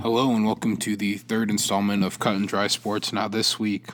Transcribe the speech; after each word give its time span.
Hello 0.00 0.34
and 0.34 0.46
welcome 0.46 0.78
to 0.78 0.96
the 0.96 1.18
third 1.18 1.50
installment 1.50 2.04
of 2.04 2.18
Cut 2.18 2.36
and 2.36 2.48
Dry 2.48 2.68
Sports. 2.68 3.12
Now 3.12 3.28
this 3.28 3.58
week, 3.58 3.88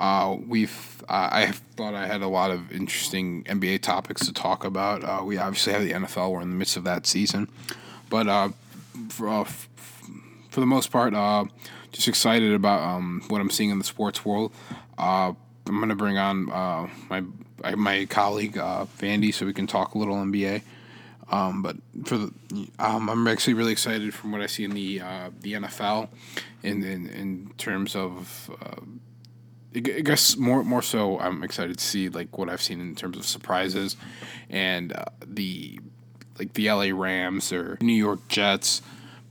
uh, 0.00 0.34
we've 0.46 1.02
uh, 1.02 1.28
I 1.30 1.50
thought 1.76 1.92
I 1.92 2.06
had 2.06 2.22
a 2.22 2.26
lot 2.26 2.50
of 2.50 2.72
interesting 2.72 3.44
NBA 3.44 3.82
topics 3.82 4.24
to 4.24 4.32
talk 4.32 4.64
about. 4.64 5.04
Uh, 5.04 5.22
we 5.22 5.36
obviously 5.36 5.74
have 5.74 5.82
the 5.82 5.92
NFL. 5.92 6.32
We're 6.32 6.40
in 6.40 6.48
the 6.48 6.56
midst 6.56 6.78
of 6.78 6.84
that 6.84 7.06
season, 7.06 7.48
but 8.08 8.28
uh, 8.28 8.48
for 9.10 9.28
uh, 9.28 9.44
for 9.44 10.60
the 10.60 10.66
most 10.66 10.90
part, 10.90 11.12
uh, 11.12 11.44
just 11.92 12.08
excited 12.08 12.54
about 12.54 12.80
um, 12.80 13.22
what 13.28 13.42
I'm 13.42 13.50
seeing 13.50 13.68
in 13.68 13.76
the 13.76 13.84
sports 13.84 14.24
world. 14.24 14.52
I'm 14.96 15.36
gonna 15.66 15.96
bring 15.96 16.16
on 16.16 16.46
my 17.10 17.22
my 17.76 18.06
colleague 18.06 18.54
Vandy 18.54 19.34
so 19.34 19.44
we 19.44 19.52
can 19.52 19.66
talk 19.66 19.94
a 19.94 19.98
little 19.98 20.16
NBA. 20.16 20.62
Um, 21.30 21.62
but 21.62 21.76
for 22.04 22.18
the, 22.18 22.32
um, 22.78 23.08
I'm 23.08 23.26
actually 23.26 23.54
really 23.54 23.72
excited 23.72 24.12
from 24.14 24.32
what 24.32 24.40
I 24.40 24.46
see 24.46 24.64
in 24.64 24.72
the 24.72 25.00
uh, 25.00 25.30
the 25.40 25.54
NFL, 25.54 26.08
in 26.62 26.82
in, 26.82 27.08
in 27.08 27.52
terms 27.56 27.96
of, 27.96 28.50
uh, 28.60 28.82
I 29.74 29.80
guess 29.80 30.36
more 30.36 30.62
more 30.64 30.82
so, 30.82 31.18
I'm 31.18 31.42
excited 31.42 31.78
to 31.78 31.84
see 31.84 32.08
like 32.08 32.36
what 32.36 32.48
I've 32.50 32.62
seen 32.62 32.80
in 32.80 32.94
terms 32.94 33.16
of 33.16 33.24
surprises, 33.24 33.96
and 34.50 34.92
uh, 34.92 35.04
the 35.26 35.80
like 36.38 36.52
the 36.54 36.70
LA 36.70 36.90
Rams 36.92 37.52
or 37.52 37.78
New 37.80 37.94
York 37.94 38.26
Jets, 38.28 38.82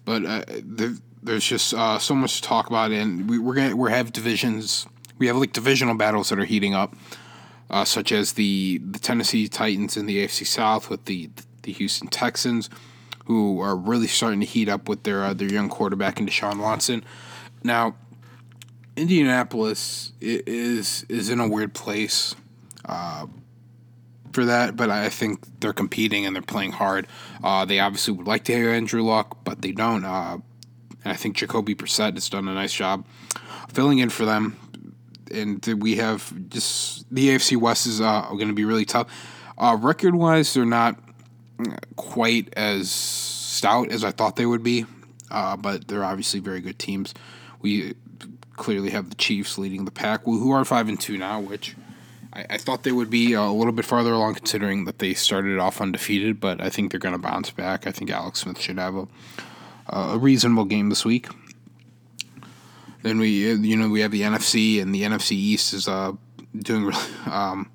but 0.06 0.26
uh, 0.26 0.44
the, 0.48 1.00
there's 1.22 1.46
just 1.46 1.74
uh, 1.74 2.00
so 2.00 2.16
much 2.16 2.42
to 2.42 2.48
talk 2.48 2.68
about, 2.68 2.92
and 2.92 3.30
we, 3.30 3.38
we're 3.38 3.56
gonna 3.56 3.76
we 3.76 3.92
have 3.92 4.12
divisions, 4.12 4.88
we 5.20 5.28
have 5.28 5.36
like 5.36 5.54
divisional 5.54 5.96
battles 5.96 6.30
that 6.30 6.40
are 6.40 6.46
heating 6.46 6.74
up. 6.74 6.96
Uh, 7.70 7.84
such 7.84 8.12
as 8.12 8.34
the, 8.34 8.78
the 8.84 9.00
Tennessee 9.00 9.48
Titans 9.48 9.98
in 9.98 10.06
the 10.06 10.24
AFC 10.24 10.46
South 10.46 10.92
with 10.92 11.06
the 11.06 11.28
the 11.36 11.44
Houston 11.72 12.08
Texans, 12.08 12.70
who 13.26 13.62
are 13.62 13.76
really 13.76 14.08
starting 14.08 14.40
to 14.42 14.46
heat 14.46 14.70
up 14.70 14.90
with 14.90 15.04
their 15.04 15.24
uh, 15.24 15.34
their 15.34 15.52
young 15.52 15.70
quarterback 15.70 16.20
in 16.20 16.28
Deshaun 16.28 16.62
Watson. 16.62 17.04
Now, 17.64 17.96
Indianapolis 18.96 20.12
is 20.20 21.06
is 21.10 21.30
in 21.30 21.40
a 21.40 21.48
weird 21.48 21.74
place 21.74 22.36
uh, 22.86 23.28
for 24.34 24.46
that, 24.46 24.76
but 24.76 24.90
I 24.90 25.10
think 25.10 25.60
they're 25.60 25.74
competing 25.74 26.26
and 26.26 26.36
they're 26.36 26.44
playing 26.44 26.74
hard. 26.74 27.08
Uh, 27.44 27.66
they 27.66 27.80
obviously 27.80 28.14
would 28.14 28.28
like 28.28 28.44
to 28.46 28.54
hear 28.54 28.72
Andrew 28.72 29.02
Luck, 29.04 29.44
but 29.44 29.62
they 29.62 29.72
don't. 29.72 30.06
Uh, 30.06 30.38
and 31.04 31.12
I 31.12 31.16
think 31.16 31.36
Jacoby 31.36 31.76
Brissett 31.76 32.14
has 32.14 32.30
done 32.30 32.48
a 32.48 32.54
nice 32.54 32.74
job 32.74 33.06
filling 33.74 34.00
in 34.00 34.10
for 34.10 34.26
them. 34.26 34.58
And 35.32 35.66
we 35.82 35.96
have 35.96 36.32
just 36.50 37.06
the 37.14 37.30
AFC 37.30 37.58
West 37.58 37.88
is 37.88 38.00
uh, 38.00 38.22
going 38.30 38.48
to 38.48 38.54
be 38.54 38.66
really 38.66 38.86
tough. 38.86 39.08
Uh, 39.58 39.78
record 39.80 40.16
wise, 40.16 40.54
they're 40.54 40.66
not 40.66 41.00
quite 41.96 42.54
as 42.56 42.92
stout 42.92 43.92
as 43.92 44.04
I 44.04 44.12
thought 44.12 44.36
they 44.36 44.46
would 44.46 44.64
be, 44.64 44.86
uh, 45.32 45.56
but 45.58 45.88
they're 45.88 46.04
obviously 46.04 46.40
very 46.40 46.62
good 46.62 46.80
teams. 46.80 47.14
We 47.62 47.96
clearly 48.56 48.92
have 48.92 49.10
the 49.10 49.16
Chiefs 49.16 49.58
leading 49.58 49.86
the 49.86 49.92
pack, 49.92 50.24
who 50.24 50.52
are 50.52 50.66
five 50.66 50.88
and 50.88 51.00
two 51.00 51.18
now, 51.18 51.40
which 51.40 51.76
I, 52.34 52.46
I 52.52 52.58
thought 52.58 52.84
they 52.84 52.92
would 52.92 53.10
be 53.10 53.34
a 53.34 53.44
little 53.44 53.74
bit 53.74 53.86
farther 53.86 54.14
along, 54.14 54.36
considering 54.36 54.86
that 54.86 55.00
they 55.00 55.14
started 55.14 55.60
off 55.60 55.82
undefeated. 55.82 56.40
But 56.40 56.62
I 56.62 56.70
think 56.70 56.92
they're 56.92 57.00
going 57.00 57.16
to 57.16 57.20
bounce 57.20 57.52
back. 57.52 57.88
I 57.88 57.92
think 57.92 58.12
Alex 58.12 58.42
Smith 58.42 58.60
should 58.60 58.80
have 58.80 58.96
a, 58.96 59.08
a 59.90 60.18
reasonable 60.18 60.66
game 60.66 60.90
this 60.90 61.06
week. 61.06 61.28
Then 63.02 63.20
we, 63.20 63.54
you 63.54 63.76
know, 63.76 63.90
we 63.90 64.00
have 64.00 64.12
the 64.12 64.22
NFC, 64.22 64.82
and 64.82 64.96
the 64.96 65.04
NFC 65.04 65.34
East 65.34 65.74
is 65.74 65.88
uh, 65.88 66.14
doing 66.58 66.86
really. 66.86 67.02
Um, 67.26 67.72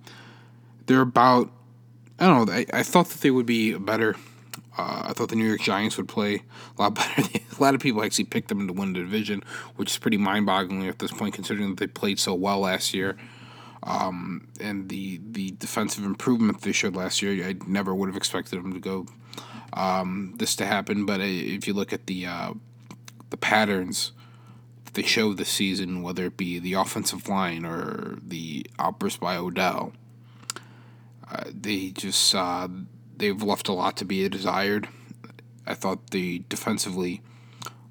they're 0.87 1.01
about 1.03 1.51
I 2.19 2.27
don't 2.27 2.47
know. 2.47 2.53
I, 2.53 2.67
I 2.73 2.83
thought 2.83 3.09
that 3.09 3.21
they 3.21 3.31
would 3.31 3.47
be 3.47 3.75
better. 3.75 4.17
Uh, 4.77 5.03
I 5.07 5.13
thought 5.13 5.29
the 5.29 5.37
New 5.37 5.47
York 5.47 5.61
Giants 5.61 5.97
would 5.97 6.09
play 6.09 6.43
a 6.77 6.83
lot 6.83 6.95
better. 6.95 7.23
a 7.23 7.63
lot 7.63 7.75
of 7.75 7.81
people 7.81 8.03
actually 8.03 8.25
picked 8.25 8.49
them 8.49 8.67
to 8.67 8.73
win 8.73 8.93
the 8.93 9.01
division, 9.01 9.43
which 9.77 9.91
is 9.91 9.99
pretty 9.99 10.17
mind-boggling 10.17 10.89
at 10.89 10.99
this 10.99 11.13
point, 11.13 11.35
considering 11.35 11.71
that 11.71 11.79
they 11.79 11.87
played 11.87 12.19
so 12.19 12.35
well 12.35 12.61
last 12.61 12.95
year. 12.95 13.17
Um, 13.85 14.49
and 14.61 14.89
the 14.89 15.21
the 15.31 15.53
defensive 15.53 16.05
improvement 16.05 16.63
they 16.63 16.73
showed 16.73 16.97
last 16.97 17.23
year, 17.23 17.47
I 17.47 17.55
never 17.67 17.95
would 17.95 18.09
have 18.09 18.17
expected 18.17 18.63
them 18.63 18.73
to 18.73 18.81
go 18.81 19.07
um, 19.73 20.35
this 20.39 20.57
to 20.57 20.67
happen. 20.67 21.07
But 21.07 21.21
if 21.21 21.69
you 21.69 21.75
look 21.75 21.93
at 21.93 22.07
the 22.07 22.27
uh, 22.27 22.55
the 23.31 23.37
patterns 23.37 24.13
that 24.85 24.95
they 24.95 25.03
show 25.03 25.33
this 25.33 25.49
season, 25.49 26.03
whether 26.03 26.27
it 26.27 26.37
be 26.37 26.59
the 26.59 26.75
offensive 26.75 27.29
line 27.29 27.65
or 27.65 28.19
the 28.21 28.67
outburst 28.79 29.21
by 29.21 29.37
Odell 29.37 29.93
uh, 31.31 31.45
they 31.53 31.91
just 31.91 32.35
uh, 32.35 32.69
they've 33.17 33.43
left 33.43 33.69
a 33.69 33.73
lot 33.73 33.97
to 33.99 34.05
be 34.05 34.29
desired. 34.29 34.89
I 35.67 35.75
thought 35.75 36.11
the 36.11 36.43
defensively, 36.49 37.21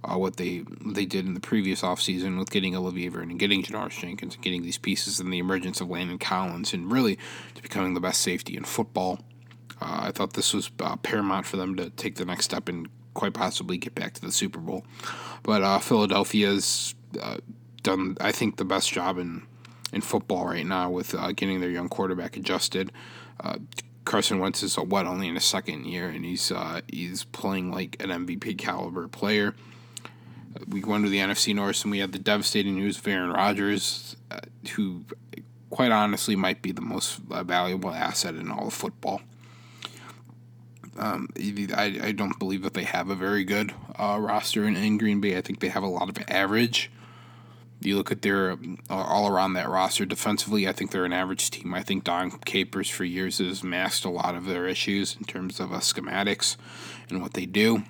uh, 0.04 0.18
what 0.18 0.38
they 0.38 0.64
they 0.84 1.06
did 1.06 1.26
in 1.26 1.36
the 1.36 1.40
previous 1.40 1.82
offseason 1.82 2.40
with 2.40 2.50
getting 2.50 2.76
Olivier 2.76 3.10
Vernon 3.10 3.32
and 3.32 3.40
getting 3.40 3.62
Janoris 3.62 4.00
Jenkins 4.00 4.36
and 4.36 4.44
getting 4.44 4.64
these 4.64 4.80
pieces 4.80 5.20
and 5.20 5.32
the 5.32 5.38
emergence 5.38 5.80
of 5.80 5.90
Landon 5.90 6.18
Collins 6.18 6.74
and 6.74 6.92
really 6.92 7.18
to 7.54 7.62
becoming 7.62 7.94
the 7.94 8.00
best 8.00 8.22
safety 8.22 8.58
in 8.58 8.64
football. 8.64 9.20
Uh, 9.80 10.00
I 10.02 10.12
thought 10.12 10.34
this 10.34 10.56
was 10.56 10.72
uh, 10.80 10.96
paramount 10.96 11.46
for 11.46 11.58
them 11.58 11.76
to 11.76 11.92
take 11.92 12.16
the 12.16 12.26
next 12.26 12.46
step 12.46 12.68
and 12.68 12.90
quite 13.14 13.36
possibly 13.36 13.78
get 13.78 13.94
back 13.94 14.14
to 14.16 14.22
the 14.22 14.32
Super 14.32 14.60
Bowl. 14.60 14.84
But 15.44 15.62
uh, 15.62 15.78
Philadelphia's 15.78 16.96
done, 17.84 18.18
I 18.20 18.32
think, 18.32 18.58
the 18.58 18.66
best 18.66 18.92
job 18.92 19.20
in 19.20 19.46
in 19.94 20.02
football 20.02 20.46
right 20.46 20.66
now 20.66 20.90
with 20.90 21.16
getting 21.36 21.62
their 21.62 21.70
young 21.70 21.88
quarterback 21.88 22.36
adjusted. 22.36 22.92
Uh, 23.40 23.58
Carson 24.06 24.40
Wentz 24.40 24.64
is 24.64 24.78
a, 24.78 24.84
what 24.84 25.06
only 25.06 25.28
in 25.28 25.36
his 25.36 25.44
second 25.44 25.86
year, 25.86 26.08
and 26.08 26.24
he's 26.24 26.52
uh, 26.52 26.82
he's 26.88 27.26
playing 27.26 27.72
like 27.72 28.02
an 28.02 28.10
MVP 28.10 28.58
caliber 28.58 29.08
player. 29.08 29.54
Uh, 30.56 30.64
we 30.68 30.80
go 30.80 30.96
into 30.96 31.10
the 31.10 31.18
NFC 31.18 31.54
North, 31.54 31.84
and 31.84 31.92
we 31.92 32.00
have 32.00 32.14
the 32.14 32.20
devastating 32.20 32.76
news 32.76 32.98
of 32.98 33.08
Aaron 33.08 33.32
Rodgers, 33.32 34.16
uh, 34.32 34.40
who, 34.72 35.04
quite 35.70 35.92
honestly, 35.92 36.38
might 36.38 36.62
be 36.62 36.72
the 36.72 36.82
most 36.82 37.20
uh, 37.30 37.44
valuable 37.44 37.92
asset 37.92 38.36
in 38.36 38.50
all 38.50 38.68
of 38.68 38.74
football. 38.74 39.22
Um, 40.98 41.28
I, 41.38 42.00
I 42.02 42.12
don't 42.12 42.40
believe 42.40 42.64
that 42.64 42.74
they 42.74 42.86
have 42.86 43.10
a 43.10 43.16
very 43.16 43.44
good 43.44 43.74
uh, 43.98 44.18
roster 44.20 44.64
in, 44.64 44.76
in 44.76 44.98
Green 44.98 45.22
Bay. 45.22 45.38
I 45.38 45.42
think 45.42 45.60
they 45.60 45.68
have 45.68 45.84
a 45.84 45.88
lot 45.88 46.10
of 46.10 46.18
average 46.28 46.90
you 47.82 47.96
look 47.96 48.12
at 48.12 48.22
their 48.22 48.52
uh, 48.52 48.56
all 48.90 49.28
around 49.28 49.54
that 49.54 49.70
roster 49.70 50.06
defensively. 50.06 50.68
I 50.68 50.72
think 50.72 50.92
they're 50.92 51.06
an 51.06 51.14
average 51.14 51.52
team. 51.52 51.74
I 51.74 51.84
think 51.84 52.04
Dom 52.04 52.32
Capers 52.46 52.90
for 52.90 53.04
years 53.04 53.38
has 53.38 53.64
masked 53.64 54.06
a 54.06 54.10
lot 54.10 54.36
of 54.36 54.46
their 54.46 54.68
issues 54.68 55.16
in 55.16 55.26
terms 55.26 55.60
of 55.60 55.72
uh, 55.72 55.78
schematics 55.78 56.58
and 57.10 57.22
what 57.22 57.34
they 57.34 57.46
do. 57.46 57.84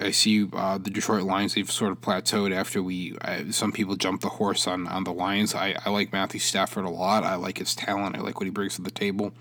I 0.00 0.12
see 0.12 0.48
uh, 0.52 0.78
the 0.78 0.90
Detroit 0.90 1.24
Lions. 1.24 1.54
They've 1.54 1.70
sort 1.70 1.90
of 1.90 2.00
plateaued 2.00 2.54
after 2.54 2.82
we. 2.82 3.16
Uh, 3.20 3.50
some 3.50 3.72
people 3.72 3.96
jump 3.96 4.20
the 4.20 4.28
horse 4.28 4.66
on, 4.66 4.86
on 4.86 5.04
the 5.04 5.12
Lions. 5.12 5.54
I, 5.54 5.74
I 5.84 5.90
like 5.90 6.12
Matthew 6.12 6.38
Stafford 6.38 6.84
a 6.84 6.90
lot. 6.90 7.24
I 7.24 7.34
like 7.34 7.58
his 7.58 7.74
talent. 7.74 8.16
I 8.16 8.20
like 8.20 8.36
what 8.36 8.46
he 8.46 8.50
brings 8.50 8.76
to 8.76 8.82
the 8.82 8.92
table. 8.92 9.32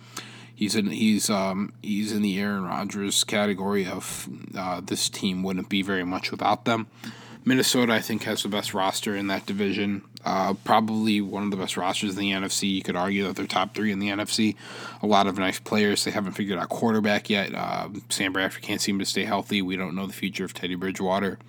He's 0.55 0.75
in 0.75 0.87
he's 0.87 1.29
um 1.29 1.71
he's 1.81 2.11
in 2.11 2.21
the 2.21 2.37
Aaron 2.39 2.65
Rodgers 2.65 3.23
category 3.23 3.85
of 3.85 4.27
uh, 4.57 4.81
this 4.83 5.09
team 5.09 5.41
wouldn't 5.41 5.69
be 5.69 5.81
very 5.81 6.03
much 6.03 6.31
without 6.31 6.65
them. 6.65 6.87
Minnesota, 7.49 7.93
I 7.93 7.99
think, 7.99 8.23
has 8.23 8.43
the 8.43 8.47
best 8.49 8.75
roster 8.75 9.15
in 9.15 9.25
that 9.27 9.47
division. 9.47 10.03
Uh, 10.23 10.53
probably 10.53 11.19
one 11.19 11.43
of 11.43 11.49
the 11.49 11.57
best 11.57 11.77
rosters 11.77 12.11
in 12.11 12.19
the 12.19 12.31
NFC. 12.31 12.75
You 12.75 12.83
could 12.83 12.95
argue 12.95 13.23
that 13.25 13.35
they're 13.35 13.47
top 13.47 13.73
three 13.73 13.91
in 13.91 13.97
the 13.97 14.09
NFC. 14.09 14.55
A 15.01 15.07
lot 15.07 15.25
of 15.25 15.39
nice 15.39 15.59
players. 15.59 16.03
They 16.03 16.11
haven't 16.11 16.33
figured 16.33 16.59
out 16.59 16.69
quarterback 16.69 17.27
yet. 17.27 17.55
Uh, 17.55 17.89
Sam 18.09 18.33
Bradford 18.33 18.61
can't 18.61 18.79
seem 18.79 18.99
to 18.99 19.05
stay 19.05 19.23
healthy. 19.23 19.63
We 19.63 19.77
don't 19.77 19.95
know 19.95 20.05
the 20.05 20.13
future 20.13 20.45
of 20.45 20.53
Teddy 20.53 20.75
Bridgewater, 20.75 21.39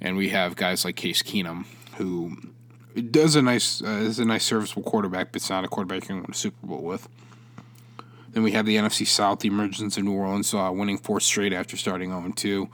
and 0.00 0.16
we 0.16 0.28
have 0.28 0.54
guys 0.54 0.84
like 0.84 0.94
Case 0.94 1.20
Keenum 1.20 1.66
who 1.96 2.36
does 3.10 3.34
a 3.34 3.42
nice 3.42 3.82
uh, 3.82 3.88
is 3.88 4.20
a 4.20 4.24
nice 4.24 4.44
serviceable 4.44 4.88
quarterback, 4.88 5.32
but 5.32 5.42
it's 5.42 5.50
not 5.50 5.64
a 5.64 5.68
quarterback 5.68 6.02
you 6.02 6.06
can 6.06 6.16
win 6.22 6.30
a 6.30 6.34
Super 6.34 6.64
Bowl 6.64 6.82
with. 6.82 7.08
Then 8.30 8.44
we 8.44 8.52
have 8.52 8.66
the 8.66 8.76
NFC 8.76 9.06
South, 9.06 9.40
the 9.40 9.48
emergence 9.48 9.96
of 9.96 10.04
New 10.04 10.12
Orleans, 10.12 10.54
uh, 10.54 10.70
winning 10.72 10.98
four 10.98 11.18
straight 11.18 11.52
after 11.52 11.76
starting 11.76 12.10
0 12.10 12.32
2. 12.36 12.68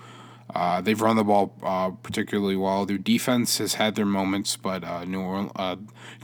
Uh, 0.54 0.80
they've 0.80 1.00
run 1.00 1.16
the 1.16 1.24
ball 1.24 1.54
uh, 1.62 1.90
particularly 1.90 2.56
well. 2.56 2.86
Their 2.86 2.98
defense 2.98 3.58
has 3.58 3.74
had 3.74 3.94
their 3.94 4.06
moments, 4.06 4.56
but 4.56 4.84
uh, 4.84 5.04
New 5.04 5.20
Orleans 5.20 5.52
uh, 5.56 5.76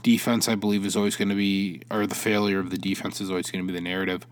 defense, 0.03 0.47
I 0.47 0.55
believe, 0.55 0.85
is 0.85 0.95
always 0.95 1.15
going 1.15 1.29
to 1.29 1.35
be, 1.35 1.81
or 1.91 2.07
the 2.07 2.15
failure 2.15 2.59
of 2.59 2.69
the 2.69 2.77
defense 2.77 3.21
is 3.21 3.29
always 3.29 3.51
going 3.51 3.65
to 3.65 3.71
be 3.71 3.77
the 3.77 3.83
narrative 3.83 4.25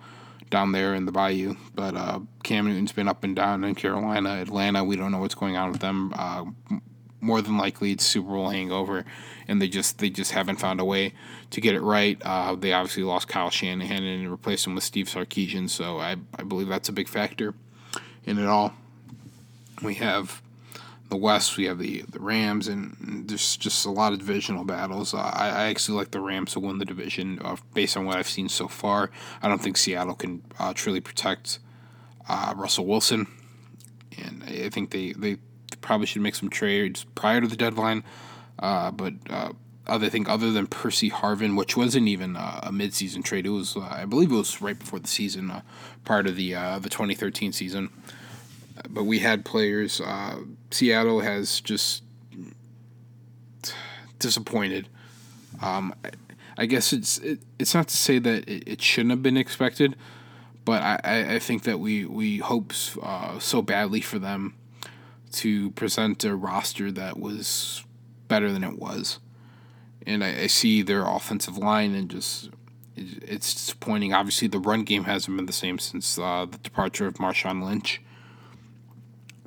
down 0.49 0.71
there 0.71 0.93
in 0.93 1.05
the 1.05 1.11
Bayou. 1.11 1.55
But 1.73 1.95
uh, 1.95 2.19
Cam 2.43 2.67
Newton's 2.67 2.91
been 2.91 3.07
up 3.07 3.23
and 3.23 3.35
down 3.35 3.63
in 3.63 3.75
Carolina, 3.75 4.41
Atlanta. 4.41 4.83
We 4.83 4.95
don't 4.95 5.11
know 5.11 5.19
what's 5.19 5.35
going 5.35 5.57
on 5.57 5.71
with 5.71 5.81
them. 5.81 6.13
Uh, 6.15 6.45
more 7.21 7.41
than 7.41 7.57
likely, 7.57 7.91
it's 7.91 8.05
Super 8.05 8.29
Bowl 8.29 8.49
hangover, 8.49 9.03
and 9.47 9.61
they 9.61 9.67
just 9.67 9.97
they 9.97 10.09
just 10.09 10.31
haven't 10.31 10.57
found 10.57 10.79
a 10.79 10.85
way 10.85 11.13
to 11.49 11.61
get 11.61 11.73
it 11.73 11.81
right. 11.81 12.21
Uh, 12.23 12.55
they 12.55 12.71
obviously 12.71 13.03
lost 13.03 13.27
Kyle 13.27 13.49
Shanahan 13.49 14.03
and 14.03 14.29
replaced 14.29 14.67
him 14.67 14.75
with 14.75 14.83
Steve 14.83 15.07
Sarkisian, 15.07 15.69
so 15.69 15.97
I 15.97 16.17
I 16.37 16.43
believe 16.43 16.67
that's 16.67 16.89
a 16.89 16.93
big 16.93 17.07
factor 17.07 17.55
in 18.25 18.37
it 18.37 18.45
all 18.45 18.73
we 19.81 19.95
have 19.95 20.41
the 21.09 21.17
West, 21.17 21.57
we 21.57 21.65
have 21.65 21.79
the 21.79 22.03
the 22.09 22.19
Rams, 22.19 22.67
and 22.67 23.25
there's 23.27 23.57
just 23.57 23.85
a 23.85 23.91
lot 23.91 24.13
of 24.13 24.19
divisional 24.19 24.63
battles. 24.63 25.13
Uh, 25.13 25.17
I, 25.17 25.49
I 25.49 25.63
actually 25.65 25.97
like 25.97 26.11
the 26.11 26.19
Rams 26.19 26.53
to 26.53 26.59
win 26.59 26.79
the 26.79 26.85
division 26.85 27.39
uh, 27.43 27.57
based 27.73 27.95
on 27.95 28.05
what 28.05 28.17
I've 28.17 28.27
seen 28.27 28.49
so 28.49 28.67
far. 28.67 29.11
I 29.41 29.47
don't 29.47 29.61
think 29.61 29.77
Seattle 29.77 30.15
can 30.15 30.41
uh, 30.59 30.73
truly 30.73 31.01
protect 31.01 31.59
uh, 32.27 32.53
Russell 32.55 32.85
Wilson 32.85 33.27
and 34.23 34.43
I 34.43 34.69
think 34.69 34.91
they 34.91 35.13
they 35.13 35.37
probably 35.81 36.07
should 36.07 36.21
make 36.21 36.35
some 36.35 36.49
trades 36.49 37.05
prior 37.15 37.41
to 37.41 37.47
the 37.47 37.55
deadline. 37.55 38.03
Uh, 38.57 38.91
but 38.91 39.13
uh, 39.29 39.51
other 39.87 40.09
think 40.09 40.29
other 40.29 40.51
than 40.51 40.67
Percy 40.67 41.09
Harvin, 41.09 41.57
which 41.57 41.75
wasn't 41.75 42.07
even 42.07 42.35
uh, 42.35 42.61
a 42.63 42.71
midseason 42.71 43.23
trade, 43.23 43.45
it 43.45 43.49
was 43.49 43.75
I 43.77 44.05
believe 44.05 44.31
it 44.31 44.35
was 44.35 44.61
right 44.61 44.77
before 44.77 44.99
the 44.99 45.07
season, 45.07 45.51
part 46.03 46.27
of 46.27 46.35
the 46.35 46.53
the 46.53 46.89
2013 46.89 47.51
season. 47.51 47.89
But 48.89 49.05
we 49.05 49.19
had 49.19 49.45
players. 49.45 50.01
Uh, 50.01 50.39
Seattle 50.71 51.21
has 51.21 51.61
just 51.61 52.03
disappointed. 54.19 54.87
Um, 55.61 55.93
I 56.57 56.65
guess 56.65 56.93
it's 56.93 57.17
it, 57.19 57.39
it's 57.59 57.73
not 57.73 57.87
to 57.89 57.97
say 57.97 58.19
that 58.19 58.47
it, 58.47 58.63
it 58.67 58.81
shouldn't 58.81 59.11
have 59.11 59.23
been 59.23 59.37
expected, 59.37 59.95
but 60.63 60.81
I, 60.81 61.35
I 61.35 61.39
think 61.39 61.63
that 61.63 61.79
we 61.79 62.05
we 62.05 62.37
hope 62.37 62.73
uh, 63.01 63.39
so 63.39 63.61
badly 63.61 64.01
for 64.01 64.19
them 64.19 64.55
to 65.33 65.71
present 65.71 66.23
a 66.23 66.35
roster 66.35 66.91
that 66.91 67.19
was 67.19 67.83
better 68.27 68.51
than 68.51 68.63
it 68.63 68.79
was 68.79 69.19
and 70.05 70.23
I, 70.23 70.41
I 70.41 70.47
see 70.47 70.81
their 70.81 71.05
offensive 71.05 71.57
line 71.57 71.93
and 71.93 72.09
just 72.09 72.49
it, 72.95 73.23
it's 73.23 73.53
disappointing. 73.53 74.13
Obviously, 74.13 74.47
the 74.47 74.59
run 74.59 74.83
game 74.83 75.05
hasn't 75.05 75.35
been 75.35 75.45
the 75.45 75.53
same 75.53 75.79
since 75.79 76.17
uh, 76.17 76.45
the 76.49 76.57
departure 76.59 77.07
of 77.07 77.15
Marshawn 77.15 77.63
Lynch. 77.63 78.01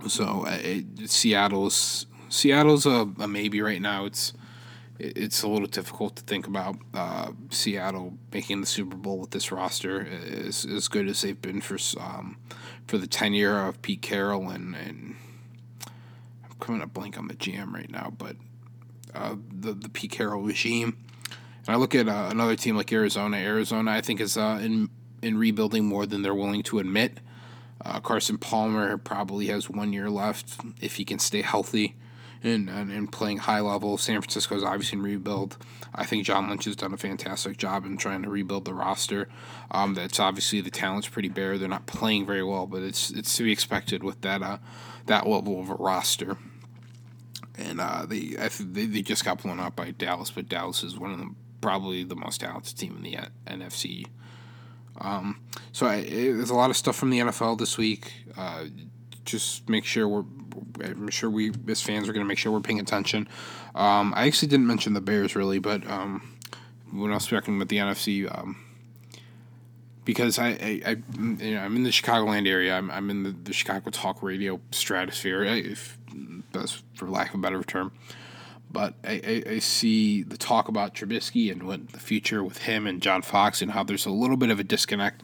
So 0.06 0.44
uh, 0.46 0.58
it, 0.60 1.10
Seattle's 1.10 2.06
Seattle's 2.28 2.86
a, 2.86 3.10
a, 3.18 3.26
maybe 3.28 3.60
right 3.60 3.80
now. 3.80 4.04
It's 4.04 4.32
it's 4.98 5.42
a 5.42 5.48
little 5.48 5.68
difficult 5.68 6.16
to 6.16 6.22
think 6.22 6.46
about 6.46 6.76
uh, 6.92 7.30
Seattle 7.50 8.14
making 8.32 8.60
the 8.60 8.66
Super 8.66 8.96
Bowl 8.96 9.18
with 9.18 9.30
this 9.30 9.52
roster 9.52 10.04
as, 10.04 10.64
as 10.64 10.88
good 10.88 11.08
as 11.08 11.22
they've 11.22 11.40
been 11.40 11.60
for 11.60 11.78
um, 12.00 12.36
for 12.86 12.98
the 12.98 13.06
tenure 13.06 13.66
of 13.66 13.80
Pete 13.82 14.02
Carroll 14.02 14.50
and 14.50 14.74
and 14.74 15.16
I'm 16.44 16.56
coming 16.60 16.82
up 16.82 16.92
blank 16.92 17.18
on 17.18 17.28
the 17.28 17.34
GM 17.34 17.72
right 17.72 17.90
now, 17.90 18.12
but 18.16 18.36
uh, 19.14 19.36
the 19.52 19.72
the 19.72 19.88
Pete 19.88 20.12
Carroll 20.12 20.42
regime. 20.42 20.96
And 21.66 21.76
I 21.76 21.78
look 21.78 21.94
at 21.94 22.08
uh, 22.08 22.28
another 22.30 22.56
team 22.56 22.76
like 22.76 22.92
Arizona. 22.92 23.36
Arizona, 23.36 23.90
I 23.90 24.00
think, 24.00 24.20
is 24.20 24.36
uh, 24.36 24.58
in 24.62 24.90
in 25.22 25.36
rebuilding 25.36 25.84
more 25.84 26.06
than 26.06 26.22
they're 26.22 26.34
willing 26.34 26.62
to 26.64 26.78
admit. 26.78 27.18
Uh, 27.84 28.00
Carson 28.00 28.38
Palmer 28.38 28.98
probably 28.98 29.46
has 29.46 29.70
one 29.70 29.92
year 29.92 30.10
left 30.10 30.60
if 30.80 30.96
he 30.96 31.04
can 31.04 31.18
stay 31.18 31.42
healthy 31.42 31.96
and, 32.42 32.68
and, 32.68 32.90
and 32.90 33.10
playing 33.10 33.38
high 33.38 33.60
level. 33.60 33.96
San 33.96 34.20
Francisco 34.20 34.56
is 34.56 34.64
obviously 34.64 34.98
in 34.98 35.04
rebuild. 35.04 35.56
I 35.94 36.04
think 36.04 36.24
John 36.24 36.48
Lynch 36.48 36.64
has 36.64 36.76
done 36.76 36.92
a 36.92 36.96
fantastic 36.96 37.56
job 37.56 37.84
in 37.84 37.96
trying 37.96 38.22
to 38.22 38.30
rebuild 38.30 38.64
the 38.64 38.74
roster. 38.74 39.28
Um, 39.70 39.94
that's 39.94 40.20
obviously 40.20 40.60
the 40.60 40.70
talent's 40.70 41.08
pretty 41.08 41.28
bare. 41.28 41.58
They're 41.58 41.68
not 41.68 41.86
playing 41.86 42.26
very 42.26 42.44
well, 42.44 42.66
but 42.66 42.82
it's 42.82 43.10
it's 43.10 43.36
to 43.36 43.44
be 43.44 43.52
expected 43.52 44.02
with 44.02 44.20
that 44.22 44.42
uh, 44.42 44.58
that 45.06 45.26
level 45.26 45.60
of 45.60 45.70
a 45.70 45.74
roster 45.74 46.36
and 47.58 47.80
uh, 47.80 48.06
they, 48.06 48.36
they 48.60 48.86
they 48.86 49.02
just 49.02 49.24
got 49.24 49.42
blown 49.42 49.60
out 49.60 49.76
by 49.76 49.90
Dallas, 49.90 50.30
but 50.30 50.48
Dallas 50.48 50.84
is 50.84 50.98
one 50.98 51.12
of 51.12 51.18
the 51.18 51.34
probably 51.60 52.04
the 52.04 52.14
most 52.14 52.40
talented 52.40 52.78
team 52.78 52.96
in 52.96 53.02
the 53.02 53.16
uh, 53.16 53.26
NFC. 53.46 54.06
Um, 55.00 55.40
so 55.72 55.86
I, 55.86 55.96
it, 55.96 56.34
there's 56.34 56.50
a 56.50 56.54
lot 56.54 56.70
of 56.70 56.76
stuff 56.76 56.96
from 56.96 57.10
the 57.10 57.20
NFL 57.20 57.58
this 57.58 57.78
week. 57.78 58.12
Uh, 58.36 58.64
just 59.24 59.68
make 59.68 59.84
sure 59.84 60.08
we're 60.08 60.24
I'm 60.82 61.08
sure 61.08 61.30
we 61.30 61.52
as 61.68 61.82
fans 61.82 62.08
are 62.08 62.12
going 62.12 62.24
to 62.24 62.28
make 62.28 62.38
sure 62.38 62.52
we're 62.52 62.60
paying 62.60 62.80
attention. 62.80 63.28
Um, 63.74 64.12
I 64.16 64.26
actually 64.26 64.48
didn't 64.48 64.66
mention 64.66 64.94
the 64.94 65.00
Bears 65.00 65.36
really, 65.36 65.58
but 65.58 65.88
um, 65.88 66.36
when 66.92 67.10
I 67.10 67.14
was 67.14 67.26
talking 67.26 67.56
about 67.56 67.68
the 67.68 67.76
NFC, 67.76 68.38
um, 68.38 68.64
because 70.04 70.38
I, 70.38 70.48
I, 70.48 70.82
I 70.86 70.96
you 71.42 71.54
know, 71.54 71.60
I'm 71.60 71.76
in 71.76 71.82
the 71.82 71.90
Chicagoland 71.90 72.48
area. 72.48 72.74
I'm, 72.76 72.90
I'm 72.90 73.10
in 73.10 73.24
the, 73.24 73.30
the 73.30 73.52
Chicago 73.52 73.90
talk 73.90 74.22
radio 74.22 74.60
stratosphere. 74.70 75.44
If 75.44 75.98
that's 76.52 76.82
for 76.94 77.08
lack 77.08 77.30
of 77.30 77.34
a 77.36 77.38
better 77.38 77.62
term. 77.62 77.92
But 78.70 78.94
I, 79.02 79.42
I, 79.48 79.50
I, 79.52 79.58
see 79.60 80.22
the 80.22 80.36
talk 80.36 80.68
about 80.68 80.94
Trubisky 80.94 81.50
and 81.50 81.62
what 81.62 81.88
the 81.90 81.98
future 81.98 82.44
with 82.44 82.58
him 82.58 82.86
and 82.86 83.00
John 83.00 83.22
Fox 83.22 83.62
and 83.62 83.70
how 83.70 83.82
there's 83.82 84.04
a 84.04 84.10
little 84.10 84.36
bit 84.36 84.50
of 84.50 84.60
a 84.60 84.64
disconnect 84.64 85.22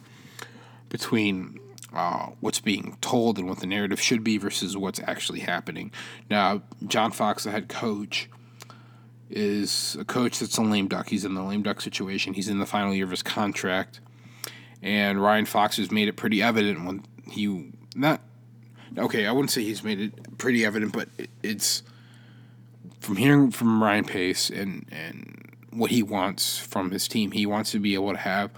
between 0.89 1.59
uh, 1.93 2.31
what's 2.39 2.59
being 2.59 2.97
told 3.01 3.37
and 3.37 3.47
what 3.47 3.59
the 3.59 3.67
narrative 3.67 4.01
should 4.01 4.23
be 4.23 4.37
versus 4.37 4.75
what's 4.75 4.99
actually 5.05 5.41
happening. 5.41 5.91
Now, 6.29 6.63
John 6.87 7.11
Fox, 7.11 7.43
the 7.43 7.51
head 7.51 7.69
coach, 7.69 8.29
is 9.29 9.95
a 9.99 10.05
coach 10.05 10.39
that's 10.39 10.57
a 10.57 10.61
lame 10.61 10.87
duck. 10.87 11.09
He's 11.09 11.25
in 11.25 11.35
the 11.35 11.43
lame 11.43 11.63
duck 11.63 11.81
situation. 11.81 12.33
He's 12.33 12.49
in 12.49 12.59
the 12.59 12.65
final 12.65 12.93
year 12.93 13.05
of 13.05 13.11
his 13.11 13.23
contract. 13.23 13.99
And 14.81 15.21
Ryan 15.21 15.45
Fox 15.45 15.77
has 15.77 15.91
made 15.91 16.07
it 16.07 16.15
pretty 16.15 16.41
evident 16.41 16.85
when 16.85 17.03
he 17.29 17.71
not 17.95 18.21
okay, 18.97 19.25
I 19.25 19.31
wouldn't 19.31 19.51
say 19.51 19.63
he's 19.63 19.83
made 19.83 19.99
it 19.99 20.37
pretty 20.37 20.65
evident, 20.65 20.93
but 20.93 21.09
it's 21.43 21.83
from 23.05 23.17
hearing 23.17 23.51
from 23.51 23.83
Ryan 23.83 24.03
Pace 24.03 24.49
and 24.49 24.87
and 24.91 25.55
what 25.71 25.91
he 25.91 26.01
wants 26.01 26.57
from 26.57 26.91
his 26.91 27.07
team. 27.07 27.31
He 27.31 27.45
wants 27.45 27.71
to 27.71 27.79
be 27.79 27.93
able 27.93 28.11
to 28.11 28.17
have 28.17 28.49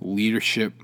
leadership 0.00 0.74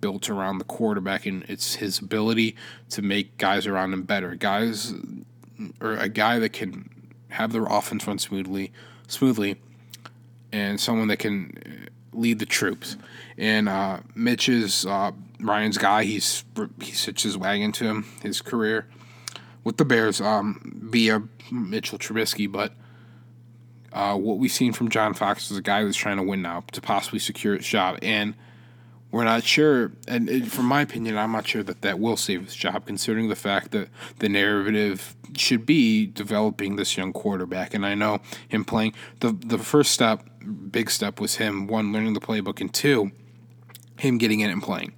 built 0.00 0.30
around 0.30 0.58
the 0.58 0.64
quarterback, 0.64 1.26
and 1.26 1.44
it's 1.48 1.74
his 1.74 1.98
ability 1.98 2.54
to 2.90 3.02
make 3.02 3.36
guys 3.38 3.66
around 3.66 3.92
him 3.92 4.02
better. 4.02 4.36
Guys, 4.36 4.94
or 5.80 5.94
a 5.94 6.08
guy 6.08 6.38
that 6.38 6.52
can 6.52 6.88
have 7.30 7.52
their 7.52 7.66
offense 7.66 8.06
run 8.06 8.18
smoothly, 8.18 8.72
smoothly, 9.08 9.56
and 10.52 10.80
someone 10.80 11.08
that 11.08 11.18
can 11.18 11.88
lead 12.12 12.38
the 12.38 12.46
troops. 12.46 12.96
And 13.36 13.68
uh, 13.68 14.00
Mitch 14.14 14.48
is 14.48 14.86
uh, 14.86 15.10
Ryan's 15.40 15.78
guy. 15.78 16.04
He's 16.04 16.44
he 16.80 16.92
hitched 16.92 17.24
his 17.24 17.36
wagon 17.36 17.72
to 17.72 17.84
him 17.84 18.06
his 18.22 18.40
career 18.40 18.86
with 19.64 19.76
the 19.76 19.84
Bears 19.84 20.20
um, 20.20 20.60
via 20.84 21.22
Mitchell 21.52 21.98
Trubisky. 21.98 22.50
But 22.50 22.72
uh, 23.92 24.16
what 24.16 24.38
we've 24.38 24.52
seen 24.52 24.72
from 24.72 24.88
John 24.88 25.14
Fox 25.14 25.50
is 25.50 25.56
a 25.56 25.62
guy 25.62 25.84
that's 25.84 25.96
trying 25.96 26.16
to 26.18 26.22
win 26.22 26.42
now 26.42 26.64
to 26.72 26.80
possibly 26.80 27.18
secure 27.18 27.56
his 27.56 27.66
job. 27.66 27.98
And 28.02 28.34
we're 29.10 29.24
not 29.24 29.42
sure, 29.42 29.90
and 30.06 30.30
it, 30.30 30.46
from 30.46 30.66
my 30.66 30.82
opinion, 30.82 31.18
I'm 31.18 31.32
not 31.32 31.46
sure 31.46 31.64
that 31.64 31.82
that 31.82 31.98
will 31.98 32.16
save 32.16 32.44
his 32.44 32.54
job, 32.54 32.86
considering 32.86 33.28
the 33.28 33.34
fact 33.34 33.72
that 33.72 33.88
the 34.20 34.28
narrative 34.28 35.16
should 35.36 35.66
be 35.66 36.06
developing 36.06 36.76
this 36.76 36.96
young 36.96 37.12
quarterback. 37.12 37.74
And 37.74 37.84
I 37.84 37.96
know 37.96 38.20
him 38.46 38.64
playing 38.64 38.94
the 39.18 39.32
the 39.32 39.58
first 39.58 39.90
step, 39.90 40.28
big 40.70 40.90
step, 40.90 41.20
was 41.20 41.36
him 41.36 41.66
one 41.66 41.92
learning 41.92 42.14
the 42.14 42.20
playbook, 42.20 42.60
and 42.60 42.72
two, 42.72 43.10
him 43.98 44.16
getting 44.16 44.40
in 44.40 44.50
and 44.50 44.62
playing, 44.62 44.92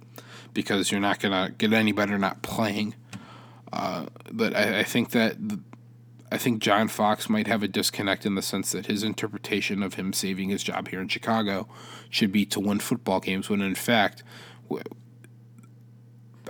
because 0.53 0.91
you're 0.91 1.01
not 1.01 1.19
gonna 1.19 1.51
get 1.57 1.73
any 1.73 1.91
better 1.91 2.19
not 2.19 2.43
playing. 2.43 2.93
Uh, 3.71 4.05
but 4.31 4.55
I, 4.55 4.81
I 4.81 4.83
think 4.83 5.09
that 5.09 5.37
I 6.33 6.39
think 6.39 6.63
John 6.63 6.87
Fox 6.87 7.29
might 7.29 7.45
have 7.45 7.61
a 7.61 7.67
disconnect 7.67 8.25
in 8.25 8.33
the 8.33 8.41
sense 8.41 8.71
that 8.71 8.87
his 8.87 9.03
interpretation 9.03 9.83
of 9.83 9.93
him 9.93 10.13
saving 10.13 10.49
his 10.49 10.63
job 10.63 10.87
here 10.87 10.99
in 10.99 11.07
Chicago 11.07 11.67
should 12.09 12.31
be 12.31 12.43
to 12.47 12.59
win 12.59 12.79
football 12.79 13.19
games, 13.19 13.51
when 13.51 13.61
in 13.61 13.75
fact, 13.75 14.23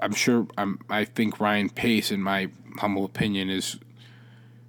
I'm 0.01 0.13
sure 0.13 0.47
I'm, 0.57 0.79
I 0.89 1.03
think 1.03 1.37
Ryan 1.37 1.69
Pace, 1.69 2.13
in 2.13 2.21
my 2.21 2.47
humble 2.77 3.03
opinion, 3.03 3.49
is 3.49 3.77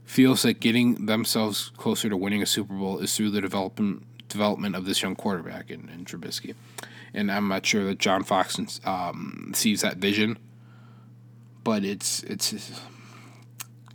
feels 0.04 0.42
that 0.42 0.58
getting 0.58 1.06
themselves 1.06 1.70
closer 1.76 2.08
to 2.08 2.16
winning 2.16 2.42
a 2.42 2.46
Super 2.46 2.74
Bowl 2.74 2.98
is 2.98 3.16
through 3.16 3.30
the 3.30 3.40
development 3.40 4.02
development 4.28 4.74
of 4.74 4.84
this 4.84 5.00
young 5.00 5.14
quarterback 5.14 5.70
in, 5.70 5.88
in 5.90 6.04
Trubisky. 6.04 6.56
And 7.14 7.30
I'm 7.30 7.46
not 7.46 7.64
sure 7.64 7.84
that 7.84 8.00
John 8.00 8.24
Fox 8.24 8.80
um, 8.84 9.52
sees 9.54 9.82
that 9.82 9.98
vision, 9.98 10.38
but 11.62 11.84
it's 11.84 12.24
it's 12.24 12.80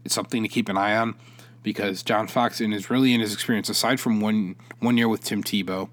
it's 0.03 0.15
something 0.15 0.43
to 0.43 0.49
keep 0.49 0.69
an 0.69 0.77
eye 0.77 0.95
on 0.95 1.15
because 1.63 2.03
John 2.03 2.27
Fox, 2.27 2.61
in 2.61 2.71
his 2.71 2.89
really 2.89 3.13
in 3.13 3.21
his 3.21 3.33
experience, 3.33 3.69
aside 3.69 3.99
from 3.99 4.21
one 4.21 4.55
one 4.79 4.97
year 4.97 5.07
with 5.07 5.23
Tim 5.23 5.43
Tebow, 5.43 5.89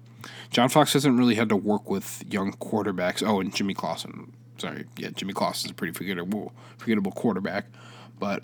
John 0.49 0.69
Fox 0.69 0.93
hasn't 0.93 1.17
really 1.17 1.35
had 1.35 1.49
to 1.49 1.55
work 1.55 1.89
with 1.89 2.23
young 2.29 2.53
quarterbacks. 2.53 3.25
Oh, 3.25 3.39
and 3.39 3.53
Jimmy 3.53 3.73
Clausen. 3.73 4.33
Sorry, 4.57 4.85
yeah, 4.97 5.09
Jimmy 5.09 5.33
Clausen's 5.33 5.71
a 5.71 5.73
pretty 5.73 5.93
forgettable 5.93 6.53
forgettable 6.77 7.11
quarterback, 7.11 7.65
but 8.19 8.43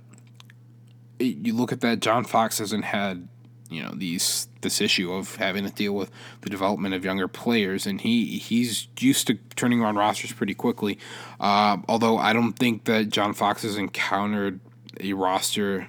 it, 1.20 1.38
you 1.38 1.54
look 1.54 1.72
at 1.72 1.82
that, 1.82 2.02
John 2.02 2.24
Fox 2.24 2.60
hasn't 2.60 2.86
had 2.86 3.28
you 3.70 3.82
know 3.82 3.92
these 3.96 4.48
this 4.62 4.80
issue 4.80 5.12
of 5.12 5.36
having 5.38 5.66
to 5.66 5.72
deal 5.72 5.94
with 5.94 6.12
the 6.42 6.50
development 6.50 6.94
of 6.94 7.04
younger 7.04 7.28
players, 7.28 7.88
and 7.88 8.02
he 8.02 8.38
he's 8.38 8.88
used 9.00 9.26
to 9.28 9.36
turning 9.56 9.82
around 9.82 9.96
rosters 9.96 10.32
pretty 10.32 10.54
quickly. 10.54 11.00
Uh, 11.40 11.78
although 11.88 12.18
I 12.18 12.34
don't 12.34 12.54
think 12.54 12.86
that 12.86 13.10
John 13.10 13.34
Fox 13.34 13.64
has 13.64 13.78
encountered 13.78 14.60
a 15.00 15.14
roster 15.14 15.88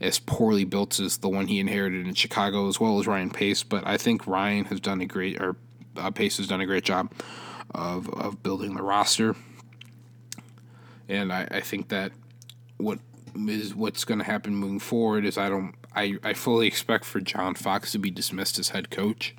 as 0.00 0.18
poorly 0.18 0.64
built 0.64 0.98
as 0.98 1.18
the 1.18 1.28
one 1.28 1.46
he 1.46 1.60
inherited 1.60 2.06
in 2.06 2.14
Chicago, 2.14 2.68
as 2.68 2.80
well 2.80 2.98
as 2.98 3.06
Ryan 3.06 3.30
Pace. 3.30 3.62
But 3.62 3.86
I 3.86 3.96
think 3.96 4.26
Ryan 4.26 4.64
has 4.66 4.80
done 4.80 5.00
a 5.00 5.06
great, 5.06 5.40
or 5.40 5.56
uh, 5.96 6.10
Pace 6.10 6.38
has 6.38 6.48
done 6.48 6.60
a 6.60 6.66
great 6.66 6.84
job 6.84 7.12
of 7.74 8.08
of 8.10 8.42
building 8.42 8.74
the 8.74 8.82
roster. 8.82 9.36
And 11.08 11.32
I, 11.32 11.46
I 11.50 11.60
think 11.60 11.88
that 11.88 12.12
what 12.78 12.98
is 13.48 13.74
what's 13.74 14.04
going 14.04 14.18
to 14.18 14.24
happen 14.24 14.54
moving 14.54 14.80
forward 14.80 15.24
is 15.24 15.38
I 15.38 15.48
don't 15.48 15.74
I, 15.94 16.18
I 16.22 16.34
fully 16.34 16.66
expect 16.66 17.04
for 17.04 17.20
John 17.20 17.54
Fox 17.54 17.92
to 17.92 17.98
be 17.98 18.10
dismissed 18.10 18.58
as 18.58 18.70
head 18.70 18.90
coach, 18.90 19.34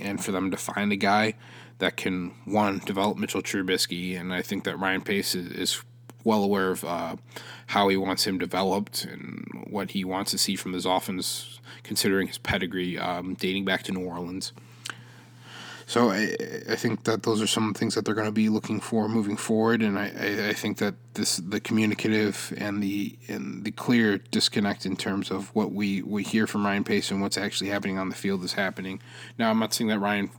and 0.00 0.22
for 0.24 0.32
them 0.32 0.50
to 0.50 0.56
find 0.56 0.92
a 0.92 0.96
guy 0.96 1.34
that 1.78 1.96
can 1.96 2.32
one 2.44 2.78
develop 2.78 3.18
Mitchell 3.18 3.42
Trubisky, 3.42 4.18
and 4.18 4.32
I 4.32 4.42
think 4.42 4.64
that 4.64 4.78
Ryan 4.78 5.02
Pace 5.02 5.34
is, 5.34 5.50
is 5.50 5.82
well 6.24 6.42
aware 6.42 6.70
of 6.70 6.84
uh, 6.84 7.16
how 7.68 7.88
he 7.88 7.96
wants 7.96 8.26
him 8.26 8.38
developed 8.38 9.04
and 9.04 9.66
what 9.68 9.92
he 9.92 10.04
wants 10.04 10.30
to 10.32 10.38
see 10.38 10.56
from 10.56 10.72
his 10.72 10.86
offense, 10.86 11.60
considering 11.82 12.26
his 12.26 12.38
pedigree 12.38 12.98
um, 12.98 13.34
dating 13.34 13.64
back 13.64 13.82
to 13.84 13.92
New 13.92 14.04
Orleans. 14.04 14.52
So 15.86 16.10
I, 16.10 16.34
I 16.70 16.76
think 16.76 17.04
that 17.04 17.24
those 17.24 17.42
are 17.42 17.46
some 17.46 17.74
things 17.74 17.94
that 17.94 18.04
they're 18.04 18.14
going 18.14 18.26
to 18.26 18.32
be 18.32 18.48
looking 18.48 18.80
for 18.80 19.06
moving 19.06 19.36
forward, 19.36 19.82
and 19.82 19.98
I, 19.98 20.12
I, 20.18 20.48
I 20.48 20.52
think 20.54 20.78
that 20.78 20.94
this 21.12 21.36
the 21.36 21.60
communicative 21.60 22.54
and 22.56 22.82
the 22.82 23.18
and 23.28 23.64
the 23.64 23.70
clear 23.70 24.18
disconnect 24.18 24.86
in 24.86 24.96
terms 24.96 25.30
of 25.30 25.54
what 25.54 25.72
we, 25.72 26.00
we 26.02 26.22
hear 26.22 26.46
from 26.46 26.64
Ryan 26.64 26.84
Pace 26.84 27.10
and 27.10 27.20
what's 27.20 27.36
actually 27.36 27.68
happening 27.68 27.98
on 27.98 28.08
the 28.08 28.14
field 28.14 28.42
is 28.44 28.54
happening. 28.54 29.00
Now 29.38 29.50
I'm 29.50 29.58
not 29.58 29.74
saying 29.74 29.88
that 29.88 29.98
Ryan 29.98 30.30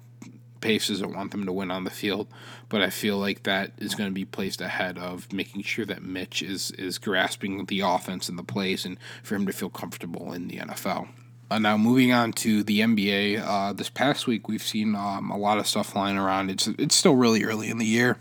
Pace 0.66 0.88
doesn't 0.88 1.14
want 1.14 1.30
them 1.30 1.46
to 1.46 1.54
win 1.54 1.70
on 1.70 1.84
the 1.84 1.92
field, 1.92 2.28
but 2.70 2.82
I 2.82 2.90
feel 2.90 3.20
like 3.20 3.44
that 3.44 3.72
is 3.78 3.94
going 3.94 4.10
to 4.10 4.14
be 4.14 4.26
placed 4.26 4.62
ahead 4.62 4.98
of 4.98 5.32
making 5.32 5.62
sure 5.62 5.86
that 5.86 6.02
Mitch 6.02 6.42
is 6.42 6.72
is 6.72 6.98
grasping 6.98 7.66
the 7.66 7.82
offense 7.82 8.30
and 8.30 8.40
the 8.40 8.44
plays, 8.44 8.84
and 8.84 8.98
for 9.22 9.36
him 9.36 9.46
to 9.46 9.54
feel 9.54 9.70
comfortable 9.70 10.34
in 10.34 10.48
the 10.48 10.58
NFL. 10.58 11.10
Uh, 11.52 11.60
now 11.60 11.78
moving 11.78 12.12
on 12.12 12.34
to 12.34 12.64
the 12.64 12.80
NBA, 12.80 13.46
uh, 13.46 13.74
this 13.74 13.92
past 13.92 14.26
week 14.26 14.48
we've 14.48 14.64
seen 14.64 14.96
um, 14.96 15.30
a 15.30 15.38
lot 15.38 15.60
of 15.60 15.68
stuff 15.68 15.92
flying 15.92 16.18
around. 16.18 16.50
It's 16.50 16.66
it's 16.80 16.96
still 16.96 17.16
really 17.16 17.44
early 17.44 17.70
in 17.70 17.78
the 17.78 17.86
year, 17.86 18.18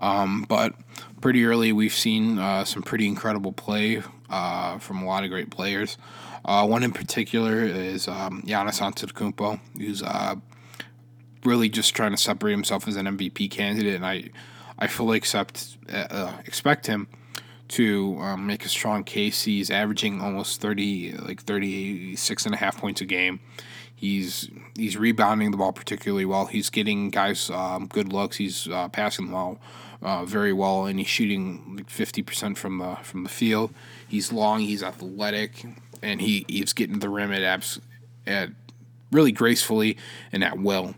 um, 0.00 0.44
but 0.48 0.74
pretty 1.20 1.44
early 1.44 1.72
we've 1.72 1.94
seen 1.94 2.40
uh, 2.40 2.64
some 2.64 2.82
pretty 2.82 3.06
incredible 3.06 3.52
play 3.52 4.02
uh, 4.28 4.78
from 4.78 5.02
a 5.02 5.06
lot 5.06 5.22
of 5.22 5.30
great 5.30 5.50
players. 5.50 5.96
Uh, 6.44 6.66
one 6.66 6.82
in 6.82 6.92
particular 6.92 7.62
is 7.62 8.08
um, 8.08 8.42
Giannis 8.42 8.80
Antetokounmpo, 8.80 9.60
who's 9.78 10.02
uh, 10.02 10.34
really 11.46 11.68
just 11.68 11.94
trying 11.94 12.10
to 12.10 12.16
separate 12.16 12.52
himself 12.52 12.86
as 12.88 12.96
an 12.96 13.06
MVP 13.06 13.50
candidate, 13.50 13.94
and 13.94 14.04
I 14.04 14.30
I 14.78 14.86
fully 14.86 15.16
accept 15.16 15.78
expect 16.44 16.86
him 16.86 17.08
to 17.68 18.18
um, 18.20 18.46
make 18.46 18.64
a 18.64 18.68
strong 18.68 19.04
case. 19.04 19.42
He's 19.42 19.70
averaging 19.70 20.20
almost 20.20 20.60
30, 20.60 21.16
like 21.18 21.42
36 21.42 22.46
and 22.46 22.54
a 22.54 22.58
half 22.58 22.78
points 22.78 23.00
a 23.00 23.04
game. 23.04 23.40
He's 23.94 24.50
he's 24.76 24.96
rebounding 24.96 25.50
the 25.52 25.56
ball 25.56 25.72
particularly 25.72 26.26
well. 26.26 26.46
He's 26.46 26.68
getting 26.68 27.08
guys 27.10 27.48
um, 27.48 27.86
good 27.86 28.12
looks. 28.12 28.36
He's 28.36 28.68
uh, 28.68 28.88
passing 28.88 29.26
the 29.26 29.32
ball 29.32 29.58
uh, 30.02 30.24
very 30.26 30.52
well, 30.52 30.84
and 30.84 30.98
he's 30.98 31.08
shooting 31.08 31.76
like 31.76 31.88
50% 31.88 32.58
from 32.58 32.78
the 32.78 32.96
from 33.02 33.22
the 33.22 33.30
field. 33.30 33.72
He's 34.06 34.32
long. 34.32 34.60
He's 34.60 34.82
athletic, 34.82 35.64
and 36.02 36.20
he, 36.20 36.44
he's 36.46 36.74
getting 36.74 36.96
to 36.96 37.00
the 37.00 37.08
rim 37.08 37.32
at 37.32 37.42
abs, 37.42 37.80
at 38.26 38.50
really 39.10 39.32
gracefully 39.32 39.96
and 40.30 40.44
at 40.44 40.58
will. 40.58 40.94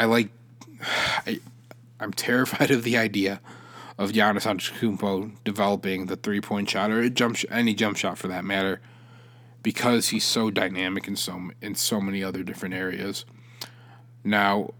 I 0.00 0.06
like. 0.06 0.30
I, 1.26 1.40
I'm 2.00 2.14
terrified 2.14 2.70
of 2.76 2.84
the 2.84 2.96
idea 2.96 3.42
of 3.98 4.12
Giannis 4.12 4.46
Antetokounmpo 4.46 5.32
developing 5.44 6.06
the 6.06 6.16
three 6.16 6.40
point 6.40 6.70
shot 6.70 6.90
or 6.90 7.06
jump 7.10 7.36
sh- 7.36 7.44
any 7.50 7.74
jump 7.74 7.98
shot 7.98 8.16
for 8.16 8.26
that 8.28 8.42
matter, 8.42 8.80
because 9.62 10.08
he's 10.08 10.24
so 10.24 10.50
dynamic 10.50 11.06
in 11.06 11.16
so 11.16 11.50
in 11.60 11.74
so 11.74 12.00
many 12.00 12.24
other 12.24 12.42
different 12.42 12.74
areas. 12.74 13.26
Now, 14.24 14.72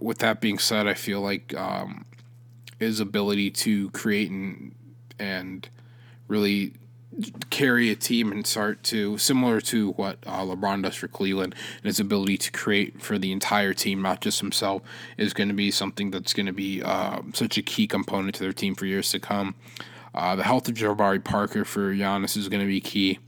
with 0.00 0.18
that 0.18 0.40
being 0.40 0.58
said, 0.58 0.88
I 0.88 0.94
feel 0.94 1.20
like 1.20 1.54
um, 1.54 2.04
his 2.80 2.98
ability 2.98 3.52
to 3.52 3.90
create 3.90 4.32
and 4.32 4.74
and 5.20 5.68
really 6.26 6.72
carry 7.50 7.90
a 7.90 7.96
team 7.96 8.32
and 8.32 8.46
start 8.46 8.82
to 8.84 9.18
similar 9.18 9.60
to 9.60 9.92
what 9.92 10.18
uh, 10.26 10.42
LeBron 10.42 10.82
does 10.82 10.96
for 10.96 11.08
Cleveland 11.08 11.54
and 11.76 11.84
his 11.84 12.00
ability 12.00 12.38
to 12.38 12.52
create 12.52 13.00
for 13.00 13.18
the 13.18 13.32
entire 13.32 13.72
team, 13.74 14.02
not 14.02 14.20
just 14.20 14.40
himself, 14.40 14.82
is 15.16 15.32
going 15.32 15.48
to 15.48 15.54
be 15.54 15.70
something 15.70 16.10
that's 16.10 16.32
going 16.32 16.46
to 16.46 16.52
be 16.52 16.82
uh, 16.82 17.20
such 17.32 17.58
a 17.58 17.62
key 17.62 17.86
component 17.86 18.34
to 18.36 18.42
their 18.42 18.52
team 18.52 18.74
for 18.74 18.86
years 18.86 19.10
to 19.10 19.18
come. 19.18 19.54
Uh, 20.14 20.36
the 20.36 20.44
health 20.44 20.68
of 20.68 20.74
Jabari 20.74 21.22
Parker 21.22 21.64
for 21.64 21.92
Giannis 21.92 22.36
is 22.36 22.48
going 22.48 22.62
to 22.62 22.66
be 22.66 22.80
key. 22.80 23.18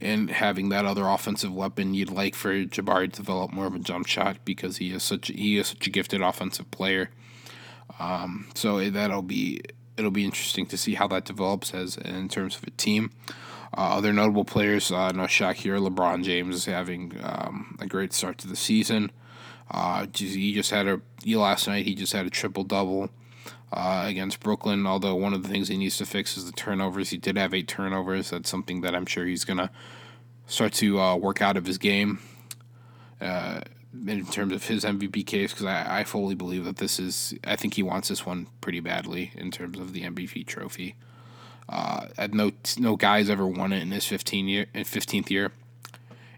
And 0.00 0.30
having 0.30 0.68
that 0.68 0.84
other 0.84 1.08
offensive 1.08 1.52
weapon, 1.52 1.92
you'd 1.92 2.10
like 2.10 2.36
for 2.36 2.52
Jabari 2.52 3.12
to 3.12 3.16
develop 3.16 3.52
more 3.52 3.66
of 3.66 3.74
a 3.74 3.80
jump 3.80 4.06
shot 4.06 4.36
because 4.44 4.76
he 4.76 4.92
is 4.92 5.02
such 5.02 5.26
he 5.26 5.58
is 5.58 5.68
such 5.68 5.88
a 5.88 5.90
gifted 5.90 6.22
offensive 6.22 6.70
player. 6.70 7.10
Um, 7.98 8.48
so 8.54 8.88
that'll 8.90 9.22
be 9.22 9.60
it'll 9.98 10.10
be 10.10 10.24
interesting 10.24 10.66
to 10.66 10.78
see 10.78 10.94
how 10.94 11.08
that 11.08 11.24
develops 11.24 11.74
as 11.74 11.96
in 11.96 12.28
terms 12.28 12.56
of 12.56 12.64
a 12.64 12.70
team. 12.70 13.10
Uh, 13.76 13.96
other 13.96 14.12
notable 14.12 14.44
players, 14.44 14.90
uh, 14.90 15.10
no 15.10 15.26
shock 15.26 15.56
here, 15.56 15.76
LeBron 15.76 16.24
James 16.24 16.54
is 16.54 16.64
having 16.64 17.14
um, 17.22 17.76
a 17.80 17.86
great 17.86 18.12
start 18.12 18.38
to 18.38 18.48
the 18.48 18.56
season. 18.56 19.10
Uh, 19.70 20.06
he 20.14 20.54
just 20.54 20.70
had 20.70 20.86
a 20.86 21.00
last 21.26 21.68
night. 21.68 21.84
He 21.84 21.94
just 21.94 22.14
had 22.14 22.24
a 22.24 22.30
triple 22.30 22.64
double 22.64 23.10
uh, 23.70 24.04
against 24.06 24.40
Brooklyn. 24.40 24.86
Although 24.86 25.14
one 25.16 25.34
of 25.34 25.42
the 25.42 25.48
things 25.48 25.68
he 25.68 25.76
needs 25.76 25.98
to 25.98 26.06
fix 26.06 26.38
is 26.38 26.46
the 26.46 26.52
turnovers. 26.52 27.10
He 27.10 27.18
did 27.18 27.36
have 27.36 27.52
eight 27.52 27.68
turnovers. 27.68 28.30
That's 28.30 28.48
something 28.48 28.80
that 28.80 28.94
I'm 28.94 29.04
sure 29.04 29.26
he's 29.26 29.44
gonna 29.44 29.70
start 30.46 30.72
to 30.74 30.98
uh, 30.98 31.16
work 31.16 31.42
out 31.42 31.58
of 31.58 31.66
his 31.66 31.76
game. 31.76 32.20
In 33.94 34.26
terms 34.26 34.52
of 34.52 34.66
his 34.66 34.84
MVP 34.84 35.24
case 35.26 35.52
because 35.52 35.64
I, 35.64 36.00
I 36.00 36.04
fully 36.04 36.34
believe 36.34 36.64
that 36.66 36.76
this 36.76 37.00
is 37.00 37.34
I 37.44 37.56
think 37.56 37.74
he 37.74 37.82
wants 37.82 38.08
this 38.08 38.26
one 38.26 38.48
pretty 38.60 38.80
badly 38.80 39.32
in 39.34 39.50
terms 39.50 39.78
of 39.78 39.92
the 39.92 40.02
MVP 40.02 40.46
trophy. 40.46 40.94
Uh, 41.68 42.06
no 42.32 42.52
no 42.78 42.96
guys 42.96 43.30
ever 43.30 43.46
won 43.46 43.72
it 43.72 43.82
in 43.82 43.90
his 43.90 44.04
fifteen 44.04 44.46
year 44.46 44.66
in 44.74 44.84
fifteenth 44.84 45.30
year, 45.30 45.52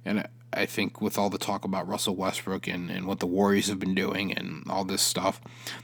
and 0.05 0.27
I 0.53 0.67
think 0.67 1.01
with 1.01 1.19
all 1.19 1.31
the 1.31 1.39
talk 1.39 1.65
about 1.65 1.87
Russell 1.89 2.17
Westbrook 2.17 2.67
and, 2.67 2.91
and 2.91 3.07
what 3.07 3.21
the 3.21 3.27
Warriors 3.27 3.69
have 3.69 3.79
been 3.79 3.95
doing 3.95 4.33
and 4.33 4.65
all 4.69 4.85
this 4.85 5.03
stuff 5.03 5.41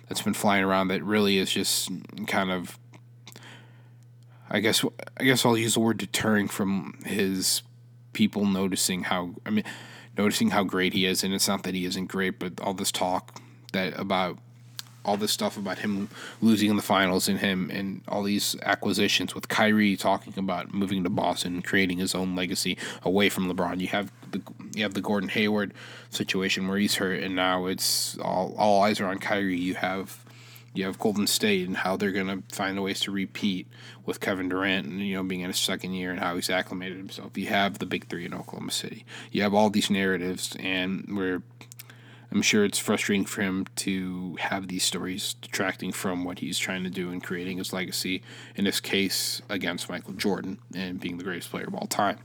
that's 0.09 0.23
been 0.23 0.35
flying 0.35 0.65
around, 0.65 0.89
that 0.89 1.05
really 1.05 1.39
is 1.39 1.53
just 1.53 1.91
kind 2.27 2.51
of 2.51 2.79
I 4.49 4.61
guess 4.61 4.85
I 5.17 5.25
guess 5.25 5.45
I'll 5.45 5.59
use 5.59 5.75
the 5.75 5.81
word 5.81 5.99
deterring 5.99 6.49
from 6.49 6.99
his 7.05 7.63
people 8.13 8.47
noticing 8.47 9.05
how 9.05 9.35
I 9.45 9.51
mean 9.51 9.65
noticing 10.17 10.51
how 10.51 10.65
great 10.65 10.93
he 10.93 11.07
is, 11.07 11.23
and 11.23 11.35
it's 11.35 11.49
not 11.49 11.63
that 11.65 11.75
he 11.75 11.85
isn't 11.85 12.07
great, 12.07 12.39
but 12.39 12.61
all 12.61 12.75
this 12.75 12.93
talk 12.93 13.41
that 13.73 13.99
about 13.99 14.39
all 15.07 15.17
this 15.17 15.31
stuff 15.31 15.57
about 15.57 15.79
him 15.79 16.09
losing 16.43 16.69
in 16.69 16.77
the 16.77 16.83
finals 16.83 17.29
and 17.29 17.39
him 17.39 17.71
and 17.73 18.03
all 18.09 18.25
these 18.25 18.57
acquisitions 18.63 19.35
with 19.35 19.49
Kyrie 19.49 19.97
talking 19.97 20.35
about 20.37 20.75
moving 20.75 21.05
to 21.05 21.11
Boston 21.11 21.55
and 21.55 21.65
creating 21.65 21.99
his 21.99 22.15
own 22.15 22.35
legacy 22.35 22.77
away 23.05 23.29
from 23.29 23.51
LeBron. 23.51 23.81
You 23.81 23.87
have 23.89 24.11
the 24.33 24.43
you 24.75 24.83
have 24.83 24.95
the 24.95 25.01
Gordon 25.01 25.29
Hayward 25.29 25.73
situation 26.11 26.67
where 26.67 26.77
he's 26.77 26.97
hurt 26.97 27.23
and 27.23 27.37
now 27.37 27.67
it's 27.67 28.19
all 28.19 28.55
all 28.59 28.83
eyes 28.83 29.01
are 29.01 29.07
on 29.07 29.19
Kyrie. 29.19 29.59
You 29.59 29.75
have 29.75 30.25
you 30.77 30.85
have 30.85 30.99
Golden 30.99 31.27
State 31.27 31.67
and 31.67 31.79
how 31.79 31.97
they're 31.97 32.13
going 32.13 32.27
to 32.27 32.55
find 32.55 32.83
ways 32.83 33.01
to 33.01 33.11
repeat 33.11 33.67
with 34.05 34.21
Kevin 34.21 34.49
Durant 34.49 34.87
and 34.87 35.01
you 35.01 35.17
know 35.17 35.23
being 35.23 35.41
in 35.41 35.49
his 35.49 35.59
second 35.59 35.95
year 35.95 36.11
and 36.11 36.21
how 36.21 36.35
he's 36.35 36.51
acclimated 36.51 36.99
himself. 36.99 37.37
You 37.37 37.47
have 37.47 37.79
the 37.79 37.87
big 37.87 38.09
three 38.09 38.25
in 38.25 38.35
Oklahoma 38.35 38.73
City. 38.73 39.05
You 39.31 39.43
have 39.43 39.55
all 39.55 39.71
these 39.71 39.91
narratives, 39.91 40.57
and 40.61 41.07
we're 41.09 41.43
I'm 42.33 42.43
sure 42.43 42.65
it's 42.65 42.79
frustrating 42.79 43.25
for 43.25 43.43
him 43.43 43.67
to 43.77 44.37
have 44.41 44.69
these 44.69 44.85
stories 44.85 45.35
detracting 45.35 45.93
from 45.93 46.25
what 46.25 46.41
he's 46.41 46.59
trying 46.59 46.85
to 46.85 46.91
do 46.91 47.11
and 47.11 47.23
creating 47.23 47.59
his 47.59 47.73
legacy. 47.73 48.23
In 48.57 48.65
this 48.65 48.81
case, 48.81 49.41
against 49.49 49.89
Michael 49.89 50.15
Jordan 50.15 50.59
and 50.75 51.01
being 51.01 51.19
the 51.19 51.25
greatest 51.25 51.51
player 51.51 51.65
of 51.67 51.75
all 51.75 51.87
time. 51.87 52.19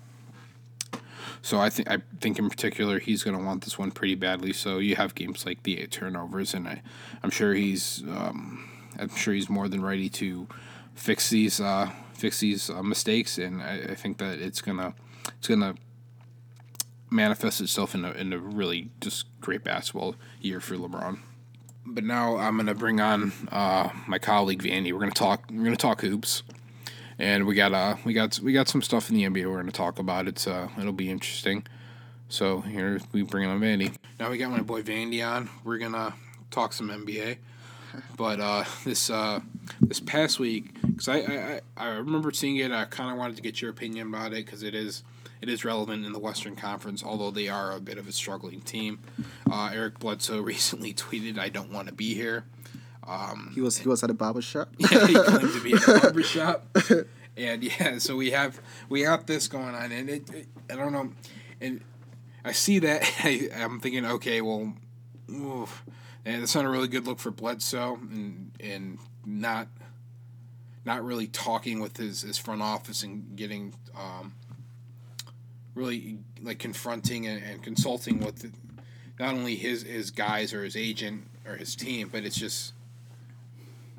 So 1.42 1.60
I 1.60 1.70
think 1.70 1.90
I 1.90 1.98
think 2.20 2.38
in 2.38 2.50
particular 2.50 3.00
he's 3.00 3.24
going 3.24 3.38
to 3.38 3.44
want 3.44 3.64
this 3.64 3.78
one 3.78 3.92
pretty 3.92 4.16
badly. 4.16 4.54
So 4.54 4.78
you 4.78 4.96
have 4.96 5.16
games 5.16 5.46
like 5.46 5.64
the 5.64 5.80
eight 5.80 5.92
turnovers, 5.92 6.54
and 6.54 6.68
I, 6.68 6.82
I'm 7.24 7.32
sure 7.32 7.54
he's 7.54 8.04
um, 8.04 8.70
I'm 9.00 9.10
sure 9.16 9.34
he's 9.34 9.50
more 9.50 9.68
than 9.68 9.84
ready 9.84 10.10
to 10.10 10.48
fix 10.94 11.30
these 11.30 11.60
uh, 11.60 11.92
fix 12.14 12.40
these 12.40 12.70
uh, 12.70 12.84
mistakes, 12.84 13.38
and 13.38 13.62
I, 13.62 13.80
I, 13.90 13.96
think 13.96 14.20
that 14.20 14.40
it's 14.40 14.62
gonna 14.62 14.94
it's 15.38 15.48
gonna 15.48 15.76
manifest 17.10 17.60
itself 17.60 17.96
in 17.96 18.06
a 18.06 18.12
in 18.12 18.34
a 18.34 18.38
really 18.38 18.92
just 19.00 19.26
great 19.42 19.64
basketball 19.64 20.16
year 20.42 20.60
for 20.60 20.76
LeBron. 20.76 21.20
But 21.88 22.04
now 22.04 22.38
I'm 22.38 22.58
gonna 22.58 22.76
bring 22.76 23.02
on 23.02 23.32
uh, 23.52 23.90
my 24.08 24.20
colleague 24.20 24.62
Vandy. 24.62 24.94
We're 24.94 25.00
gonna 25.00 25.12
talk. 25.12 25.46
We're 25.52 25.64
gonna 25.64 25.76
talk 25.76 26.02
hoops 26.02 26.44
and 27.22 27.46
we 27.46 27.54
got 27.54 27.72
uh 27.72 27.96
we 28.04 28.14
got 28.14 28.40
we 28.40 28.52
got 28.52 28.68
some 28.68 28.82
stuff 28.82 29.10
in 29.10 29.16
the 29.16 29.24
NBA 29.24 29.50
we're 29.50 29.62
to 29.62 29.72
talk 29.72 30.00
about. 30.00 30.28
It's 30.28 30.48
uh 30.48 30.68
it'll 30.78 30.92
be 30.92 31.10
interesting. 31.10 31.66
So 32.30 32.62
here 32.62 33.00
we 33.12 33.22
bring 33.22 33.48
on 33.48 33.62
Vandy. 33.62 33.96
Now 34.20 34.32
we 34.32 34.40
got 34.40 34.50
my 34.50 34.62
boy 34.62 34.82
Vandy 34.82 35.26
on. 35.26 35.50
We're 35.64 35.78
gonna 35.78 36.16
talk 36.50 36.74
some 36.74 36.90
NBA. 36.90 37.38
But 38.16 38.40
uh, 38.40 38.64
this 38.86 39.10
uh, 39.10 39.42
this 39.82 40.00
past 40.00 40.40
week, 40.40 40.74
because 40.82 41.10
I, 41.10 41.18
I 41.18 41.62
I 41.76 41.88
remember 41.90 42.32
seeing 42.32 42.56
it, 42.56 42.72
I 42.72 42.86
kind 42.86 43.12
of 43.12 43.18
wanted 43.18 43.36
to 43.36 43.42
get 43.42 43.62
your 43.62 43.70
opinion 43.70 44.08
about 44.08 44.32
it 44.32 44.46
because 44.46 44.64
it 44.64 44.74
is 44.74 45.04
it 45.42 45.50
is 45.50 45.66
relevant 45.66 46.06
in 46.06 46.14
the 46.14 46.20
Western 46.20 46.56
Conference, 46.56 47.04
although 47.04 47.32
they 47.32 47.50
are 47.50 47.74
a 47.74 47.82
bit 47.82 47.98
of 47.98 48.08
a 48.08 48.14
struggling 48.14 48.62
team. 48.62 49.00
Uh, 49.52 49.72
Eric 49.74 50.00
Bledsoe 50.00 50.40
recently 50.42 50.94
tweeted, 50.94 51.38
"I 51.38 51.50
don't 51.50 51.72
want 51.72 51.90
to 51.90 51.94
be 51.94 52.16
here." 52.16 52.46
Um, 53.08 53.52
he 53.54 53.62
was 53.62 53.78
he 53.78 53.88
was 53.88 54.04
at 54.04 54.10
a 54.10 54.14
barber 54.14 54.42
shop. 54.42 54.70
yeah, 54.78 55.08
he 55.08 55.14
claimed 55.14 55.54
to 55.54 55.64
be 55.64 55.74
at 55.74 55.88
a 55.88 56.00
barber 56.02 56.24
shop. 56.24 56.66
and 57.38 57.64
yeah, 57.64 57.98
so 57.98 58.16
we 58.16 58.32
have 58.32 58.62
we 58.90 59.02
have 59.02 59.26
this 59.26 59.48
going 59.48 59.76
on, 59.76 59.92
and 59.92 60.10
it, 60.10 60.30
it 60.30 60.48
I 60.70 60.76
don't 60.76 60.94
know, 60.94 61.12
and 61.60 61.82
I 62.44 62.52
see 62.52 62.80
that 62.80 63.04
I, 63.24 63.50
am 63.54 63.80
thinking, 63.80 64.06
okay, 64.06 64.42
well, 64.42 64.74
oof, 65.30 65.84
and 66.26 66.44
it's 66.44 66.56
not 66.56 66.66
a 66.66 66.70
really 66.70 66.88
good 66.88 67.06
look 67.06 67.20
for 67.20 67.32
Bledsoe, 67.32 67.96
and 67.96 68.52
and 68.60 69.00
not 69.26 69.68
not 70.86 71.04
really 71.06 71.28
talking 71.28 71.80
with 71.80 71.98
his, 71.98 72.22
his 72.22 72.38
front 72.38 72.62
office 72.62 73.04
and 73.04 73.36
getting 73.36 73.74
um, 73.96 74.34
really 75.76 76.18
like 76.42 76.58
confronting 76.58 77.28
and, 77.28 77.44
and 77.44 77.62
consulting 77.62 78.20
with 78.20 78.52
not 79.20 79.34
only 79.34 79.56
his 79.56 79.84
his 79.84 80.12
guys 80.12 80.54
or 80.54 80.64
his 80.64 80.76
agent 80.76 81.28
or 81.46 81.56
his 81.56 81.76
team, 81.76 82.10
but 82.12 82.24
it's 82.24 82.36
just 82.36 82.74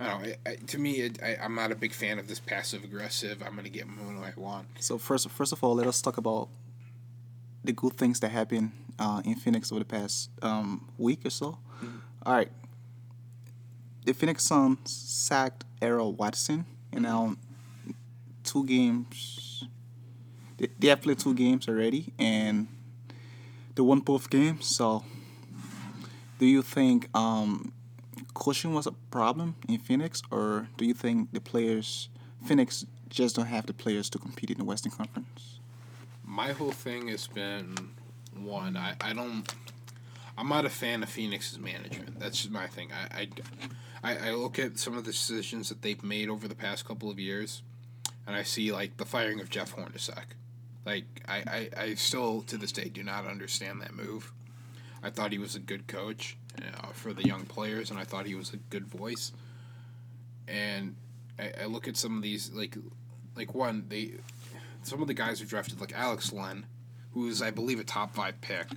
I 0.03 0.11
don't 0.11 0.23
know. 0.23 0.29
It, 0.29 0.41
it, 0.47 0.69
to 0.69 0.79
me, 0.79 0.93
it, 1.01 1.23
I, 1.23 1.37
I'm 1.43 1.55
not 1.55 1.73
a 1.73 1.75
big 1.75 1.93
fan 1.93 2.19
of 2.19 2.29
this 2.29 2.41
passive 2.41 2.85
aggressive. 2.85 3.43
I'm 3.45 3.57
gonna 3.57 3.69
get 3.69 3.87
what 3.87 4.25
I 4.25 4.33
want. 4.37 4.67
So 4.81 4.99
first, 4.99 5.29
first 5.31 5.53
of 5.53 5.63
all, 5.63 5.75
let 5.75 5.87
us 5.87 6.01
talk 6.03 6.17
about 6.17 6.49
the 7.65 7.73
good 7.73 7.95
things 7.95 8.21
that 8.21 8.31
happened 8.31 8.73
uh, 8.99 9.23
in 9.25 9.37
Phoenix 9.37 9.71
over 9.71 9.79
the 9.79 9.85
past 9.85 10.31
um, 10.43 10.89
week 10.99 11.25
or 11.25 11.31
so. 11.31 11.59
Mm-hmm. 11.83 11.99
All 12.25 12.35
right, 12.35 12.51
the 14.05 14.13
Phoenix 14.13 14.45
Suns 14.45 14.91
sacked 14.91 15.65
Earl 15.81 16.13
Watson, 16.13 16.67
and 16.93 17.03
now 17.03 17.37
two 18.45 18.65
games. 18.67 19.65
They, 20.59 20.69
they 20.79 20.89
have 20.89 21.03
played 21.03 21.19
two 21.19 21.35
games 21.35 21.69
already, 21.69 22.13
and 22.19 22.69
they 23.75 23.83
won 23.83 24.01
both 24.01 24.29
games. 24.31 24.67
So, 24.67 25.05
do 26.39 26.47
you 26.47 26.63
think 26.63 27.09
um, 27.17 27.73
coaching 28.35 28.75
was 28.75 28.87
a 28.87 28.93
problem 29.11 29.57
in 29.69 29.79
Phoenix, 29.79 30.23
or 30.31 30.69
do 30.77 30.85
you 30.85 30.95
think 30.95 31.33
the 31.33 31.41
players, 31.41 32.09
Phoenix, 32.45 32.87
just 33.09 33.37
don't 33.37 33.47
have 33.47 33.67
the 33.67 33.75
players 33.75 34.09
to 34.11 34.19
compete 34.19 34.51
in 34.51 34.59
the 34.59 34.65
Western 34.65 34.93
Conference? 34.93 35.61
My 36.25 36.53
whole 36.53 36.73
thing 36.73 37.09
has 37.09 37.27
been 37.27 37.75
one. 38.35 38.77
I, 38.77 38.95
I 39.01 39.13
don't. 39.13 39.53
I'm 40.39 40.49
not 40.49 40.65
a 40.65 40.71
fan 40.71 41.03
of 41.03 41.11
Phoenix's 41.11 41.59
management. 41.59 42.19
That's 42.19 42.39
just 42.39 42.51
my 42.51 42.67
thing. 42.67 42.91
I, 42.93 43.29
I, 44.03 44.29
I 44.29 44.31
look 44.33 44.59
at 44.59 44.79
some 44.79 44.97
of 44.97 45.05
the 45.05 45.13
decisions 45.13 45.69
that 45.69 45.83
they've 45.83 46.03
made 46.03 46.31
over 46.31 46.49
the 46.49 46.55
past 46.55 46.87
couple 46.87 47.11
of 47.11 47.19
years, 47.19 47.63
and 48.27 48.35
I 48.35 48.43
see 48.43 48.73
like 48.73 48.97
the 48.97 49.05
firing 49.05 49.41
of 49.41 49.51
Jeff 49.51 49.77
Hornacek. 49.77 50.25
Like 50.87 51.05
I, 51.29 51.37
I, 51.77 51.83
I 51.83 51.95
still 51.95 52.43
to 52.43 52.57
this 52.57 52.73
day 52.73 52.89
do 52.89 53.03
not 53.03 53.27
understand 53.27 53.83
that 53.83 53.95
move. 53.95 54.33
I 55.03 55.11
thought 55.11 55.33
he 55.33 55.39
was 55.39 55.55
a 55.55 55.61
good 55.61 55.87
coach 55.87 56.37
uh, 56.61 56.89
for 56.93 57.13
the 57.13 57.27
young 57.27 57.45
players, 57.45 57.91
and 57.91 57.99
I 57.99 58.05
thought 58.05 58.27
he 58.27 58.35
was 58.35 58.53
a 58.53 58.57
good 58.57 58.87
voice. 58.87 59.33
And 60.49 60.97
I, 61.39 61.53
I 61.63 61.65
look 61.67 61.89
at 61.89 61.97
some 61.97 62.17
of 62.17 62.23
these 62.23 62.51
like, 62.53 62.77
like 63.37 63.55
one 63.55 63.87
they, 63.89 64.15
some 64.83 65.01
of 65.01 65.09
the 65.09 65.15
guys 65.15 65.41
who 65.41 65.47
drafted 65.47 65.81
like 65.81 65.93
Alex 65.93 66.33
Len, 66.33 66.67
who 67.13 67.29
is 67.29 67.43
I 67.43 67.51
believe 67.51 67.81
a 67.81 67.85
top 67.85 68.15
five 68.15 68.41
pick. 68.41 68.69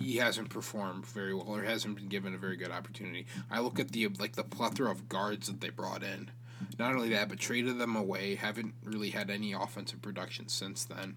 He 0.00 0.16
hasn't 0.16 0.48
performed 0.48 1.04
very 1.04 1.34
well, 1.34 1.44
or 1.46 1.62
hasn't 1.62 1.96
been 1.96 2.08
given 2.08 2.34
a 2.34 2.38
very 2.38 2.56
good 2.56 2.70
opportunity. 2.70 3.26
I 3.50 3.60
look 3.60 3.78
at 3.78 3.90
the 3.90 4.08
like 4.08 4.32
the 4.32 4.44
plethora 4.44 4.90
of 4.90 5.08
guards 5.08 5.48
that 5.48 5.60
they 5.60 5.68
brought 5.68 6.02
in. 6.02 6.30
Not 6.78 6.94
only 6.94 7.10
that, 7.10 7.28
but 7.28 7.38
traded 7.38 7.78
them 7.78 7.96
away. 7.96 8.36
Haven't 8.36 8.74
really 8.84 9.10
had 9.10 9.30
any 9.30 9.52
offensive 9.52 10.00
production 10.00 10.48
since 10.48 10.84
then. 10.84 11.16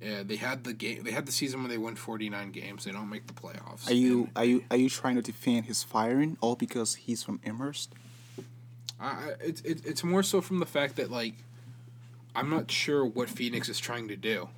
Yeah, 0.00 0.22
they 0.22 0.36
had 0.36 0.64
the 0.64 0.72
game. 0.72 1.02
They 1.02 1.12
had 1.12 1.26
the 1.26 1.32
season 1.32 1.60
when 1.62 1.70
they 1.70 1.78
won 1.78 1.96
forty 1.96 2.28
nine 2.28 2.50
games. 2.50 2.84
They 2.84 2.92
don't 2.92 3.08
make 3.08 3.26
the 3.26 3.32
playoffs. 3.32 3.88
Are 3.88 3.94
you 3.94 4.28
are 4.36 4.44
you 4.44 4.64
are 4.70 4.76
you 4.76 4.88
trying 4.90 5.16
to 5.16 5.22
defend 5.22 5.66
his 5.66 5.82
firing 5.82 6.36
all 6.40 6.56
because 6.56 6.94
he's 6.96 7.22
from 7.22 7.40
Amherst? 7.44 7.92
Uh, 9.00 9.32
it's 9.40 9.60
it, 9.62 9.84
it's 9.86 10.04
more 10.04 10.22
so 10.22 10.40
from 10.40 10.58
the 10.58 10.66
fact 10.66 10.96
that 10.96 11.10
like, 11.10 11.34
I'm 12.34 12.50
not 12.50 12.70
sure 12.70 13.04
what 13.04 13.30
Phoenix 13.30 13.68
is 13.68 13.78
trying 13.78 14.08
to 14.08 14.16
do. 14.16 14.48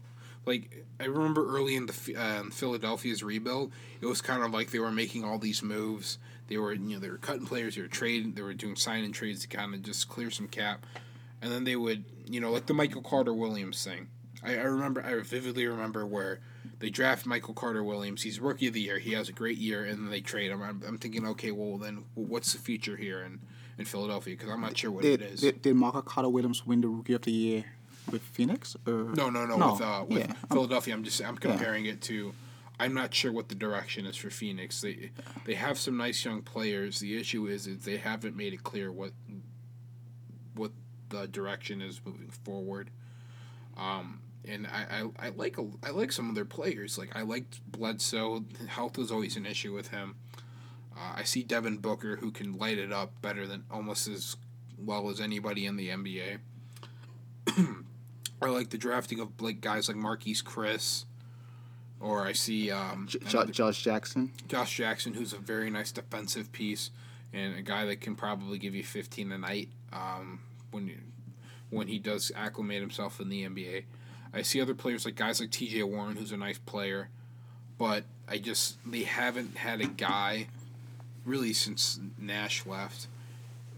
Like 0.47 0.85
I 0.99 1.05
remember 1.05 1.49
early 1.49 1.77
in 1.77 1.87
the 1.87 2.17
uh, 2.17 2.45
Philadelphia's 2.51 3.23
rebuild, 3.23 3.73
it 4.01 4.07
was 4.07 4.21
kind 4.21 4.43
of 4.43 4.53
like 4.53 4.71
they 4.71 4.79
were 4.79 4.93
making 4.93 5.25
all 5.25 5.39
these 5.39 5.63
moves. 5.63 6.19
They 6.49 6.57
were 6.57 6.73
you 6.73 6.95
know 6.95 6.99
they 6.99 7.11
were 7.11 7.19
cutting 7.19 7.47
players, 7.47 7.77
they 7.77 7.83
were 7.83 7.89
trading, 7.89 8.33
they 8.33 8.43
were 8.43 8.55
doing 8.55 8.77
signing 8.77 9.13
trades 9.13 9.43
to 9.43 9.49
kind 9.49 9.75
of 9.75 9.83
just 9.83 10.09
clear 10.09 10.31
some 10.31 10.49
cap, 10.49 10.87
and 11.43 11.53
then 11.53 11.65
they 11.65 11.77
would 11.77 12.05
you 12.27 12.41
know 12.41 12.51
like 12.51 12.67
the 12.67 12.75
Michael 12.75 13.03
Carter 13.03 13.35
Williams 13.35 13.85
thing 13.85 14.09
I, 14.47 14.59
I 14.59 14.63
remember, 14.63 15.05
I 15.05 15.21
vividly 15.21 15.67
remember 15.67 16.07
where 16.07 16.41
they 16.79 16.89
draft 16.89 17.27
Michael 17.27 17.55
Carter 17.55 17.83
Williams. 17.83 18.23
He's 18.23 18.39
rookie 18.39 18.69
of 18.69 18.75
the 18.75 18.81
year. 18.81 18.99
He 18.99 19.13
has 19.13 19.29
a 19.29 19.33
great 19.33 19.59
year, 19.59 19.85
and 19.85 19.99
then 19.99 20.11
they 20.11 20.21
trade 20.21 20.51
him. 20.51 20.63
I'm, 20.63 20.83
I'm 20.87 20.99
thinking, 20.99 21.27
okay, 21.27 21.51
well 21.51 21.79
then, 21.79 22.05
what's 22.15 22.53
the 22.53 22.59
future 22.59 22.97
here 22.97 23.23
in, 23.23 23.41
in 23.79 23.85
Philadelphia? 23.85 24.37
Because 24.37 24.51
I'm 24.51 24.61
not 24.61 24.77
sure 24.77 24.91
what 24.91 25.03
did, 25.03 25.21
it 25.21 25.33
is. 25.33 25.41
Did, 25.41 25.63
did 25.63 25.75
Michael 25.75 26.03
Carter 26.03 26.29
Williams 26.29 26.65
win 26.65 26.81
the 26.81 26.89
rookie 26.89 27.15
of 27.15 27.23
the 27.23 27.33
year 27.33 27.65
with 28.11 28.23
Phoenix? 28.23 28.77
Or? 28.87 28.93
No, 29.15 29.31
no, 29.31 29.47
no. 29.47 29.57
no 29.57 29.73
with, 29.73 29.81
uh, 29.83 30.05
with 30.07 30.19
yeah. 30.29 30.33
Philadelphia, 30.53 30.95
I'm 30.95 31.03
just 31.03 31.23
I'm 31.23 31.37
comparing 31.37 31.87
yeah. 31.87 31.93
it 31.93 32.03
to. 32.03 32.33
I'm 32.79 32.93
not 32.93 33.15
sure 33.15 33.33
what 33.33 33.49
the 33.49 33.55
direction 33.55 34.05
is 34.05 34.17
for 34.17 34.29
Phoenix. 34.29 34.83
They 34.83 35.11
they 35.47 35.55
have 35.55 35.79
some 35.79 35.97
nice 35.97 36.23
young 36.25 36.43
players. 36.43 37.01
The 37.01 37.19
issue 37.19 37.47
is 37.47 37.67
is 37.67 37.85
they 37.85 37.97
haven't 37.97 38.37
made 38.37 38.53
it 38.53 38.63
clear 38.63 38.93
what 38.93 39.13
what 40.55 40.73
the 41.09 41.27
direction 41.27 41.81
is 41.81 42.01
moving 42.05 42.29
forward. 42.29 42.91
Um, 43.79 44.21
and 44.49 44.67
I, 44.67 45.03
I, 45.21 45.27
I 45.27 45.29
like 45.31 45.59
a, 45.59 45.67
I 45.83 45.91
like 45.91 46.13
some 46.13 46.29
of 46.29 46.35
their 46.35 46.45
players. 46.45 46.99
Like 46.99 47.15
I 47.15 47.23
liked 47.23 47.61
Bledsoe. 47.71 48.45
Health 48.69 48.99
was 48.99 49.11
always 49.11 49.37
an 49.37 49.47
issue 49.47 49.73
with 49.73 49.89
him. 49.89 50.17
Uh, 50.97 51.15
I 51.17 51.25
see 51.25 51.43
Devin 51.43 51.79
Booker 51.79 52.17
who 52.17 52.31
can 52.31 52.57
light 52.57 52.79
it 52.79 52.93
up 52.93 53.21
better 53.21 53.47
than 53.47 53.65
almost 53.71 54.09
as 54.09 54.37
well 54.79 55.11
as 55.11 55.21
anybody 55.21 55.67
in 55.67 55.77
the 55.77 55.89
NBA. 55.89 56.39
I 58.43 58.47
like 58.47 58.71
the 58.71 58.79
drafting 58.79 59.21
of 59.21 59.41
like 59.41 59.61
guys 59.61 59.89
like 59.89 59.97
Marquese 59.97 60.43
Chriss, 60.43 61.05
or 62.01 62.27
I 62.27 62.33
see 62.33 62.71
um, 62.71 63.07
J- 63.09 63.47
Josh 63.51 63.83
Jackson. 63.83 64.33
Josh 64.49 64.77
Jackson, 64.77 65.15
who's 65.15 65.33
a 65.33 65.39
very 65.39 65.71
nice 65.71 65.93
defensive 65.93 66.53
piece 66.53 66.91
and 67.33 67.57
a 67.57 67.63
guy 67.63 67.85
that 67.87 68.01
can 68.01 68.15
probably 68.15 68.59
give 68.59 68.75
you 68.75 68.85
15 68.85 69.33
a 69.33 69.39
night 69.39 69.69
um, 69.93 70.41
when 70.71 70.87
you, 70.87 70.99
when 71.71 71.89
he 71.89 71.99
does 71.99 72.31
acclimate 72.35 72.81
himself 72.81 73.21
in 73.21 73.29
the 73.29 73.45
NBA. 73.45 73.85
I 74.33 74.43
see 74.43 74.61
other 74.61 74.75
players 74.75 75.05
like 75.05 75.15
guys 75.15 75.41
like 75.41 75.51
T.J. 75.51 75.83
Warren, 75.85 76.17
who's 76.17 76.33
a 76.33 76.37
nice 76.37 76.59
player, 76.59 77.09
but 77.79 78.05
I 78.29 78.39
just 78.39 78.79
they 78.85 79.03
haven't 79.03 79.57
had 79.57 79.81
a 79.81 79.87
guy 79.87 80.49
really 81.25 81.53
since 81.53 81.99
Nash 82.19 82.67
left 82.67 83.09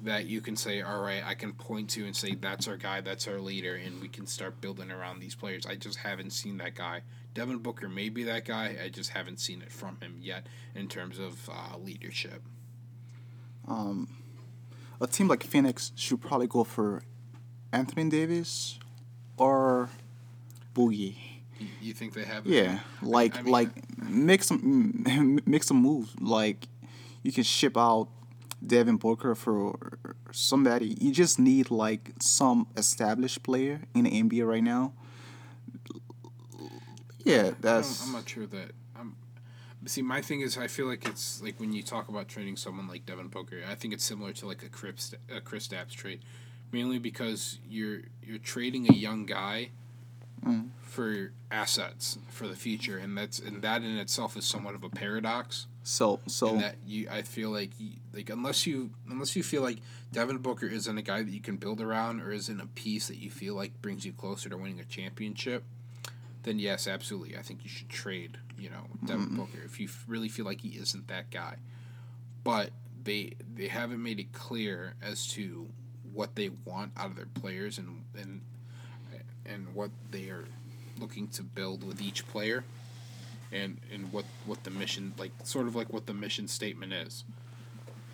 that 0.03 0.27
you 0.27 0.41
can 0.41 0.57
say, 0.57 0.81
all 0.81 1.01
right, 1.01 1.23
I 1.25 1.35
can 1.35 1.53
point 1.53 1.91
to 1.91 2.05
and 2.05 2.15
say 2.15 2.35
that's 2.35 2.69
our 2.69 2.77
guy, 2.77 3.01
that's 3.01 3.27
our 3.27 3.41
leader, 3.41 3.75
and 3.75 4.01
we 4.01 4.09
can 4.09 4.27
start 4.27 4.61
building 4.61 4.91
around 4.91 5.21
these 5.21 5.35
players. 5.35 5.67
I 5.67 5.75
just 5.75 5.99
haven't 5.99 6.31
seen 6.31 6.59
that 6.59 6.75
guy. 6.75 7.03
Devin 7.35 7.59
Booker 7.59 7.89
may 7.89 8.09
be 8.09 8.25
that 8.25 8.45
guy. 8.45 8.77
I 8.83 8.89
just 8.89 9.11
haven't 9.11 9.41
seen 9.41 9.63
it 9.63 9.73
from 9.73 9.97
him 10.01 10.19
yet 10.21 10.47
in 10.75 10.89
terms 10.89 11.19
of 11.19 11.49
uh, 11.51 11.79
leadership. 11.79 12.43
Um, 13.67 14.09
a 15.01 15.07
team 15.07 15.29
like 15.29 15.43
Phoenix 15.43 15.93
should 15.95 16.21
probably 16.21 16.47
go 16.47 16.65
for 16.65 17.03
Anthony 17.73 18.09
Davis 18.09 18.79
or 19.37 19.91
Boogie. 20.75 21.17
You 21.81 21.93
think 21.93 22.15
they 22.15 22.25
have? 22.25 22.47
Yeah, 22.47 22.81
like 23.03 23.37
I 23.37 23.43
mean, 23.43 23.53
like 23.53 23.69
make 24.09 24.45
some 24.45 25.41
make 25.47 25.65
some 25.65 25.79
moves. 25.79 26.15
Like 26.21 26.69
you 27.23 27.33
can 27.33 27.43
ship 27.43 27.77
out 27.77 28.09
Devin 28.65 28.97
Booker 28.97 29.35
for 29.35 29.99
somebody. 30.33 30.97
You 31.01 31.13
just 31.13 31.39
need 31.39 31.71
like 31.71 32.13
some 32.21 32.69
established 32.77 33.43
player 33.43 33.81
in 33.95 34.05
the 34.05 34.23
NBA 34.23 34.47
right 34.47 34.63
now. 34.63 34.93
Yeah, 37.25 37.51
that's. 37.61 38.07
I'm 38.07 38.13
not 38.13 38.29
sure 38.29 38.47
that. 38.47 38.71
I'm. 38.97 39.17
See, 39.87 40.03
my 40.03 40.21
thing 40.21 40.41
is, 40.41 40.57
I 40.57 40.67
feel 40.67 40.87
like 40.87 41.07
it's 41.09 41.43
like 41.43 41.59
when 41.59 41.73
you 41.73 41.83
talk 41.83 42.09
about 42.09 42.29
trading 42.29 42.57
someone 42.57 42.89
like 42.89 43.05
Devin 43.07 43.29
Booker, 43.29 43.63
I 43.69 43.75
think 43.75 43.95
it's 43.95 44.05
similar 44.05 44.33
to 44.35 44.47
like 44.47 44.63
a 44.63 44.69
Chris 44.69 45.15
a 45.35 45.41
Kristaps 45.41 45.91
trade, 45.91 46.21
mainly 46.73 46.99
because 46.99 47.59
you're 47.69 48.03
you're 48.23 48.39
trading 48.39 48.89
a 48.89 48.95
young 48.95 49.27
guy 49.27 49.71
mm. 50.45 50.69
for 50.81 51.33
assets 51.51 52.19
for 52.29 52.47
the 52.47 52.57
future, 52.57 52.99
and 52.99 53.17
that's 53.17 53.39
and 53.39 53.63
that 53.63 53.83
in 53.83 53.97
itself 53.99 54.37
is 54.37 54.45
somewhat 54.45 54.75
of 54.75 54.85
a 54.85 54.89
paradox. 54.89 55.67
So 55.83 56.21
so 56.27 56.57
that 56.57 56.77
you, 56.87 57.09
I 57.11 57.23
feel 57.23 57.51
like 57.51 57.71
you, 57.79 57.93
like 58.13 58.31
unless 58.31 58.67
you 58.67 58.91
unless 59.09 59.35
you 59.37 59.43
feel 59.43 59.63
like 59.63 59.79
Devin 60.13 60.39
Booker 60.39 60.67
isn't 60.67 60.99
a 60.99 61.03
guy 61.03 61.23
that 61.23 61.31
you 61.31 61.41
can 61.41 61.57
build 61.57 61.81
around 61.81 62.21
or 62.21 62.31
isn't 62.31 62.61
a 62.61 62.67
piece 62.67 63.09
that 63.09 63.17
you 63.17 63.31
feel 63.31 63.55
like 63.55 63.81
brings 63.81 64.05
you 64.05 64.13
closer 64.13 64.49
to 64.49 64.57
winning 64.57 64.81
a 64.81 64.85
championship, 64.85 65.65
then 66.43 66.59
yes, 66.59 66.87
absolutely, 66.87 67.37
I 67.37 67.43
think 67.43 67.65
you 67.65 67.71
should 67.71 67.89
trade. 67.89 68.39
You 68.59 68.71
know, 68.71 68.87
Devin 69.05 69.29
mm 69.29 69.37
Booker 69.37 69.63
if 69.65 69.81
you 69.81 69.89
really 70.07 70.29
feel 70.29 70.45
like 70.45 70.61
he 70.61 70.71
isn't 70.71 71.09
that 71.09 71.31
guy, 71.31 71.57
but 72.45 72.71
they 73.05 73.33
they 73.55 73.69
haven't 73.69 74.03
made 74.03 74.21
it 74.21 74.33
clear 74.33 74.95
as 75.01 75.27
to 75.29 75.69
what 76.13 76.35
they 76.35 76.51
want 76.65 76.93
out 76.97 77.07
of 77.07 77.17
their 77.17 77.27
players 77.27 77.79
and 77.79 78.05
and 78.17 78.43
and 79.53 79.75
what 79.75 79.91
they 80.11 80.29
are 80.29 80.45
looking 80.99 81.29
to 81.29 81.43
build 81.43 81.85
with 81.85 82.01
each 82.01 82.27
player 82.29 82.65
and 83.53 83.79
and 83.93 84.13
what 84.13 84.25
what 84.47 84.65
the 84.65 84.71
mission 84.71 85.15
like 85.19 85.33
sort 85.45 85.67
of 85.67 85.75
like 85.75 85.93
what 85.93 86.07
the 86.07 86.15
mission 86.15 86.49
statement 86.49 86.93
is. 86.93 87.25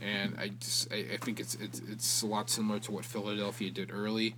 And 0.00 0.36
I 0.38 0.48
just 0.48 0.92
I, 0.92 1.06
I 1.14 1.16
think 1.16 1.40
it's, 1.40 1.54
it's 1.56 1.80
it's 1.90 2.22
a 2.22 2.26
lot 2.26 2.50
similar 2.50 2.78
to 2.80 2.92
what 2.92 3.04
Philadelphia 3.04 3.70
did 3.70 3.90
early 3.92 4.34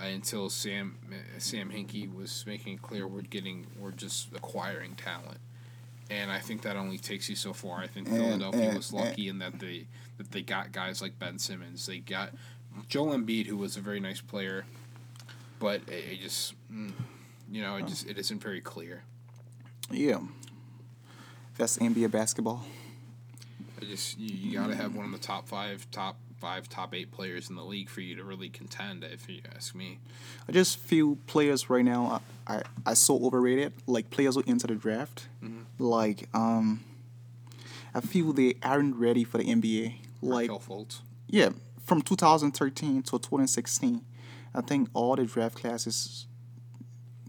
uh, 0.00 0.06
until 0.06 0.48
Sam 0.48 0.96
Sam 1.38 1.70
Hinkie 1.70 2.12
was 2.12 2.44
making 2.46 2.74
it 2.74 2.82
clear 2.82 3.06
we're 3.06 3.22
getting 3.22 3.66
we're 3.78 3.92
just 3.92 4.28
acquiring 4.34 4.94
talent. 4.94 5.38
And 6.08 6.30
I 6.30 6.38
think 6.38 6.62
that 6.62 6.76
only 6.76 6.98
takes 6.98 7.28
you 7.28 7.34
so 7.34 7.52
far. 7.52 7.80
I 7.80 7.88
think 7.88 8.08
Philadelphia 8.08 8.72
was 8.72 8.92
lucky 8.92 9.28
in 9.28 9.40
that 9.40 9.58
they 9.58 9.86
that 10.18 10.30
they 10.30 10.40
got 10.40 10.70
guys 10.70 11.02
like 11.02 11.18
Ben 11.18 11.38
Simmons. 11.38 11.84
They 11.86 11.98
got 11.98 12.30
Joel 12.88 13.16
Embiid, 13.16 13.46
who 13.46 13.56
was 13.56 13.76
a 13.76 13.80
very 13.80 13.98
nice 14.00 14.20
player, 14.20 14.64
but 15.58 15.82
it, 15.88 16.04
it 16.12 16.20
just, 16.20 16.54
mm, 16.72 16.92
you 17.50 17.62
know, 17.62 17.76
it 17.76 17.86
just 17.86 18.06
it 18.06 18.18
isn't 18.18 18.42
very 18.42 18.60
clear. 18.60 19.02
Yeah. 19.90 20.20
That's 21.58 21.78
NBA 21.78 22.10
basketball. 22.10 22.64
I 23.80 23.84
just 23.84 24.18
you, 24.18 24.34
you 24.34 24.58
got 24.58 24.68
to 24.68 24.74
have 24.74 24.94
one 24.94 25.06
of 25.06 25.12
the 25.12 25.18
top 25.18 25.48
five, 25.48 25.86
top 25.90 26.16
five, 26.38 26.68
top 26.68 26.94
eight 26.94 27.10
players 27.10 27.48
in 27.48 27.56
the 27.56 27.64
league 27.64 27.88
for 27.88 28.00
you 28.00 28.14
to 28.16 28.24
really 28.24 28.48
contend. 28.48 29.04
If 29.04 29.28
you 29.28 29.40
ask 29.54 29.74
me, 29.74 29.98
I 30.48 30.52
just 30.52 30.78
feel 30.78 31.16
players 31.26 31.70
right 31.70 31.84
now 31.84 32.20
I 32.46 32.62
I 32.84 32.94
so 32.94 33.24
overrated. 33.24 33.72
Like 33.86 34.10
players 34.10 34.34
who 34.34 34.44
enter 34.46 34.66
the 34.66 34.74
draft, 34.74 35.28
like 35.78 36.28
um, 36.34 36.84
I 37.94 38.00
feel 38.00 38.32
they 38.32 38.54
aren't 38.62 38.96
ready 38.96 39.24
for 39.24 39.38
the 39.38 39.44
NBA. 39.44 39.94
Like 40.22 40.50
Fultz. 40.50 41.00
yeah, 41.28 41.50
from 41.84 42.02
2013 42.02 43.02
to 43.02 43.10
2016, 43.12 44.02
I 44.56 44.62
think 44.62 44.88
all 44.94 45.14
the 45.16 45.24
draft 45.24 45.56
classes, 45.56 46.26